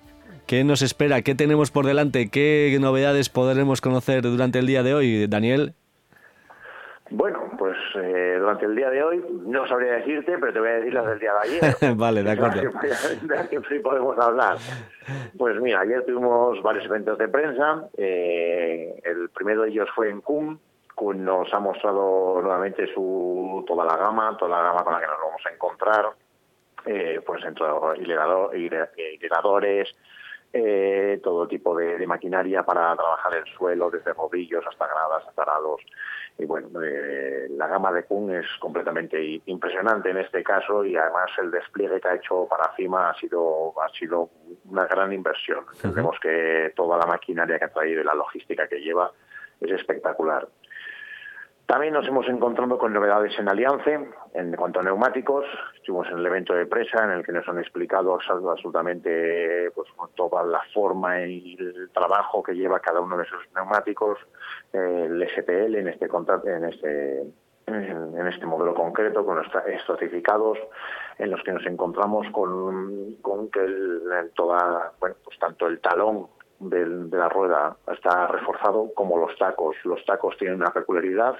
¿Qué 0.48 0.64
nos 0.64 0.80
espera? 0.80 1.20
¿Qué 1.20 1.34
tenemos 1.34 1.70
por 1.70 1.84
delante? 1.84 2.30
¿Qué 2.30 2.74
novedades 2.80 3.28
podremos 3.28 3.82
conocer 3.82 4.22
durante 4.22 4.58
el 4.58 4.66
día 4.66 4.82
de 4.82 4.94
hoy, 4.94 5.26
Daniel? 5.26 5.74
Bueno, 7.10 7.50
pues 7.58 7.76
eh, 7.96 8.36
durante 8.40 8.64
el 8.64 8.74
día 8.74 8.88
de 8.88 9.02
hoy 9.02 9.22
no 9.44 9.68
sabría 9.68 9.96
decirte, 9.96 10.38
pero 10.38 10.50
te 10.54 10.58
voy 10.58 10.70
a 10.70 10.72
decir 10.72 10.94
las 10.94 11.06
del 11.06 11.18
día 11.18 11.32
de 11.34 11.38
ayer. 11.50 11.96
vale, 11.96 12.22
de 12.22 12.30
acuerdo. 12.30 12.62
De 12.62 13.48
que 13.50 13.60
sí 13.68 13.78
podemos 13.80 14.18
hablar. 14.18 14.56
Pues 15.36 15.60
mira, 15.60 15.80
ayer 15.80 16.02
tuvimos 16.06 16.62
varios 16.62 16.86
eventos 16.86 17.18
de 17.18 17.28
prensa. 17.28 17.86
Eh, 17.98 19.02
el 19.04 19.28
primero 19.28 19.64
de 19.64 19.68
ellos 19.68 19.90
fue 19.94 20.08
en 20.08 20.22
CUM. 20.22 20.58
CUM 20.94 21.24
nos 21.24 21.52
ha 21.52 21.58
mostrado 21.60 22.40
nuevamente 22.40 22.86
su 22.94 23.62
toda 23.66 23.84
la 23.84 23.98
gama, 23.98 24.34
toda 24.38 24.56
la 24.56 24.62
gama 24.62 24.82
con 24.82 24.94
la 24.94 25.00
que 25.00 25.06
nos 25.08 25.20
vamos 25.20 25.42
a 25.44 25.52
encontrar. 25.52 26.06
Eh, 26.86 27.20
pues 27.26 27.44
entre 27.44 27.66
irrigadores, 28.00 29.94
eh, 30.52 31.20
todo 31.22 31.46
tipo 31.46 31.76
de, 31.76 32.06
maquinaria 32.06 32.62
para 32.62 32.94
trabajar 32.96 33.34
el 33.34 33.44
suelo, 33.54 33.90
desde 33.90 34.14
rodillos 34.14 34.64
hasta 34.66 34.86
gradas, 34.86 35.24
hasta 35.28 35.42
arados. 35.42 35.80
Y 36.38 36.46
bueno, 36.46 36.68
eh, 36.82 37.48
la 37.50 37.66
gama 37.66 37.92
de 37.92 38.04
Kun 38.04 38.34
es 38.34 38.46
completamente 38.60 39.42
impresionante 39.46 40.10
en 40.10 40.18
este 40.18 40.42
caso 40.42 40.84
y 40.84 40.96
además 40.96 41.30
el 41.38 41.50
despliegue 41.50 42.00
que 42.00 42.08
ha 42.08 42.14
hecho 42.14 42.46
para 42.48 42.74
CIMA 42.76 43.10
ha 43.10 43.14
sido, 43.14 43.74
ha 43.82 43.88
sido 43.90 44.30
una 44.70 44.86
gran 44.86 45.12
inversión. 45.12 45.64
Vemos 45.82 46.18
que 46.20 46.72
toda 46.76 46.96
la 46.96 47.06
maquinaria 47.06 47.58
que 47.58 47.64
ha 47.66 47.72
traído 47.72 48.00
y 48.00 48.04
la 48.04 48.14
logística 48.14 48.68
que 48.68 48.80
lleva 48.80 49.10
es 49.60 49.70
espectacular. 49.72 50.48
También 51.68 51.92
nos 51.92 52.08
hemos 52.08 52.26
encontrado 52.30 52.78
con 52.78 52.94
novedades 52.94 53.38
en 53.38 53.46
Aliance 53.46 54.08
en 54.32 54.56
cuanto 54.56 54.80
a 54.80 54.82
neumáticos. 54.82 55.44
Estuvimos 55.76 56.08
en 56.08 56.16
el 56.16 56.24
evento 56.24 56.54
de 56.54 56.64
presa 56.64 57.04
en 57.04 57.10
el 57.10 57.22
que 57.22 57.32
nos 57.32 57.46
han 57.46 57.58
explicado 57.58 58.14
absolutamente 58.14 59.70
pues, 59.72 59.86
toda 60.14 60.44
la 60.44 60.62
forma 60.72 61.26
y 61.26 61.58
el 61.60 61.90
trabajo 61.92 62.42
que 62.42 62.54
lleva 62.54 62.80
cada 62.80 63.02
uno 63.02 63.18
de 63.18 63.24
esos 63.24 63.42
neumáticos, 63.54 64.18
el 64.72 65.22
STL 65.28 65.74
en 65.74 65.88
este 65.88 66.08
en 66.46 66.64
este 66.64 67.24
en 67.66 68.26
este 68.26 68.46
modelo 68.46 68.72
concreto 68.72 69.26
con 69.26 69.36
los 69.36 69.46
estratificados 69.66 70.56
en 71.18 71.30
los 71.30 71.42
que 71.42 71.52
nos 71.52 71.66
encontramos 71.66 72.26
con, 72.32 73.50
que 73.52 74.30
toda 74.34 74.94
bueno 74.98 75.16
pues 75.22 75.38
tanto 75.38 75.66
el 75.66 75.80
talón 75.80 76.28
de 76.60 77.18
la 77.18 77.28
rueda 77.28 77.76
está 77.92 78.26
reforzado 78.26 78.90
como 78.94 79.18
los 79.18 79.36
tacos. 79.36 79.76
Los 79.84 80.02
tacos 80.06 80.34
tienen 80.38 80.56
una 80.62 80.72
peculiaridad. 80.72 81.36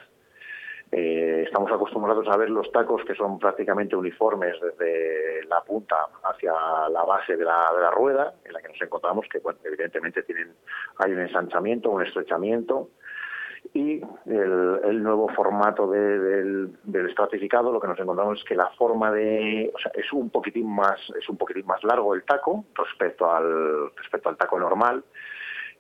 Eh, 0.91 1.43
estamos 1.47 1.71
acostumbrados 1.71 2.27
a 2.29 2.37
ver 2.37 2.49
los 2.49 2.71
tacos 2.73 3.05
que 3.05 3.15
son 3.15 3.39
prácticamente 3.39 3.95
uniformes 3.95 4.57
desde 4.61 5.45
la 5.47 5.61
punta 5.63 5.97
hacia 6.25 6.53
la 6.91 7.03
base 7.05 7.37
de 7.37 7.45
la, 7.45 7.71
de 7.75 7.83
la 7.83 7.91
rueda, 7.91 8.35
en 8.45 8.53
la 8.53 8.63
que 8.63 8.69
nos 8.69 8.81
encontramos 8.81 9.27
que, 9.31 9.39
bueno, 9.41 9.59
evidentemente 9.65 10.23
tienen, 10.23 10.55
hay 10.99 11.13
un 11.13 11.21
ensanchamiento, 11.21 11.91
un 11.91 12.07
estrechamiento, 12.07 12.89
y 13.75 14.01
el, 14.27 15.03
nuevo 15.03 15.29
formato 15.29 15.89
del, 15.91 16.71
estratificado 17.09 17.73
lo 17.73 17.81
que 17.81 17.89
nos 17.89 17.99
encontramos 17.99 18.39
es 18.39 18.45
que 18.45 18.55
la 18.55 18.71
forma 18.71 19.13
de 19.13 19.71
o 19.75 19.79
sea, 19.79 19.93
es 19.95 20.13
un 20.13 20.31
poquitín 20.31 20.75
más 20.75 20.99
es 21.19 21.29
un 21.29 21.37
poquitín 21.37 21.67
más 21.67 21.83
largo 21.85 22.15
el 22.15 22.25
taco 22.25 22.65
respecto 22.75 23.31
al 23.31 23.91
respecto 23.97 24.29
al 24.29 24.37
taco 24.37 24.59
normal 24.59 25.05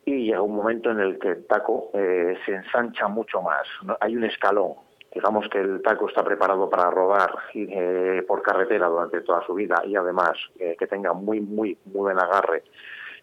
y 0.05 0.27
llega 0.27 0.43
un 0.43 0.57
momento 0.57 0.91
en 0.91 1.01
el 1.01 1.19
que 1.19 1.29
el 1.29 1.47
taco 1.47 1.91
eh, 1.93 2.35
se 2.47 2.55
ensancha 2.55 3.09
mucho 3.09 3.43
más. 3.43 3.67
Hay 4.01 4.17
un 4.17 4.25
escalón 4.25 4.75
digamos 5.15 5.49
que 5.49 5.59
el 5.59 5.83
taco 5.83 6.09
está 6.09 6.23
preparado 6.23 6.69
para 6.69 6.91
rodar 6.91 7.35
eh, 7.55 8.25
por 8.27 8.43
carretera 8.43 8.89
durante 8.89 9.21
toda 9.23 9.45
su 9.47 9.55
vida 9.55 9.83
y 9.85 9.97
además 9.97 10.33
eh, 10.59 10.77
que 10.79 10.87
tenga 10.87 11.13
muy 11.13 11.41
muy 11.41 11.79
muy 11.85 11.95
buen 11.95 12.19
agarre 12.19 12.65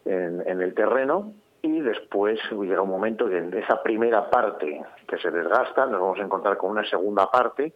en 0.07 0.61
el 0.61 0.75
terreno 0.75 1.33
y 1.63 1.81
después 1.81 2.39
llega 2.51 2.83
un 2.83 2.89
momento 2.89 3.27
que 3.27 3.39
en 3.39 3.51
esa 3.55 3.81
primera 3.81 4.29
parte 4.29 4.83
que 5.07 5.17
se 5.17 5.31
desgasta 5.31 5.87
nos 5.87 5.99
vamos 5.99 6.19
a 6.19 6.23
encontrar 6.23 6.57
con 6.57 6.69
una 6.69 6.87
segunda 6.87 7.31
parte 7.31 7.73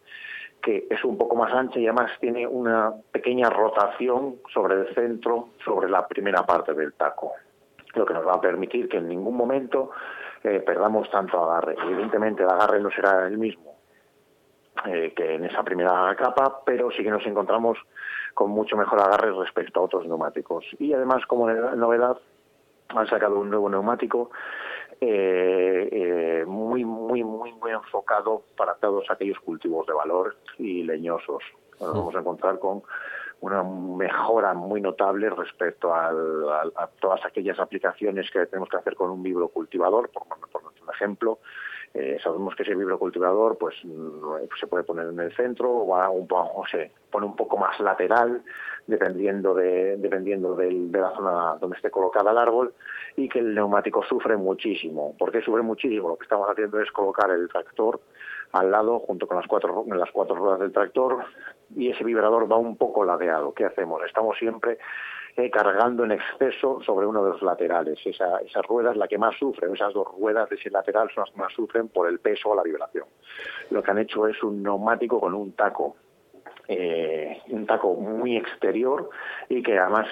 que 0.62 0.86
es 0.88 1.04
un 1.04 1.18
poco 1.18 1.34
más 1.36 1.52
ancha 1.52 1.78
y 1.78 1.86
además 1.86 2.12
tiene 2.20 2.46
una 2.46 2.92
pequeña 3.10 3.50
rotación 3.50 4.36
sobre 4.52 4.74
el 4.74 4.94
centro, 4.94 5.48
sobre 5.64 5.88
la 5.88 6.06
primera 6.06 6.44
parte 6.44 6.74
del 6.74 6.92
taco, 6.92 7.32
lo 7.94 8.04
que 8.04 8.14
nos 8.14 8.26
va 8.26 8.34
a 8.34 8.40
permitir 8.40 8.88
que 8.88 8.98
en 8.98 9.08
ningún 9.08 9.36
momento 9.36 9.90
eh, 10.44 10.62
perdamos 10.64 11.10
tanto 11.10 11.42
agarre. 11.42 11.76
Evidentemente 11.82 12.42
el 12.42 12.50
agarre 12.50 12.80
no 12.80 12.90
será 12.90 13.26
el 13.26 13.38
mismo 13.38 13.69
eh, 14.86 15.12
que 15.14 15.34
en 15.34 15.44
esa 15.44 15.62
primera 15.62 16.14
capa, 16.16 16.62
pero 16.64 16.90
sí 16.90 17.02
que 17.02 17.10
nos 17.10 17.26
encontramos 17.26 17.78
con 18.34 18.50
mucho 18.50 18.76
mejor 18.76 19.00
agarre 19.00 19.32
respecto 19.32 19.80
a 19.80 19.84
otros 19.84 20.06
neumáticos. 20.06 20.64
Y 20.78 20.92
además, 20.92 21.26
como 21.26 21.50
novedad, 21.50 22.18
han 22.88 23.06
sacado 23.06 23.38
un 23.38 23.50
nuevo 23.50 23.68
neumático 23.68 24.30
eh, 25.00 25.88
eh, 25.92 26.44
muy, 26.46 26.84
muy, 26.84 27.24
muy, 27.24 27.52
muy 27.52 27.70
enfocado 27.72 28.42
para 28.56 28.74
todos 28.74 29.10
aquellos 29.10 29.38
cultivos 29.40 29.86
de 29.86 29.92
valor 29.92 30.36
y 30.58 30.82
leñosos. 30.82 31.42
Nos 31.80 31.94
vamos 31.94 32.14
a 32.14 32.18
encontrar 32.18 32.58
con 32.58 32.82
una 33.40 33.62
mejora 33.62 34.52
muy 34.52 34.82
notable 34.82 35.30
respecto 35.30 35.94
a 35.94 36.12
todas 37.00 37.24
aquellas 37.24 37.58
aplicaciones 37.58 38.30
que 38.30 38.44
tenemos 38.46 38.68
que 38.68 38.76
hacer 38.76 38.94
con 38.96 39.10
un 39.10 39.22
vibrocultivador, 39.22 40.10
por, 40.10 40.24
por 40.52 40.94
ejemplo. 40.94 41.38
Eh, 41.92 42.18
sabemos 42.22 42.54
que 42.54 42.62
ese 42.62 42.76
vibrocultivador 42.76 43.58
pues 43.58 43.74
se 44.60 44.66
puede 44.68 44.84
poner 44.84 45.08
en 45.08 45.18
el 45.18 45.34
centro 45.34 45.70
o, 45.70 45.88
va 45.88 46.08
un 46.08 46.28
poco, 46.28 46.64
se 46.70 46.92
pone 47.10 47.26
un 47.26 47.34
poco 47.34 47.56
más 47.56 47.80
lateral 47.80 48.42
dependiendo 48.86 49.54
de 49.54 49.96
dependiendo 49.96 50.54
de 50.54 50.70
la 50.92 51.10
zona 51.16 51.56
donde 51.60 51.76
esté 51.76 51.90
colocada 51.90 52.30
el 52.30 52.38
árbol 52.38 52.74
y 53.16 53.28
que 53.28 53.40
el 53.40 53.56
neumático 53.56 54.04
sufre 54.04 54.36
muchísimo. 54.36 55.16
¿Por 55.18 55.32
qué 55.32 55.42
sufre 55.42 55.62
muchísimo? 55.62 56.10
Lo 56.10 56.16
que 56.16 56.24
estamos 56.24 56.48
haciendo 56.48 56.80
es 56.80 56.92
colocar 56.92 57.28
el 57.30 57.48
tractor 57.48 58.00
al 58.52 58.70
lado 58.70 59.00
junto 59.00 59.26
con 59.26 59.36
las 59.36 59.48
cuatro, 59.48 59.84
las 59.88 60.10
cuatro 60.12 60.36
ruedas 60.36 60.60
del 60.60 60.72
tractor 60.72 61.24
y 61.74 61.90
ese 61.90 62.04
vibrador 62.04 62.50
va 62.50 62.56
un 62.56 62.76
poco 62.76 63.04
ladeado. 63.04 63.52
¿Qué 63.52 63.64
hacemos? 63.64 64.00
Estamos 64.04 64.38
siempre 64.38 64.78
eh, 65.36 65.50
cargando 65.50 66.04
en 66.04 66.12
exceso 66.12 66.80
sobre 66.84 67.06
uno 67.06 67.24
de 67.24 67.30
los 67.30 67.42
laterales. 67.42 67.98
Esa, 68.04 68.38
esa 68.38 68.62
rueda 68.62 68.94
la 68.94 69.08
que 69.08 69.18
más 69.18 69.36
sufre, 69.36 69.68
esas 69.72 69.94
dos 69.94 70.08
ruedas 70.18 70.48
de 70.48 70.56
ese 70.56 70.70
lateral 70.70 71.10
son 71.14 71.24
las 71.24 71.32
que 71.32 71.40
más 71.40 71.52
sufren 71.52 71.88
por 71.88 72.08
el 72.08 72.18
peso 72.18 72.50
o 72.50 72.54
la 72.54 72.62
vibración. 72.62 73.06
Lo 73.70 73.82
que 73.82 73.90
han 73.90 73.98
hecho 73.98 74.26
es 74.26 74.42
un 74.42 74.62
neumático 74.62 75.20
con 75.20 75.34
un 75.34 75.52
taco 75.52 75.96
eh, 76.72 77.42
un 77.48 77.66
taco 77.66 77.94
muy 77.94 78.36
exterior 78.36 79.10
y 79.48 79.60
que 79.60 79.76
además 79.76 80.06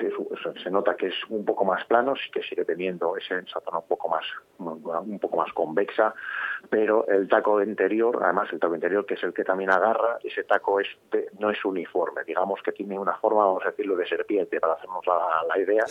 se 0.61 0.71
nota 0.73 0.97
que 0.97 1.07
es 1.07 1.15
un 1.29 1.45
poco 1.45 1.65
más 1.65 1.85
plano, 1.85 2.17
sí 2.17 2.33
que 2.33 2.43
sigue 2.43 2.65
teniendo 2.65 3.17
esa 3.17 3.61
zona 3.61 3.79
un 3.79 3.87
poco 3.87 4.09
más 4.09 4.25
un 4.59 5.21
poco 5.21 5.37
más 5.37 5.53
convexa, 5.53 6.13
pero 6.69 7.07
el 7.07 7.29
taco 7.29 7.63
interior, 7.63 8.19
además 8.25 8.49
el 8.53 8.59
taco 8.59 8.75
interior 8.75 9.07
que 9.07 9.15
es 9.15 9.23
el 9.23 9.33
que 9.33 9.45
también 9.45 9.71
agarra, 9.71 10.19
ese 10.25 10.43
taco 10.43 10.81
es 10.81 10.89
no 11.39 11.51
es 11.51 11.65
uniforme, 11.65 12.25
digamos 12.25 12.61
que 12.65 12.73
tiene 12.73 12.99
una 12.99 13.15
forma, 13.19 13.45
vamos 13.45 13.63
a 13.65 13.71
decirlo, 13.71 13.95
de 13.95 14.09
serpiente 14.09 14.59
para 14.59 14.73
hacernos 14.73 15.07
la, 15.07 15.59
idea, 15.61 15.85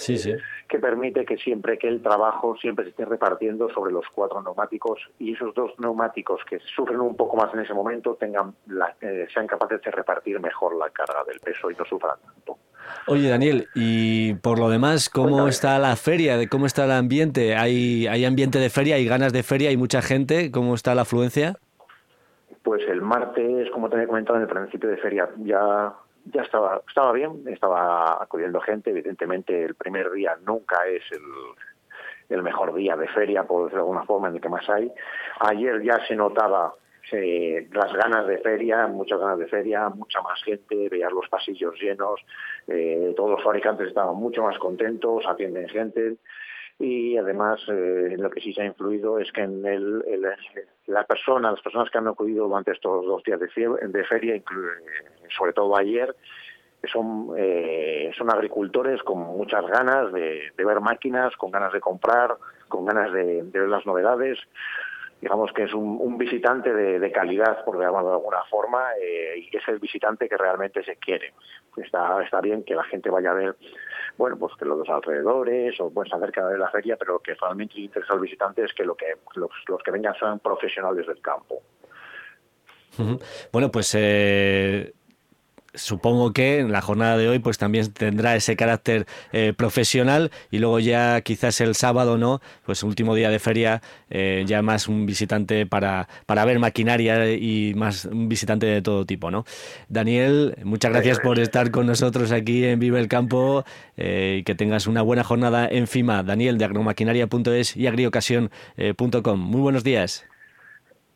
que 0.68 0.80
permite 0.80 1.24
que 1.24 1.38
siempre 1.38 1.78
que 1.78 1.88
el 1.88 2.02
trabajo 2.02 2.58
siempre 2.58 2.84
se 2.84 2.90
esté 2.90 3.06
repartiendo 3.06 3.70
sobre 3.70 3.94
los 3.94 4.06
cuatro 4.14 4.42
neumáticos 4.42 5.00
y 5.18 5.34
esos 5.34 5.56
dos 5.56 5.72
neumáticos 5.80 6.42
que 6.44 6.60
sufren 6.76 7.00
un 7.00 7.16
poco 7.16 7.38
más 7.38 7.54
en 7.54 7.62
ese 7.62 7.74
momento 7.74 8.16
tengan 8.16 8.54
eh, 9.00 9.28
sean 9.34 9.48
capaces 9.48 9.82
de 9.82 9.92
repartir 9.92 10.42
mejor 10.42 10.57
mejor 10.58 10.76
la 10.76 10.90
carga 10.90 11.24
del 11.26 11.40
peso 11.40 11.70
y 11.70 11.76
no 11.76 11.86
sufran 11.86 12.18
tanto. 12.26 12.58
Oye, 13.08 13.30
Daniel, 13.30 13.68
y 13.76 14.34
por 14.36 14.60
lo 14.60 14.70
demás, 14.70 15.10
¿cómo 15.10 15.48
está 15.48 15.78
la 15.78 15.96
feria? 15.96 16.38
¿Cómo 16.50 16.66
está 16.66 16.86
el 16.86 16.92
ambiente? 16.92 17.56
¿Hay, 17.56 18.08
¿Hay 18.08 18.26
ambiente 18.26 18.60
de 18.60 18.70
feria? 18.70 18.96
¿Hay 18.96 19.06
ganas 19.08 19.34
de 19.34 19.44
feria? 19.44 19.70
¿Hay 19.70 19.78
mucha 19.78 20.02
gente? 20.02 20.52
¿Cómo 20.52 20.74
está 20.74 20.96
la 20.96 21.02
afluencia? 21.02 21.56
Pues 22.64 22.82
el 22.90 23.02
martes, 23.02 23.70
como 23.72 23.90
te 23.90 23.96
había 23.96 24.08
comentado 24.08 24.38
en 24.38 24.44
el 24.44 24.50
principio 24.50 24.90
de 24.90 24.98
feria, 24.98 25.30
ya 25.38 25.94
ya 26.34 26.42
estaba 26.42 26.82
estaba 26.88 27.14
bien, 27.14 27.44
estaba 27.48 28.22
acudiendo 28.22 28.60
gente. 28.60 28.90
Evidentemente, 28.90 29.64
el 29.64 29.76
primer 29.76 30.12
día 30.12 30.38
nunca 30.46 30.86
es 30.88 31.04
el, 31.12 32.36
el 32.36 32.44
mejor 32.44 32.74
día 32.74 32.98
de 32.98 33.08
feria, 33.10 33.44
por 33.44 33.66
decirlo 33.66 33.84
de 33.84 33.90
alguna 33.90 34.06
forma, 34.06 34.28
en 34.30 34.36
el 34.36 34.42
que 34.42 34.50
más 34.50 34.68
hay. 34.70 34.92
Ayer 35.40 35.82
ya 35.84 36.00
se 36.08 36.16
notaba 36.16 36.74
las 37.12 37.94
ganas 37.94 38.28
de 38.28 38.38
feria, 38.40 38.88
muchas 38.88 39.20
ganas 39.20 39.40
de 39.40 39.48
feria, 39.48 39.90
mucha 39.90 40.22
más 40.22 40.42
gente, 40.44 40.90
veías 40.90 41.12
los 41.12 41.28
pasillos 41.30 41.80
llenos, 41.80 42.20
eh, 42.68 43.14
todos 43.16 43.32
los 43.32 43.44
fabricantes 43.44 43.88
estaban 43.88 44.16
mucho 44.16 44.44
más 44.44 44.58
contentos, 44.60 45.26
atienden 45.28 45.70
gente. 45.70 46.16
Y 46.80 47.18
además 47.18 47.60
eh, 47.70 48.16
lo 48.18 48.30
que 48.30 48.40
sí 48.40 48.54
se 48.54 48.62
ha 48.62 48.66
influido 48.66 49.18
es 49.20 49.32
que 49.32 49.42
en 49.42 49.66
el, 49.66 50.04
la 50.86 51.04
persona, 51.06 51.52
las 51.52 51.62
personas 51.62 51.90
que 51.90 51.98
han 51.98 52.08
acudido 52.08 52.48
durante 52.48 52.72
estos 52.72 53.06
dos 53.06 53.24
días 53.24 53.40
de, 53.40 53.48
de 53.88 54.04
feria, 54.04 54.40
sobre 55.36 55.54
todo 55.54 55.76
ayer, 55.76 56.16
son, 56.92 57.34
eh, 57.38 58.12
son 58.18 58.30
agricultores 58.32 59.02
con 59.04 59.20
muchas 59.20 59.66
ganas 59.66 60.12
de, 60.14 60.52
ver 60.58 60.80
máquinas, 60.80 61.36
con 61.36 61.52
ganas 61.52 61.74
de 61.74 61.80
comprar, 61.80 62.38
con 62.68 62.86
ganas 62.86 63.12
de 63.12 63.44
ver 63.44 63.68
las 63.68 63.86
novedades 63.86 64.38
digamos 65.22 65.52
que 65.54 65.64
es 65.64 65.74
un, 65.74 66.18
visitante 66.18 66.74
de, 66.74 67.12
calidad, 67.12 67.64
por 67.66 67.80
llamarlo 67.80 68.10
de 68.10 68.16
alguna 68.16 68.44
forma, 68.50 68.92
eh, 69.02 69.40
y 69.52 69.56
es 69.56 69.68
el 69.68 69.80
visitante 69.80 70.30
que 70.30 70.38
realmente 70.38 70.84
se 70.84 70.96
quiere. 70.98 71.34
Está, 71.76 72.24
está 72.24 72.42
bien 72.42 72.64
que 72.64 72.76
la 72.76 72.84
gente 72.84 73.10
vaya 73.10 73.32
a 73.32 73.36
ver, 73.36 73.56
bueno, 74.18 74.38
pues 74.38 74.54
que 74.58 74.66
los 74.66 74.88
alrededores, 74.90 75.80
o 75.80 75.92
pueden 75.92 76.10
saber 76.10 76.32
cada 76.32 76.50
vez 76.50 76.60
la 76.60 76.70
feria, 76.70 76.98
pero 76.98 77.14
lo 77.14 77.20
que 77.20 77.36
realmente 77.36 77.80
interesa 77.80 78.14
al 78.14 78.20
visitante 78.20 78.64
es 78.64 78.74
que, 78.74 78.84
lo 78.84 78.96
que 78.96 79.16
los, 79.36 79.52
los 79.68 79.82
que 79.84 79.92
vengan 79.92 80.16
sean 80.16 80.40
profesionales 80.40 81.06
del 81.08 81.22
campo. 81.22 81.62
Bueno, 83.52 83.72
pues 83.72 83.94
eh, 83.96 84.92
supongo 85.78 86.34
que 86.34 86.60
en 86.60 86.72
la 86.72 86.82
jornada 86.82 87.18
de 87.18 87.28
hoy 87.30 87.40
pues 87.40 87.58
también 87.58 87.92
tendrá 87.94 88.36
ese 88.36 88.56
carácter 88.56 89.06
eh, 89.32 89.54
profesional 89.56 90.32
y 90.52 90.60
luego 90.60 90.80
ya 90.80 91.22
quizás 91.22 91.62
el 91.62 91.76
sábado 91.76 92.18
no 92.18 92.42
pues 92.66 92.84
último 92.84 93.16
día 93.16 93.30
de 93.30 93.40
feria 93.40 93.82
eh, 94.10 94.44
ya 94.46 94.62
más 94.62 94.88
un 94.88 95.06
visitante 95.06 95.66
para, 95.66 96.08
para 96.26 96.46
ver 96.46 96.60
maquinaria 96.60 97.32
y 97.32 97.74
más 97.76 98.06
un 98.06 98.28
visitante 98.28 98.66
de 98.66 98.82
todo 98.82 99.06
tipo 99.06 99.32
no 99.32 99.46
Daniel 99.90 100.56
muchas 100.64 100.92
gracias 100.92 101.20
por 101.20 101.40
estar 101.40 101.72
con 101.72 101.88
nosotros 101.88 102.32
aquí 102.32 102.66
en 102.66 102.80
Vive 102.80 103.00
el 103.00 103.08
Campo 103.08 103.64
eh, 103.96 104.38
y 104.40 104.44
que 104.44 104.56
tengas 104.56 104.88
una 104.88 105.02
buena 105.02 105.24
jornada 105.24 105.68
en 105.70 105.88
FIMA. 105.88 106.24
Daniel 106.24 106.58
de 106.58 106.66
agromaquinaria.es 106.66 107.76
y 107.76 107.88
agriocasión.com 107.88 109.40
muy 109.40 109.62
buenos 109.62 109.84
días. 109.84 110.28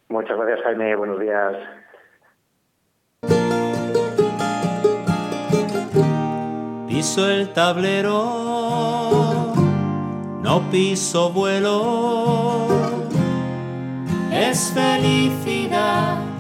Muchas 0.10 0.38
gracias 0.38 0.60
Jaime. 0.64 0.96
Buenos 0.96 1.20
días 1.20 1.81
piso 7.02 7.28
el 7.32 7.52
tablero, 7.52 8.14
no 10.44 10.62
piso 10.70 11.32
vuelo, 11.32 12.68
es 14.32 14.72
felicidad 14.72 16.31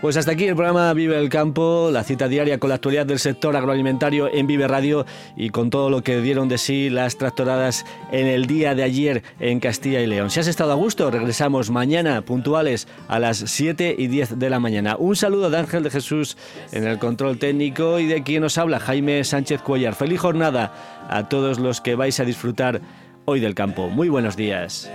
Pues 0.00 0.16
hasta 0.16 0.32
aquí 0.32 0.46
el 0.46 0.54
programa 0.54 0.94
Vive 0.94 1.18
el 1.18 1.28
Campo, 1.28 1.90
la 1.92 2.04
cita 2.04 2.26
diaria 2.26 2.58
con 2.58 2.70
la 2.70 2.76
actualidad 2.76 3.04
del 3.04 3.18
sector 3.18 3.54
agroalimentario 3.54 4.32
en 4.32 4.46
Vive 4.46 4.66
Radio 4.66 5.04
y 5.36 5.50
con 5.50 5.68
todo 5.68 5.90
lo 5.90 6.02
que 6.02 6.22
dieron 6.22 6.48
de 6.48 6.56
sí 6.56 6.88
las 6.88 7.18
tractoradas 7.18 7.84
en 8.10 8.26
el 8.26 8.46
día 8.46 8.74
de 8.74 8.82
ayer 8.82 9.22
en 9.40 9.60
Castilla 9.60 10.00
y 10.00 10.06
León. 10.06 10.30
Si 10.30 10.40
has 10.40 10.46
estado 10.46 10.72
a 10.72 10.76
gusto, 10.76 11.10
regresamos 11.10 11.70
mañana 11.70 12.22
puntuales 12.22 12.88
a 13.08 13.18
las 13.18 13.36
7 13.36 13.94
y 13.98 14.06
10 14.06 14.38
de 14.38 14.48
la 14.48 14.58
mañana. 14.58 14.96
Un 14.96 15.16
saludo 15.16 15.50
de 15.50 15.58
Ángel 15.58 15.82
de 15.82 15.90
Jesús 15.90 16.38
en 16.72 16.86
el 16.86 16.98
control 16.98 17.38
técnico 17.38 17.98
y 17.98 18.06
de 18.06 18.22
quien 18.22 18.40
nos 18.40 18.56
habla 18.56 18.80
Jaime 18.80 19.22
Sánchez 19.22 19.60
Cuellar. 19.60 19.94
Feliz 19.94 20.20
jornada 20.20 20.72
a 21.10 21.28
todos 21.28 21.58
los 21.58 21.82
que 21.82 21.94
vais 21.94 22.18
a 22.20 22.24
disfrutar 22.24 22.80
hoy 23.26 23.40
del 23.40 23.54
campo. 23.54 23.90
Muy 23.90 24.08
buenos 24.08 24.34
días. 24.34 24.90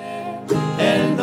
El 0.79 1.15